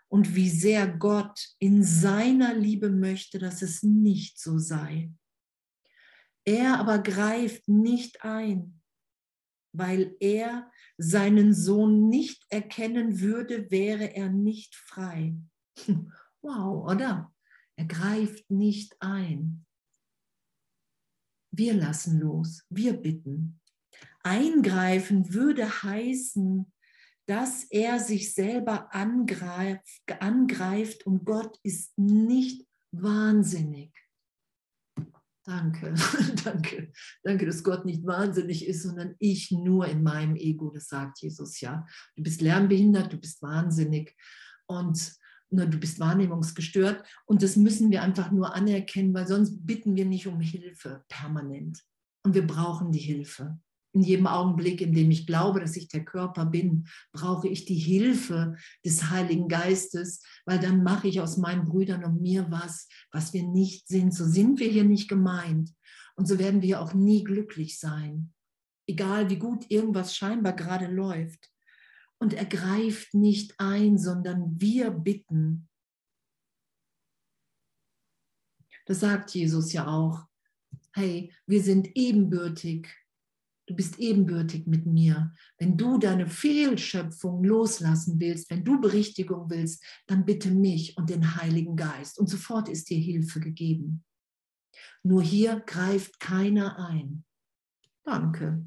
und 0.07 0.35
wie 0.35 0.49
sehr 0.49 0.87
Gott 0.87 1.55
in 1.59 1.83
seiner 1.83 2.53
Liebe 2.53 2.89
möchte, 2.89 3.39
dass 3.39 3.61
es 3.61 3.83
nicht 3.83 4.39
so 4.39 4.59
sei. 4.59 5.11
Er 6.45 6.79
aber 6.79 6.99
greift 6.99 7.67
nicht 7.67 8.23
ein, 8.23 8.81
weil 9.73 10.15
er 10.19 10.71
seinen 10.97 11.53
Sohn 11.53 12.07
nicht 12.07 12.45
erkennen 12.49 13.19
würde, 13.19 13.69
wäre 13.71 14.15
er 14.15 14.29
nicht 14.29 14.75
frei. 14.75 15.35
Wow, 16.41 16.91
oder? 16.91 17.33
Er 17.75 17.85
greift 17.85 18.51
nicht 18.51 18.95
ein. 18.99 19.65
Wir 21.49 21.73
lassen 21.73 22.19
los, 22.19 22.63
wir 22.69 22.93
bitten. 22.93 23.59
Eingreifen 24.21 25.33
würde 25.33 25.81
heißen, 25.81 26.71
dass 27.27 27.63
er 27.65 27.99
sich 27.99 28.33
selber 28.33 28.93
angreift, 28.93 30.01
angreift 30.19 31.05
und 31.05 31.25
Gott 31.25 31.59
ist 31.63 31.97
nicht 31.97 32.67
wahnsinnig. 32.91 33.91
Danke, 35.43 35.93
danke, 36.43 36.91
danke, 37.23 37.45
dass 37.45 37.63
Gott 37.63 37.85
nicht 37.85 38.05
wahnsinnig 38.05 38.67
ist, 38.67 38.83
sondern 38.83 39.15
ich 39.19 39.51
nur 39.51 39.87
in 39.87 40.01
meinem 40.01 40.35
Ego, 40.35 40.71
das 40.71 40.87
sagt 40.87 41.21
Jesus 41.21 41.61
ja. 41.61 41.85
Du 42.15 42.23
bist 42.23 42.41
lernbehindert, 42.41 43.13
du 43.13 43.17
bist 43.17 43.41
wahnsinnig 43.43 44.15
und 44.65 45.15
na, 45.51 45.65
du 45.65 45.77
bist 45.77 45.99
wahrnehmungsgestört 45.99 47.05
und 47.25 47.43
das 47.43 47.55
müssen 47.55 47.91
wir 47.91 48.01
einfach 48.01 48.31
nur 48.31 48.55
anerkennen, 48.55 49.13
weil 49.13 49.27
sonst 49.27 49.65
bitten 49.65 49.95
wir 49.95 50.05
nicht 50.05 50.25
um 50.25 50.39
Hilfe 50.41 51.03
permanent 51.07 51.83
und 52.23 52.33
wir 52.33 52.45
brauchen 52.45 52.91
die 52.91 52.99
Hilfe 52.99 53.59
in 53.95 54.01
jedem 54.01 54.27
Augenblick, 54.27 54.81
in 54.81 54.93
dem 54.93 55.09
ich 55.09 55.25
glaube, 55.25 55.61
dass 55.61 55.77
ich 55.77 55.87
der 55.87 56.03
Körper 56.03 56.45
bin, 56.45 56.87
brauche 57.13 57.47
ich 57.47 57.63
die 57.63 57.79
Hilfe 57.79 58.57
des 58.83 59.09
Heiligen 59.09 59.47
Geistes, 59.47 60.21
weil 60.45 60.59
dann 60.59 60.83
mache 60.83 61.07
ich 61.07 61.21
aus 61.21 61.37
meinen 61.37 61.65
Brüdern 61.65 62.03
und 62.03 62.21
mir 62.21 62.51
was, 62.51 62.89
was 63.11 63.33
wir 63.33 63.43
nicht 63.43 63.87
sind. 63.87 64.13
So 64.13 64.25
sind 64.25 64.59
wir 64.59 64.69
hier 64.69 64.83
nicht 64.83 65.07
gemeint. 65.07 65.73
Und 66.15 66.27
so 66.27 66.37
werden 66.37 66.61
wir 66.61 66.81
auch 66.81 66.93
nie 66.93 67.23
glücklich 67.23 67.79
sein, 67.79 68.33
egal 68.85 69.29
wie 69.29 69.39
gut 69.39 69.65
irgendwas 69.69 70.15
scheinbar 70.15 70.53
gerade 70.53 70.87
läuft. 70.87 71.49
Und 72.19 72.33
er 72.33 72.45
greift 72.45 73.13
nicht 73.13 73.55
ein, 73.59 73.97
sondern 73.97 74.59
wir 74.59 74.91
bitten. 74.91 75.69
Das 78.85 78.99
sagt 78.99 79.31
Jesus 79.31 79.73
ja 79.73 79.87
auch. 79.87 80.25
Hey, 80.93 81.33
wir 81.45 81.61
sind 81.63 81.95
ebenbürtig 81.95 82.87
Du 83.67 83.75
bist 83.75 83.97
ebenbürtig 83.97 84.67
mit 84.67 84.85
mir. 84.85 85.33
Wenn 85.57 85.75
du 85.75 85.97
deine 85.97 86.27
Fehlschöpfung 86.27 87.43
loslassen 87.43 88.19
willst, 88.19 88.49
wenn 88.51 88.63
du 88.63 88.79
Berichtigung 88.79 89.49
willst, 89.49 89.83
dann 90.05 90.25
bitte 90.25 90.51
mich 90.51 90.95
und 90.97 91.09
den 91.09 91.35
Heiligen 91.35 91.75
Geist. 91.75 92.19
Und 92.19 92.29
sofort 92.29 92.69
ist 92.69 92.89
dir 92.89 92.99
Hilfe 92.99 93.39
gegeben. 93.39 94.03
Nur 95.03 95.23
hier 95.23 95.61
greift 95.61 96.19
keiner 96.19 96.77
ein. 96.77 97.25
Danke. 98.03 98.65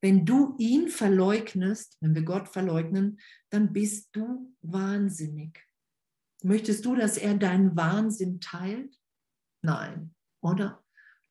Wenn 0.00 0.24
du 0.24 0.54
ihn 0.58 0.88
verleugnest, 0.88 1.96
wenn 2.00 2.14
wir 2.14 2.22
Gott 2.22 2.48
verleugnen, 2.48 3.18
dann 3.50 3.72
bist 3.72 4.08
du 4.12 4.54
wahnsinnig. 4.62 5.66
Möchtest 6.42 6.84
du, 6.84 6.94
dass 6.94 7.16
er 7.16 7.34
deinen 7.34 7.76
Wahnsinn 7.76 8.40
teilt? 8.40 8.96
Nein, 9.62 10.14
oder? 10.42 10.85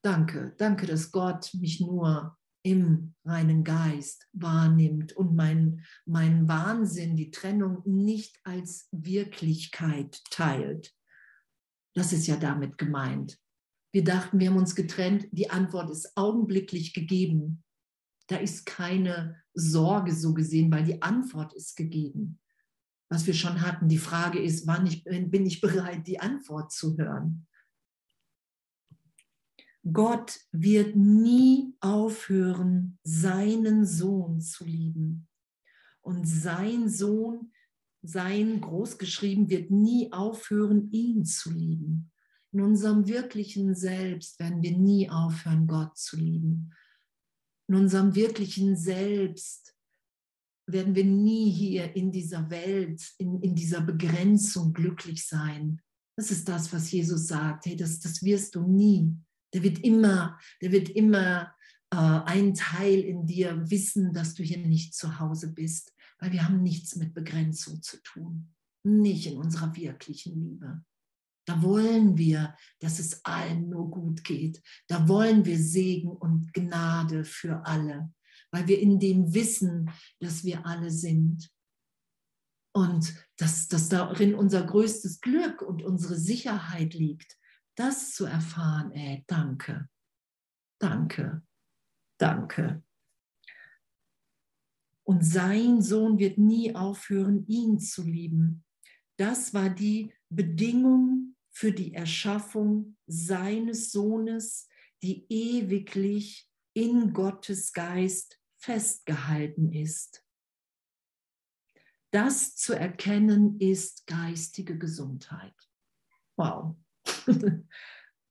Danke, 0.06 0.54
danke, 0.60 0.86
dass 0.86 1.12
Gott 1.12 1.52
mich 1.56 1.82
nur 1.82 2.38
im 2.62 3.16
reinen 3.26 3.64
Geist 3.64 4.28
wahrnimmt 4.34 5.14
und 5.14 5.36
mein, 5.36 5.84
mein 6.06 6.48
Wahnsinn, 6.48 7.16
die 7.16 7.32
Trennung 7.32 7.82
nicht 7.86 8.40
als 8.44 8.88
Wirklichkeit 8.92 10.22
teilt. 10.30 10.94
Das 11.96 12.14
ist 12.14 12.28
ja 12.28 12.36
damit 12.36 12.78
gemeint. 12.78 13.40
Wir 13.92 14.04
dachten, 14.04 14.38
wir 14.38 14.52
haben 14.52 14.58
uns 14.58 14.76
getrennt. 14.76 15.26
Die 15.32 15.50
Antwort 15.50 15.90
ist 15.90 16.16
augenblicklich 16.16 16.94
gegeben. 16.94 17.64
Da 18.28 18.36
ist 18.36 18.68
keine 18.68 19.42
Sorge 19.56 20.14
so 20.14 20.36
gesehen, 20.36 20.72
weil 20.72 20.84
die 20.84 21.02
Antwort 21.02 21.52
ist 21.56 21.76
gegeben. 21.76 22.40
Was 23.10 23.26
wir 23.26 23.34
schon 23.34 23.62
hatten, 23.62 23.88
die 23.88 23.98
Frage 23.98 24.38
ist, 24.38 24.68
wann 24.68 24.86
ich, 24.86 25.04
bin 25.04 25.48
ich 25.48 25.62
bereit, 25.62 26.06
die 26.06 26.20
Antwort 26.20 26.72
zu 26.72 26.96
hören? 26.96 27.48
Gott 29.92 30.40
wird 30.52 30.96
nie 30.96 31.76
aufhören, 31.80 32.98
seinen 33.04 33.86
Sohn 33.86 34.42
zu 34.42 34.66
lieben. 34.66 35.28
Und 36.02 36.28
sein 36.28 36.90
Sohn, 36.90 37.52
sein 38.02 38.62
großgeschrieben, 38.62 39.50
wird 39.50 39.70
nie 39.70 40.12
aufhören, 40.12 40.92
ihn 40.92 41.26
zu 41.26 41.52
lieben. 41.52 42.12
In 42.52 42.62
unserem 42.62 43.08
wirklichen 43.08 43.76
Selbst 43.76 44.40
werden 44.40 44.64
wir 44.64 44.78
nie 44.78 45.10
aufhören, 45.10 45.68
Gott 45.68 45.98
zu 45.98 46.18
lieben. 46.18 46.74
In 47.68 47.76
unserem 47.76 48.16
wirklichen 48.16 48.76
Selbst 48.76 49.76
werden 50.68 50.96
wir 50.96 51.06
nie 51.06 51.52
hier 51.52 51.96
in 51.96 52.12
dieser 52.12 52.50
Welt, 52.50 53.14
in, 53.18 53.40
in 53.42 53.56
dieser 53.56 53.82
Begrenzung 53.82 54.74
glücklich 54.74 55.28
sein. 55.28 55.82
Das 56.16 56.32
ist 56.32 56.48
das, 56.48 56.72
was 56.74 56.92
Jesus 56.92 57.28
sagt. 57.28 57.66
Hey, 57.66 57.76
das, 57.76 58.00
das 58.00 58.24
wirst 58.24 58.56
du 58.56 58.64
nie. 58.64 59.16
Der 59.56 59.64
wird 59.64 59.80
immer, 59.80 60.38
der 60.62 60.74
wird 60.74 60.90
immer 60.90 61.56
äh, 61.90 61.96
ein 61.96 62.56
Teil 62.56 63.00
in 63.00 63.26
dir 63.26 63.70
wissen, 63.70 64.12
dass 64.12 64.34
du 64.34 64.44
hier 64.44 64.58
nicht 64.58 64.94
zu 64.94 65.18
Hause 65.18 65.54
bist, 65.54 65.94
weil 66.20 66.34
wir 66.34 66.44
haben 66.44 66.62
nichts 66.62 66.98
mit 66.98 67.14
Begrenzung 67.14 67.82
zu 67.82 68.04
tun. 68.04 68.54
Nicht 68.84 69.28
in 69.28 69.38
unserer 69.38 69.74
wirklichen 69.74 70.36
Liebe. 70.36 70.84
Da 71.48 71.62
wollen 71.64 72.18
wir, 72.18 72.54
dass 72.80 73.00
es 73.00 73.24
allen 73.24 73.70
nur 73.70 73.90
gut 73.90 74.26
geht. 74.26 74.62
Da 74.88 75.08
wollen 75.08 75.46
wir 75.46 75.58
Segen 75.58 76.10
und 76.10 76.52
Gnade 76.54 77.24
für 77.24 77.66
alle, 77.66 78.12
weil 78.52 78.68
wir 78.68 78.82
in 78.82 79.00
dem 79.00 79.34
wissen, 79.34 79.90
dass 80.20 80.44
wir 80.44 80.66
alle 80.66 80.92
sind. 80.92 81.50
Und 82.74 83.16
dass, 83.38 83.70
dass 83.70 83.88
darin 83.88 84.36
unser 84.36 84.66
größtes 84.66 85.22
Glück 85.22 85.62
und 85.62 85.82
unsere 85.82 86.18
Sicherheit 86.18 86.94
liegt, 86.94 87.38
das 87.76 88.14
zu 88.14 88.26
erfahren, 88.26 88.92
ey, 88.92 89.24
danke, 89.28 89.90
danke, 90.80 91.44
danke. 92.18 92.84
Und 95.04 95.24
sein 95.24 95.82
Sohn 95.82 96.18
wird 96.18 96.38
nie 96.38 96.76
aufhören, 96.76 97.46
ihn 97.48 97.80
zu 97.80 98.04
lieben. 98.04 98.64
Das 99.18 99.54
war 99.54 99.70
die 99.70 100.12
Bedingung 100.30 101.36
für 101.52 101.72
die 101.72 101.94
Erschaffung 101.94 102.98
seines 103.06 103.92
Sohnes, 103.92 104.68
die 105.04 105.26
ewiglich 105.30 106.50
in 106.74 107.14
Gottes 107.14 107.72
Geist 107.72 108.40
festgehalten 108.58 109.72
ist. 109.72 110.26
Das 112.12 112.56
zu 112.56 112.74
erkennen 112.74 113.60
ist 113.60 114.08
geistige 114.08 114.78
Gesundheit. 114.78 115.56
Wow. 116.36 116.76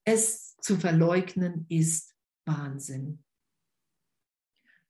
es 0.05 0.57
zu 0.57 0.77
verleugnen 0.77 1.67
ist 1.69 2.15
Wahnsinn. 2.47 3.25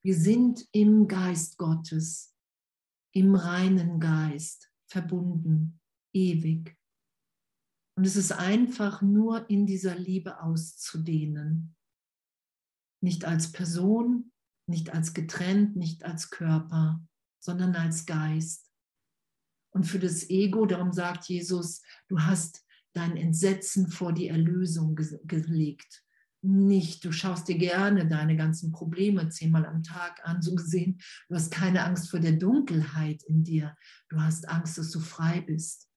Wir 0.03 0.17
sind 0.17 0.69
im 0.73 1.09
Geist 1.09 1.57
Gottes, 1.57 2.35
im 3.15 3.35
reinen 3.35 4.01
Geist 4.01 4.71
verbunden, 4.87 5.81
ewig. 6.13 6.77
Und 7.97 8.07
es 8.07 8.17
ist 8.17 8.33
einfach 8.33 9.03
nur 9.03 9.49
in 9.49 9.67
dieser 9.67 9.97
Liebe 9.97 10.41
auszudehnen. 10.41 11.75
Nicht 13.01 13.25
als 13.25 13.53
Person, 13.53 14.33
nicht 14.67 14.93
als 14.93 15.15
getrennt, 15.15 15.77
nicht 15.77 16.05
als 16.05 16.31
Körper, 16.31 17.03
sondern 17.41 17.75
als 17.77 18.07
Geist. 18.07 18.71
Und 19.71 19.85
für 19.85 19.99
das 19.99 20.29
Ego, 20.31 20.67
darum 20.67 20.93
sagt 20.93 21.29
Jesus, 21.29 21.83
du 22.09 22.21
hast 22.21 22.64
dein 22.95 23.17
Entsetzen 23.17 23.89
vor 23.91 24.13
die 24.13 24.29
Erlösung 24.29 24.95
gelegt. 25.25 26.05
Nicht, 26.43 27.05
du 27.05 27.13
schaust 27.13 27.49
dir 27.49 27.57
gerne 27.57 28.07
deine 28.07 28.37
ganzen 28.37 28.71
Probleme 28.71 29.29
zehnmal 29.31 29.65
am 29.67 29.83
Tag 29.83 30.21
an, 30.25 30.43
so 30.43 30.55
gesehen. 30.55 31.01
Du 31.29 31.35
hast 31.35 31.51
keine 31.51 31.85
Angst 31.85 32.11
vor 32.11 32.21
der 32.21 32.33
Dunkelheit 32.33 33.23
in 33.25 33.45
dir. 33.45 33.77
Du 34.11 34.21
hast 34.21 34.49
Angst, 34.49 34.79
dass 34.79 34.91
du 34.91 35.01
frei 35.01 35.41
bist. 35.41 35.89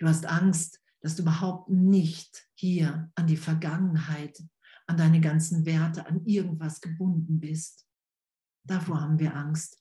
Du 0.00 0.08
hast 0.08 0.26
Angst, 0.26 0.80
dass 1.00 1.16
du 1.16 1.22
überhaupt 1.22 1.70
nicht 1.70 2.48
hier 2.54 3.10
an 3.14 3.26
die 3.26 3.36
Vergangenheit, 3.36 4.42
an 4.86 4.96
deine 4.96 5.20
ganzen 5.20 5.64
Werte, 5.64 6.06
an 6.06 6.26
irgendwas 6.26 6.80
gebunden 6.80 7.40
bist. 7.40 7.86
Davor 8.66 9.00
haben 9.00 9.18
wir 9.18 9.34
Angst. 9.36 9.80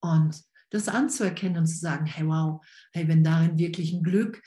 Und 0.00 0.42
das 0.74 0.88
anzuerkennen 0.88 1.58
und 1.58 1.66
zu 1.68 1.78
sagen, 1.78 2.04
hey 2.04 2.26
wow, 2.26 2.60
hey, 2.92 3.06
wenn 3.06 3.22
darin 3.22 3.58
wirklich 3.58 3.92
ein 3.92 4.02
Glück, 4.02 4.42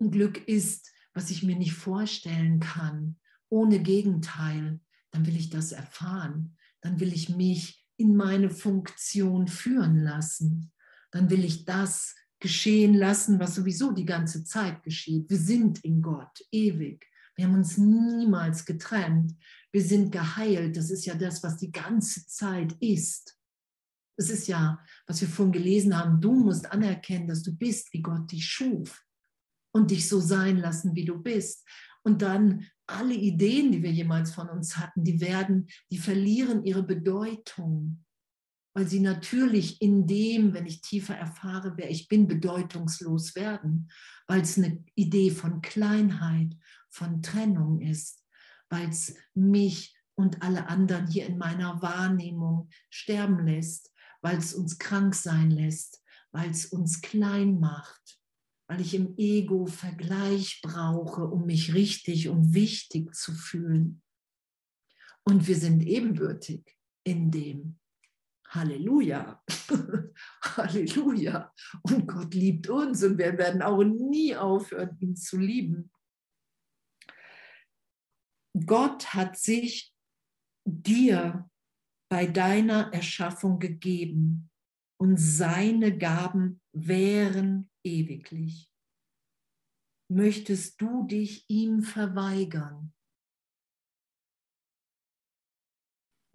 ein 0.00 0.10
Glück 0.10 0.48
ist, 0.48 0.90
was 1.12 1.30
ich 1.30 1.42
mir 1.42 1.56
nicht 1.56 1.74
vorstellen 1.74 2.58
kann, 2.58 3.16
ohne 3.50 3.78
Gegenteil, 3.80 4.80
dann 5.10 5.26
will 5.26 5.36
ich 5.36 5.50
das 5.50 5.72
erfahren. 5.72 6.56
Dann 6.80 7.00
will 7.00 7.12
ich 7.12 7.28
mich 7.28 7.86
in 7.98 8.16
meine 8.16 8.48
Funktion 8.48 9.46
führen 9.46 9.98
lassen. 9.98 10.72
Dann 11.10 11.28
will 11.28 11.44
ich 11.44 11.66
das 11.66 12.14
geschehen 12.40 12.94
lassen, 12.94 13.38
was 13.38 13.54
sowieso 13.56 13.92
die 13.92 14.06
ganze 14.06 14.44
Zeit 14.44 14.82
geschieht. 14.82 15.28
Wir 15.28 15.38
sind 15.38 15.84
in 15.84 16.00
Gott 16.00 16.40
ewig. 16.50 17.04
Wir 17.34 17.46
haben 17.46 17.56
uns 17.56 17.76
niemals 17.76 18.64
getrennt. 18.64 19.34
Wir 19.70 19.82
sind 19.82 20.12
geheilt. 20.12 20.78
Das 20.78 20.90
ist 20.90 21.04
ja 21.04 21.14
das, 21.14 21.42
was 21.42 21.58
die 21.58 21.72
ganze 21.72 22.26
Zeit 22.26 22.72
ist. 22.80 23.37
Es 24.18 24.30
ist 24.30 24.48
ja, 24.48 24.78
was 25.06 25.20
wir 25.20 25.28
vorhin 25.28 25.52
gelesen 25.52 25.96
haben, 25.96 26.20
du 26.20 26.32
musst 26.32 26.70
anerkennen, 26.70 27.28
dass 27.28 27.42
du 27.42 27.56
bist, 27.56 27.92
wie 27.92 28.02
Gott 28.02 28.30
dich 28.30 28.44
schuf 28.44 29.04
und 29.72 29.90
dich 29.90 30.08
so 30.08 30.20
sein 30.20 30.58
lassen, 30.58 30.94
wie 30.94 31.04
du 31.04 31.22
bist. 31.22 31.66
Und 32.02 32.20
dann 32.22 32.66
alle 32.86 33.14
Ideen, 33.14 33.72
die 33.72 33.82
wir 33.82 33.92
jemals 33.92 34.32
von 34.32 34.48
uns 34.48 34.76
hatten, 34.76 35.04
die 35.04 35.20
werden, 35.20 35.68
die 35.90 35.98
verlieren 35.98 36.64
ihre 36.64 36.82
Bedeutung 36.82 38.04
weil 38.78 38.86
sie 38.86 39.00
natürlich 39.00 39.82
in 39.82 40.06
dem, 40.06 40.54
wenn 40.54 40.64
ich 40.64 40.82
tiefer 40.82 41.16
erfahre, 41.16 41.72
wer 41.76 41.90
ich 41.90 42.06
bin, 42.06 42.28
bedeutungslos 42.28 43.34
werden, 43.34 43.90
weil 44.28 44.42
es 44.42 44.56
eine 44.56 44.84
Idee 44.94 45.32
von 45.32 45.62
Kleinheit, 45.62 46.56
von 46.88 47.20
Trennung 47.20 47.80
ist, 47.80 48.24
weil 48.68 48.88
es 48.88 49.16
mich 49.34 49.98
und 50.14 50.42
alle 50.42 50.68
anderen 50.68 51.08
hier 51.08 51.26
in 51.26 51.38
meiner 51.38 51.82
Wahrnehmung 51.82 52.68
sterben 52.88 53.44
lässt, 53.44 53.92
weil 54.20 54.38
es 54.38 54.54
uns 54.54 54.78
krank 54.78 55.14
sein 55.14 55.50
lässt, 55.50 56.02
weil 56.32 56.50
es 56.50 56.66
uns 56.66 57.00
klein 57.00 57.60
macht, 57.60 58.20
weil 58.68 58.80
ich 58.80 58.94
im 58.94 59.16
Ego 59.16 59.66
Vergleich 59.66 60.60
brauche, 60.62 61.24
um 61.24 61.46
mich 61.46 61.74
richtig 61.74 62.28
und 62.28 62.54
wichtig 62.54 63.14
zu 63.14 63.32
fühlen. 63.32 64.02
Und 65.24 65.46
wir 65.46 65.56
sind 65.56 65.82
ebenbürtig 65.82 66.76
in 67.04 67.30
dem. 67.30 67.78
Halleluja. 68.48 69.42
Halleluja. 70.42 71.52
Und 71.82 72.06
Gott 72.06 72.34
liebt 72.34 72.68
uns 72.68 73.02
und 73.02 73.18
wir 73.18 73.36
werden 73.36 73.60
auch 73.60 73.82
nie 73.84 74.34
aufhören, 74.34 74.96
ihn 75.00 75.16
zu 75.16 75.36
lieben. 75.36 75.90
Gott 78.66 79.12
hat 79.14 79.38
sich 79.38 79.94
dir 80.64 81.48
bei 82.10 82.26
deiner 82.26 82.92
Erschaffung 82.92 83.58
gegeben 83.58 84.50
und 85.00 85.16
seine 85.16 85.96
Gaben 85.96 86.60
wären 86.72 87.70
ewiglich. 87.84 88.70
Möchtest 90.10 90.80
du 90.80 91.06
dich 91.06 91.44
ihm 91.48 91.82
verweigern? 91.82 92.94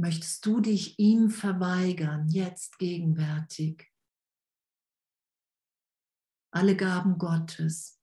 möchtest 0.03 0.45
du 0.45 0.59
dich 0.59 0.99
ihm 0.99 1.29
verweigern, 1.29 2.27
jetzt 2.27 2.77
gegenwärtig. 2.77 3.89
Alle 6.53 6.75
Gaben 6.75 7.17
Gottes, 7.17 8.01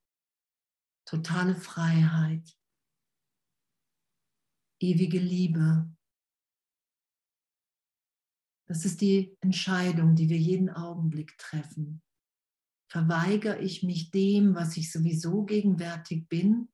totale 1.06 1.54
Freiheit, 1.54 2.58
ewige 4.80 5.18
Liebe. 5.18 5.94
Das 8.70 8.84
ist 8.84 9.00
die 9.00 9.36
Entscheidung, 9.40 10.14
die 10.14 10.28
wir 10.28 10.38
jeden 10.38 10.70
Augenblick 10.70 11.36
treffen. 11.38 12.04
Verweigere 12.88 13.58
ich 13.58 13.82
mich 13.82 14.12
dem, 14.12 14.54
was 14.54 14.76
ich 14.76 14.92
sowieso 14.92 15.42
gegenwärtig 15.44 16.28
bin, 16.28 16.68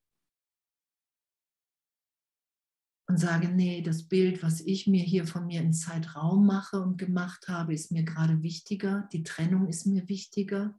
und 3.08 3.16
sage, 3.18 3.48
nee, 3.48 3.80
das 3.80 4.08
Bild, 4.08 4.42
was 4.42 4.60
ich 4.60 4.86
mir 4.86 5.02
hier 5.02 5.26
von 5.26 5.46
mir 5.46 5.62
in 5.62 5.72
Zeitraum 5.72 6.44
mache 6.44 6.82
und 6.82 6.98
gemacht 6.98 7.48
habe, 7.48 7.72
ist 7.72 7.90
mir 7.92 8.02
gerade 8.02 8.42
wichtiger, 8.42 9.08
die 9.12 9.22
Trennung 9.22 9.66
ist 9.66 9.86
mir 9.86 10.06
wichtiger. 10.06 10.78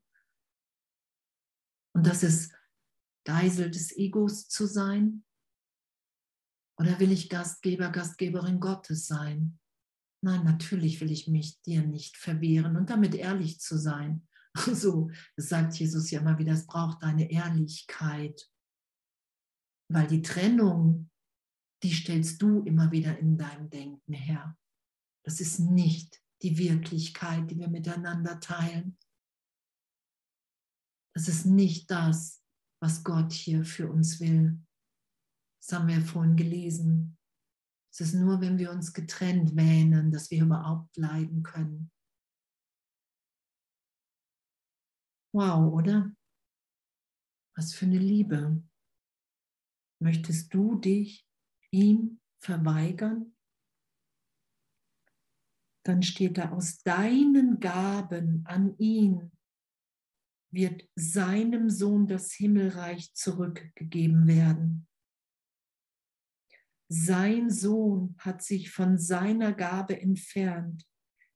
Und 1.95 2.05
das 2.05 2.22
ist 2.22 2.53
Geisel 3.26 3.72
des 3.72 3.97
Egos 3.97 4.49
zu 4.49 4.68
sein? 4.68 5.26
Oder 6.80 6.99
will 6.99 7.11
ich 7.11 7.28
Gastgeber, 7.28 7.89
Gastgeberin 7.89 8.59
Gottes 8.59 9.07
sein? 9.07 9.57
Nein, 10.28 10.44
natürlich 10.44 11.00
will 11.00 11.12
ich 11.12 11.28
mich 11.28 11.62
dir 11.62 11.82
nicht 11.84 12.18
verwehren 12.18 12.76
und 12.76 12.90
damit 12.90 13.16
ehrlich 13.16 13.60
zu 13.60 13.78
sein. 13.78 14.28
So, 14.74 15.12
sagt 15.36 15.76
Jesus 15.76 16.10
ja 16.10 16.20
immer 16.20 16.40
wieder, 16.40 16.54
es 16.54 16.66
braucht 16.66 17.04
deine 17.04 17.30
Ehrlichkeit. 17.30 18.50
Weil 19.90 20.08
die 20.08 20.24
Trennung 20.24 21.12
die 21.84 21.94
stellst 21.94 22.42
du 22.42 22.64
immer 22.64 22.92
wieder 22.92 23.18
in 23.20 23.38
deinem 23.38 23.70
Denken 23.70 24.14
her. 24.14 24.58
Das 25.24 25.40
ist 25.40 25.60
nicht 25.60 26.22
die 26.42 26.58
Wirklichkeit, 26.58 27.50
die 27.52 27.58
wir 27.58 27.68
miteinander 27.68 28.40
teilen. 28.40 28.98
Das 31.16 31.28
ist 31.28 31.46
nicht 31.46 31.90
das, 31.92 32.44
was 32.82 33.04
Gott 33.04 33.34
hier 33.34 33.66
für 33.66 33.92
uns 33.92 34.20
will. 34.20 34.60
Das 35.62 35.78
haben 35.78 35.88
wir 35.88 36.02
vorhin 36.02 36.36
gelesen. 36.36 37.16
Es 38.00 38.14
ist 38.14 38.14
nur, 38.14 38.41
wenn 38.41 38.60
wir 38.60 38.72
uns 38.72 38.93
getrennt 38.93 39.56
wähnen, 39.56 40.12
dass 40.12 40.30
wir 40.30 40.43
überhaupt 40.43 40.95
leiden 40.98 41.41
können. 41.41 41.91
Wow, 45.34 45.74
oder? 45.74 46.12
Was 47.56 47.74
für 47.74 47.86
eine 47.86 47.98
Liebe. 47.98 48.64
Möchtest 50.00 50.54
du 50.54 50.76
dich 50.76 51.28
ihm 51.72 52.20
verweigern? 52.39 53.36
dann 55.88 56.04
steht 56.04 56.38
da, 56.38 56.52
aus 56.52 56.84
deinen 56.84 57.60
Gaben 57.60 58.43
an 58.45 58.78
ihn 58.78 59.32
wird 60.52 60.88
seinem 60.95 61.70
Sohn 61.70 62.08
das 62.08 62.34
Himmelreich 62.34 63.14
zurückgegeben 63.14 64.28
werden. 64.28 64.87
Sein 66.90 67.50
Sohn 67.50 68.16
hat 68.20 68.42
sich 68.42 68.72
von 68.72 68.98
seiner 68.98 69.54
Gabe 69.54 70.00
entfernt, 70.00 70.86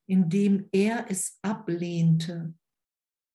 indem 0.07 0.69
er 0.71 1.09
es 1.09 1.39
ablehnte, 1.41 2.53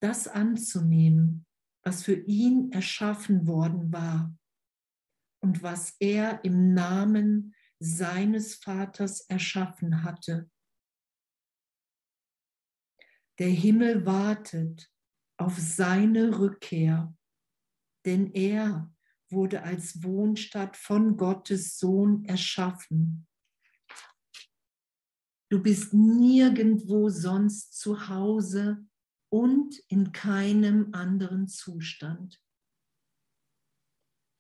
das 0.01 0.27
anzunehmen, 0.27 1.47
was 1.83 2.03
für 2.03 2.15
ihn 2.15 2.73
erschaffen 2.73 3.47
worden 3.47 3.93
war 3.93 4.35
und 5.43 5.63
was 5.63 5.95
er 6.01 6.45
im 6.45 6.75
Namen 6.75 7.55
seines 7.79 8.55
Vaters 8.57 9.21
erschaffen 9.21 10.03
hatte. 10.03 10.51
Der 13.39 13.51
Himmel 13.51 14.07
wartet 14.07 14.91
auf 15.39 15.59
seine 15.59 16.39
Rückkehr, 16.39 17.15
denn 18.07 18.33
er 18.33 18.91
wurde 19.31 19.63
als 19.63 20.03
Wohnstadt 20.03 20.77
von 20.77 21.17
Gottes 21.17 21.79
Sohn 21.79 22.25
erschaffen. 22.25 23.27
Du 25.49 25.63
bist 25.63 25.95
nirgendwo 25.95 27.09
sonst 27.09 27.79
zu 27.79 28.09
Hause 28.09 28.85
und 29.29 29.79
in 29.89 30.13
keinem 30.13 30.93
anderen 30.93 31.47
Zustand. 31.49 32.41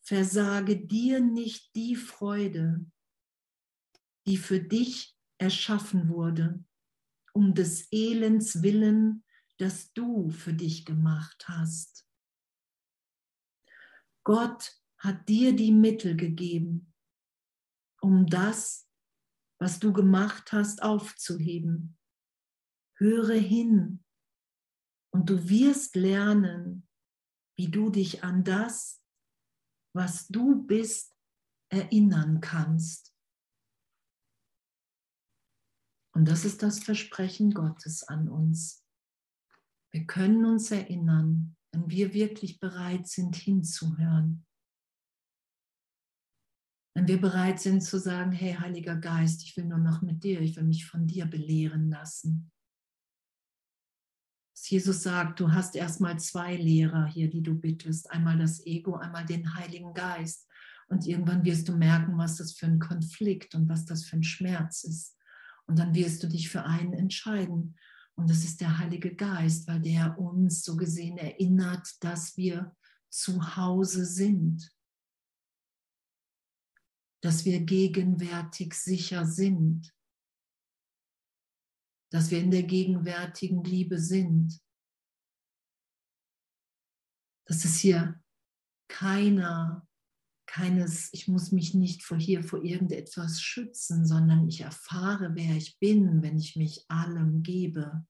Versage 0.02 0.76
dir 0.76 1.20
nicht 1.20 1.74
die 1.74 1.96
Freude, 1.96 2.84
die 4.26 4.36
für 4.36 4.60
dich 4.60 5.16
erschaffen 5.38 6.08
wurde, 6.08 6.64
um 7.32 7.54
des 7.54 7.88
Elends 7.92 8.62
willen, 8.62 9.24
das 9.58 9.92
du 9.92 10.30
für 10.30 10.54
dich 10.54 10.84
gemacht 10.84 11.48
hast. 11.48 12.05
Gott 14.26 14.76
hat 14.98 15.28
dir 15.28 15.54
die 15.54 15.70
Mittel 15.70 16.16
gegeben, 16.16 16.92
um 18.00 18.26
das, 18.26 18.90
was 19.60 19.78
du 19.78 19.92
gemacht 19.92 20.50
hast, 20.50 20.82
aufzuheben. 20.82 21.96
Höre 22.96 23.36
hin 23.36 24.04
und 25.12 25.30
du 25.30 25.48
wirst 25.48 25.94
lernen, 25.94 26.88
wie 27.56 27.68
du 27.68 27.88
dich 27.88 28.24
an 28.24 28.42
das, 28.42 29.00
was 29.94 30.26
du 30.26 30.60
bist, 30.66 31.14
erinnern 31.68 32.40
kannst. 32.40 33.14
Und 36.14 36.26
das 36.26 36.44
ist 36.44 36.64
das 36.64 36.80
Versprechen 36.80 37.54
Gottes 37.54 38.02
an 38.02 38.28
uns. 38.28 38.84
Wir 39.92 40.04
können 40.04 40.44
uns 40.44 40.72
erinnern, 40.72 41.55
wenn 41.76 41.90
wir 41.90 42.14
wirklich 42.14 42.58
bereit 42.58 43.06
sind 43.06 43.36
hinzuhören. 43.36 44.46
Wenn 46.94 47.06
wir 47.06 47.20
bereit 47.20 47.60
sind 47.60 47.82
zu 47.82 47.98
sagen, 47.98 48.32
hey 48.32 48.54
Heiliger 48.54 48.96
Geist, 48.96 49.42
ich 49.42 49.54
will 49.56 49.66
nur 49.66 49.78
noch 49.78 50.00
mit 50.00 50.24
dir, 50.24 50.40
ich 50.40 50.56
will 50.56 50.64
mich 50.64 50.86
von 50.86 51.06
dir 51.06 51.26
belehren 51.26 51.90
lassen. 51.90 52.50
Jesus 54.58 55.02
sagt, 55.02 55.38
du 55.38 55.52
hast 55.52 55.76
erstmal 55.76 56.18
zwei 56.18 56.56
Lehrer 56.56 57.06
hier, 57.06 57.28
die 57.28 57.42
du 57.42 57.54
bittest. 57.54 58.10
Einmal 58.10 58.38
das 58.38 58.64
Ego, 58.64 58.96
einmal 58.96 59.26
den 59.26 59.54
Heiligen 59.54 59.92
Geist. 59.92 60.48
Und 60.88 61.06
irgendwann 61.06 61.44
wirst 61.44 61.68
du 61.68 61.76
merken, 61.76 62.16
was 62.16 62.36
das 62.36 62.54
für 62.54 62.66
ein 62.66 62.78
Konflikt 62.78 63.54
und 63.54 63.68
was 63.68 63.84
das 63.84 64.04
für 64.04 64.16
ein 64.16 64.24
Schmerz 64.24 64.82
ist. 64.82 65.16
Und 65.66 65.78
dann 65.78 65.94
wirst 65.94 66.22
du 66.22 66.26
dich 66.26 66.48
für 66.48 66.64
einen 66.64 66.94
entscheiden. 66.94 67.76
Und 68.16 68.30
das 68.30 68.44
ist 68.44 68.60
der 68.60 68.78
Heilige 68.78 69.14
Geist, 69.14 69.68
weil 69.68 69.80
der 69.80 70.18
uns 70.18 70.64
so 70.64 70.76
gesehen 70.76 71.18
erinnert, 71.18 72.02
dass 72.02 72.36
wir 72.36 72.74
zu 73.10 73.56
Hause 73.56 74.04
sind, 74.06 74.74
dass 77.22 77.44
wir 77.44 77.60
gegenwärtig 77.60 78.74
sicher 78.74 79.26
sind, 79.26 79.94
dass 82.10 82.30
wir 82.30 82.40
in 82.40 82.50
der 82.50 82.62
gegenwärtigen 82.62 83.62
Liebe 83.64 83.98
sind, 83.98 84.60
dass 87.46 87.64
es 87.64 87.78
hier 87.78 88.22
keiner, 88.88 89.86
keines, 90.56 91.12
ich 91.12 91.28
muss 91.28 91.52
mich 91.52 91.74
nicht 91.74 92.02
vor 92.02 92.16
hier 92.16 92.42
vor 92.42 92.64
irgendetwas 92.64 93.42
schützen, 93.42 94.06
sondern 94.06 94.48
ich 94.48 94.62
erfahre, 94.62 95.34
wer 95.34 95.54
ich 95.54 95.78
bin, 95.78 96.22
wenn 96.22 96.38
ich 96.38 96.56
mich 96.56 96.90
allem 96.90 97.42
gebe. 97.42 98.06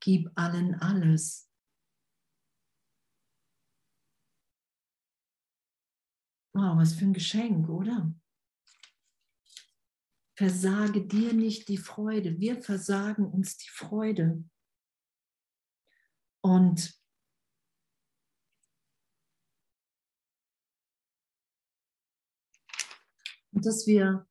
Gib 0.00 0.30
allen 0.36 0.76
alles. 0.76 1.50
Wow, 6.54 6.76
was 6.76 6.94
für 6.94 7.06
ein 7.06 7.12
Geschenk, 7.12 7.68
oder? 7.68 8.14
Versage 10.36 11.04
dir 11.04 11.32
nicht 11.32 11.68
die 11.68 11.78
Freude. 11.78 12.38
Wir 12.38 12.62
versagen 12.62 13.26
uns 13.26 13.56
die 13.56 13.70
Freude. 13.70 14.44
Und 16.40 16.97
und 23.58 23.66
dass 23.66 23.88
wir 23.88 24.24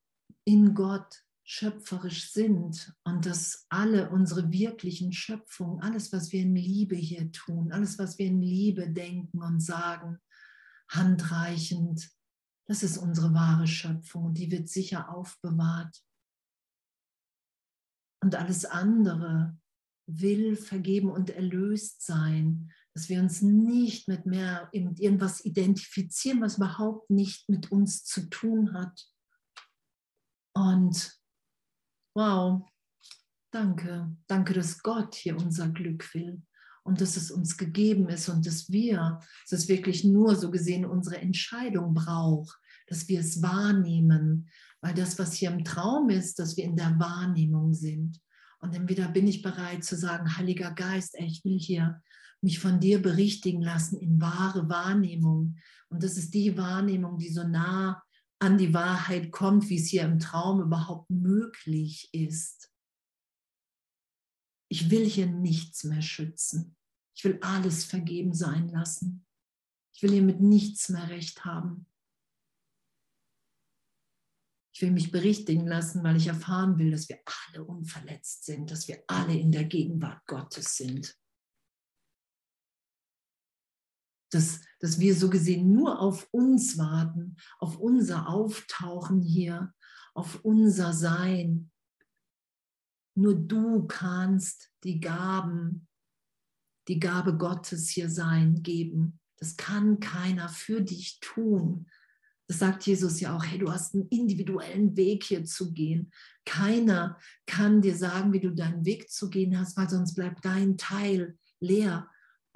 in 0.45 0.73
Gott 0.73 1.21
schöpferisch 1.43 2.31
sind 2.31 2.95
und 3.03 3.25
dass 3.25 3.65
alle 3.67 4.09
unsere 4.09 4.53
wirklichen 4.53 5.11
Schöpfungen, 5.11 5.81
alles, 5.81 6.13
was 6.13 6.31
wir 6.31 6.43
in 6.43 6.55
Liebe 6.55 6.95
hier 6.95 7.29
tun, 7.33 7.73
alles, 7.73 7.99
was 7.99 8.17
wir 8.17 8.27
in 8.27 8.41
Liebe 8.41 8.89
denken 8.89 9.41
und 9.41 9.59
sagen, 9.59 10.19
handreichend, 10.87 12.09
das 12.67 12.83
ist 12.83 12.97
unsere 12.97 13.33
wahre 13.33 13.67
Schöpfung 13.67 14.23
und 14.27 14.37
die 14.37 14.49
wird 14.49 14.69
sicher 14.69 15.13
aufbewahrt. 15.13 16.01
Und 18.23 18.33
alles 18.35 18.63
andere 18.63 19.57
will 20.05 20.55
vergeben 20.55 21.11
und 21.11 21.31
erlöst 21.31 22.05
sein, 22.05 22.71
dass 22.93 23.09
wir 23.09 23.19
uns 23.19 23.41
nicht 23.41 24.07
mit 24.07 24.25
mehr 24.25 24.69
irgendwas 24.71 25.43
identifizieren, 25.43 26.39
was 26.39 26.55
überhaupt 26.55 27.09
nicht 27.09 27.49
mit 27.49 27.73
uns 27.73 28.05
zu 28.05 28.29
tun 28.29 28.73
hat. 28.73 29.05
Und 30.57 31.15
wow, 32.15 32.67
danke, 33.51 34.17
danke, 34.25 34.53
dass 34.53 34.81
Gott 34.81 35.13
hier 35.13 35.37
unser 35.37 35.69
Glück 35.69 36.11
will 36.15 36.41
und 36.83 36.99
dass 36.99 37.15
es 37.15 37.29
uns 37.29 37.57
gegeben 37.57 38.09
ist 38.09 38.27
und 38.27 38.43
dass 38.47 38.71
wir, 38.71 39.19
dass 39.47 39.59
es 39.59 39.67
wirklich 39.67 40.03
nur 40.03 40.35
so 40.35 40.49
gesehen 40.49 40.83
unsere 40.83 41.17
Entscheidung 41.17 41.93
braucht, 41.93 42.57
dass 42.87 43.07
wir 43.07 43.19
es 43.19 43.43
wahrnehmen, 43.43 44.49
weil 44.81 44.95
das, 44.95 45.19
was 45.19 45.33
hier 45.33 45.51
im 45.51 45.63
Traum 45.63 46.09
ist, 46.09 46.39
dass 46.39 46.57
wir 46.57 46.63
in 46.63 46.75
der 46.75 46.97
Wahrnehmung 46.97 47.75
sind. 47.75 48.19
Und 48.59 48.73
entweder 48.73 49.09
bin 49.09 49.27
ich 49.27 49.43
bereit 49.43 49.83
zu 49.83 49.95
sagen, 49.95 50.37
Heiliger 50.37 50.71
Geist, 50.71 51.13
ey, 51.19 51.27
ich 51.27 51.45
will 51.45 51.59
hier 51.59 52.01
mich 52.41 52.57
von 52.57 52.79
dir 52.79 52.99
berichtigen 52.99 53.61
lassen 53.61 53.99
in 53.99 54.19
wahre 54.19 54.67
Wahrnehmung. 54.69 55.57
Und 55.89 56.01
das 56.01 56.17
ist 56.17 56.33
die 56.33 56.57
Wahrnehmung, 56.57 57.19
die 57.19 57.29
so 57.29 57.47
nah 57.47 58.01
an 58.39 58.57
die 58.57 58.73
Wahrheit 58.73 59.31
kommt, 59.31 59.69
wie 59.69 59.79
es 59.79 59.87
hier 59.87 60.03
im 60.03 60.19
Traum 60.19 60.61
überhaupt 60.61 61.09
möglich 61.09 62.09
ist. 62.13 62.71
Ich 64.69 64.89
will 64.91 65.05
hier 65.05 65.27
nichts 65.27 65.83
mehr 65.83 66.01
schützen. 66.01 66.75
Ich 67.15 67.23
will 67.23 67.39
alles 67.41 67.83
vergeben 67.83 68.33
sein 68.33 68.69
lassen. 68.69 69.25
Ich 69.95 70.03
will 70.03 70.11
hier 70.11 70.21
mit 70.21 70.41
nichts 70.41 70.89
mehr 70.89 71.09
recht 71.09 71.45
haben. 71.45 71.87
Ich 74.75 74.83
will 74.83 74.91
mich 74.91 75.09
berichtigen 75.09 75.65
lassen, 75.65 76.03
weil 76.03 76.17
ich 76.17 76.27
erfahren 76.27 76.77
will, 76.77 76.91
dass 76.91 77.09
wir 77.09 77.19
alle 77.25 77.63
unverletzt 77.63 78.45
sind, 78.45 78.69
dass 78.69 78.87
wir 78.87 79.03
alle 79.07 79.35
in 79.35 79.51
der 79.51 79.63
Gegenwart 79.63 80.23
Gottes 80.27 80.77
sind. 80.77 81.17
Dass, 84.37 84.61
dass 84.79 84.99
wir 84.99 85.15
so 85.15 85.31
gesehen 85.31 85.71
nur 85.71 85.99
auf 85.99 86.27
uns 86.31 86.77
warten, 86.77 87.37
auf 87.57 87.79
unser 87.79 88.29
Auftauchen 88.29 89.23
hier, 89.23 89.73
auf 90.13 90.45
unser 90.45 90.93
Sein. 90.93 91.71
Nur 93.15 93.33
du 93.33 93.87
kannst 93.87 94.69
die 94.83 94.99
Gaben, 94.99 95.87
die 96.87 96.99
Gabe 96.99 97.35
Gottes 97.35 97.89
hier 97.89 98.11
sein, 98.11 98.61
geben. 98.61 99.19
Das 99.37 99.57
kann 99.57 99.99
keiner 99.99 100.49
für 100.49 100.81
dich 100.81 101.19
tun. 101.19 101.87
Das 102.47 102.59
sagt 102.59 102.85
Jesus 102.85 103.19
ja 103.19 103.35
auch, 103.35 103.43
hey, 103.43 103.57
du 103.57 103.71
hast 103.71 103.95
einen 103.95 104.07
individuellen 104.09 104.95
Weg 104.95 105.23
hier 105.23 105.45
zu 105.45 105.73
gehen. 105.73 106.11
Keiner 106.45 107.17
kann 107.47 107.81
dir 107.81 107.97
sagen, 107.97 108.33
wie 108.33 108.39
du 108.39 108.53
deinen 108.53 108.85
Weg 108.85 109.09
zu 109.09 109.31
gehen 109.31 109.59
hast, 109.59 109.75
weil 109.77 109.89
sonst 109.89 110.13
bleibt 110.13 110.45
dein 110.45 110.77
Teil 110.77 111.39
leer. 111.59 112.07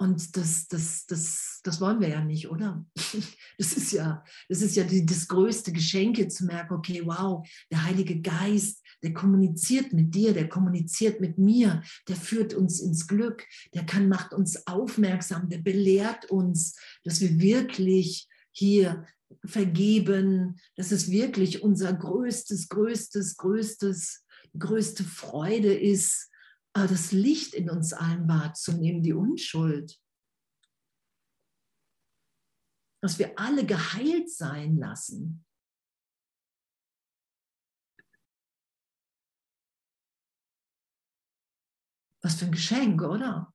Und 0.02 0.36
das, 0.36 0.66
das, 0.66 1.06
das, 1.06 1.60
das 1.62 1.80
wollen 1.80 2.00
wir 2.00 2.08
ja 2.08 2.24
nicht, 2.24 2.50
oder? 2.50 2.84
Das 3.58 3.74
ist 3.74 3.92
ja, 3.92 4.24
das 4.48 4.60
ist 4.60 4.74
ja 4.74 4.82
die, 4.82 5.06
das 5.06 5.28
größte 5.28 5.70
Geschenk, 5.70 6.16
zu 6.32 6.44
merken, 6.46 6.74
okay, 6.74 7.02
wow, 7.04 7.46
der 7.70 7.84
Heilige 7.84 8.20
Geist, 8.20 8.82
der 9.04 9.12
kommuniziert 9.12 9.92
mit 9.92 10.12
dir, 10.12 10.32
der 10.32 10.48
kommuniziert 10.48 11.20
mit 11.20 11.38
mir, 11.38 11.84
der 12.08 12.16
führt 12.16 12.54
uns 12.54 12.80
ins 12.80 13.06
Glück, 13.06 13.44
der 13.74 13.86
kann, 13.86 14.08
macht 14.08 14.34
uns 14.34 14.66
aufmerksam, 14.66 15.48
der 15.48 15.58
belehrt 15.58 16.24
uns, 16.30 16.74
dass 17.04 17.20
wir 17.20 17.38
wirklich 17.38 18.26
hier 18.50 19.06
vergeben, 19.44 20.58
dass 20.74 20.90
es 20.90 21.12
wirklich 21.12 21.62
unser 21.62 21.92
größtes, 21.92 22.68
größtes, 22.68 23.36
größtes, 23.36 24.24
größte 24.58 25.04
Freude 25.04 25.72
ist, 25.72 26.31
das 26.74 27.12
Licht 27.12 27.54
in 27.54 27.70
uns 27.70 27.92
allen 27.92 28.28
wahrzunehmen, 28.28 29.02
die 29.02 29.12
Unschuld. 29.12 29.98
Dass 33.02 33.18
wir 33.18 33.38
alle 33.38 33.66
geheilt 33.66 34.30
sein 34.30 34.76
lassen. 34.76 35.44
Was 42.22 42.36
für 42.36 42.46
ein 42.46 42.52
Geschenk, 42.52 43.02
oder? 43.02 43.52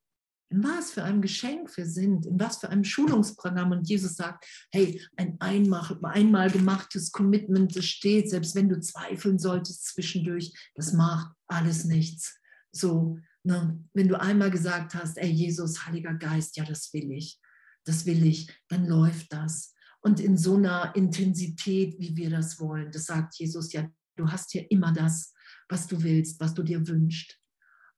In 0.49 0.63
was 0.63 0.91
für 0.91 1.03
einem 1.03 1.21
Geschenk 1.21 1.75
wir 1.75 1.85
sind, 1.85 2.25
in 2.25 2.39
was 2.39 2.57
für 2.57 2.69
einem 2.69 2.83
Schulungsprogramm. 2.83 3.71
Und 3.71 3.89
Jesus 3.89 4.15
sagt, 4.15 4.45
hey, 4.71 5.01
ein 5.17 5.39
einmal, 5.39 5.97
einmal 6.03 6.51
gemachtes 6.51 7.11
Commitment, 7.11 7.75
das 7.75 7.85
steht, 7.85 8.29
selbst 8.29 8.55
wenn 8.55 8.69
du 8.69 8.79
zweifeln 8.79 9.39
solltest 9.39 9.85
zwischendurch, 9.85 10.53
das 10.75 10.93
macht 10.93 11.33
alles 11.47 11.85
nichts. 11.85 12.39
So, 12.77 13.17
ne, 13.43 13.83
wenn 13.93 14.07
du 14.07 14.19
einmal 14.19 14.51
gesagt 14.51 14.95
hast, 14.95 15.17
ey, 15.17 15.29
Jesus, 15.29 15.85
Heiliger 15.85 16.13
Geist, 16.13 16.57
ja, 16.57 16.63
das 16.63 16.93
will 16.93 17.11
ich, 17.11 17.39
das 17.85 18.05
will 18.05 18.25
ich, 18.25 18.49
dann 18.67 18.85
läuft 18.85 19.31
das. 19.33 19.73
Und 20.01 20.19
in 20.19 20.37
so 20.37 20.55
einer 20.55 20.95
Intensität, 20.95 21.99
wie 21.99 22.15
wir 22.15 22.29
das 22.29 22.59
wollen, 22.59 22.91
das 22.91 23.05
sagt 23.05 23.35
Jesus 23.35 23.73
ja, 23.73 23.89
du 24.15 24.29
hast 24.29 24.51
hier 24.51 24.69
immer 24.71 24.91
das, 24.91 25.33
was 25.69 25.87
du 25.87 26.01
willst, 26.01 26.39
was 26.39 26.53
du 26.53 26.63
dir 26.63 26.87
wünschst. 26.87 27.37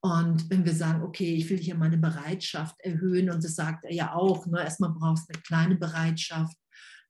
Und 0.02 0.50
wenn 0.50 0.64
wir 0.64 0.74
sagen, 0.74 1.04
okay, 1.04 1.36
ich 1.36 1.50
will 1.50 1.58
hier 1.58 1.76
meine 1.76 1.98
Bereitschaft 1.98 2.76
erhöhen, 2.80 3.30
und 3.30 3.44
das 3.44 3.56
sagt 3.56 3.86
er 3.86 3.94
ja 3.94 4.14
auch, 4.14 4.46
ne, 4.46 4.64
erstmal 4.64 4.92
brauchst 4.92 5.30
du 5.30 5.34
eine 5.34 5.42
kleine 5.44 5.76
Bereitschaft, 5.76 6.56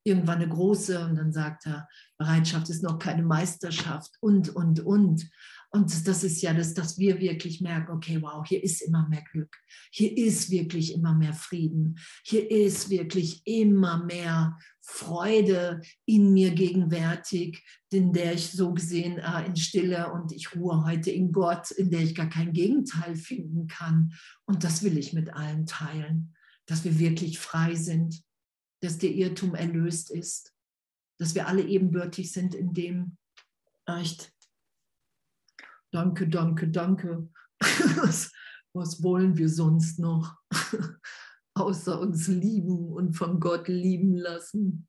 irgendwann 0.04 0.42
eine 0.42 0.50
große, 0.50 1.06
und 1.06 1.16
dann 1.16 1.32
sagt 1.32 1.68
er, 1.68 1.88
Bereitschaft 2.18 2.70
ist 2.70 2.82
noch 2.82 2.98
keine 2.98 3.24
Meisterschaft 3.24 4.16
und, 4.22 4.50
und, 4.56 4.80
und. 4.80 5.30
Und 5.72 6.08
das 6.08 6.24
ist 6.24 6.42
ja 6.42 6.54
das, 6.54 6.74
dass 6.74 6.98
wir 6.98 7.20
wirklich 7.20 7.62
merken, 7.62 7.92
okay, 7.92 8.20
wow, 8.22 8.44
hier 8.46 8.64
ist 8.64 8.82
immer 8.82 9.08
mehr 9.08 9.24
Glück. 9.32 9.56
Hier 9.92 10.18
ist 10.18 10.50
wirklich 10.50 10.94
immer 10.94 11.14
mehr 11.14 11.34
Frieden. 11.34 12.00
Hier 12.24 12.50
ist 12.50 12.90
wirklich 12.90 13.46
immer 13.46 14.04
mehr 14.04 14.58
Freude 14.82 15.82
in 16.06 16.34
mir 16.34 16.52
gegenwärtig, 16.52 17.64
in 17.92 18.14
der 18.14 18.34
ich 18.34 18.50
so 18.50 18.74
gesehen 18.74 19.20
äh, 19.20 19.46
in 19.46 19.56
Stille 19.56 20.12
und 20.12 20.32
ich 20.32 20.56
ruhe 20.56 20.84
heute 20.86 21.12
in 21.12 21.32
Gott, 21.32 21.70
in 21.70 21.92
der 21.92 22.02
ich 22.02 22.16
gar 22.16 22.30
kein 22.30 22.52
Gegenteil 22.52 23.16
finden 23.16 23.68
kann. 23.68 24.14
Und 24.46 24.64
das 24.64 24.82
will 24.82 24.98
ich 24.98 25.14
mit 25.14 25.32
allen 25.36 25.68
teilen, 25.68 26.36
dass 26.66 26.84
wir 26.84 26.98
wirklich 26.98 27.38
frei 27.38 27.76
sind, 27.76 28.24
dass 28.82 28.98
der 28.98 29.12
Irrtum 29.12 29.54
erlöst 29.54 30.10
ist, 30.10 30.56
dass 31.20 31.36
wir 31.36 31.48
alle 31.48 31.64
ebenbürtig 31.64 32.32
sind 32.32 32.56
in 32.56 32.74
dem, 32.74 33.18
echt, 33.86 34.34
Danke, 35.92 36.28
danke, 36.28 36.70
danke. 36.70 37.30
Was, 37.60 38.32
was 38.74 39.04
wollen 39.04 39.38
wir 39.38 39.50
sonst 39.50 40.00
noch? 40.00 40.36
Außer 41.56 42.00
uns 42.00 42.28
lieben 42.28 42.92
und 42.94 43.14
von 43.14 43.40
Gott 43.40 43.68
lieben 43.68 44.16
lassen. 44.16 44.88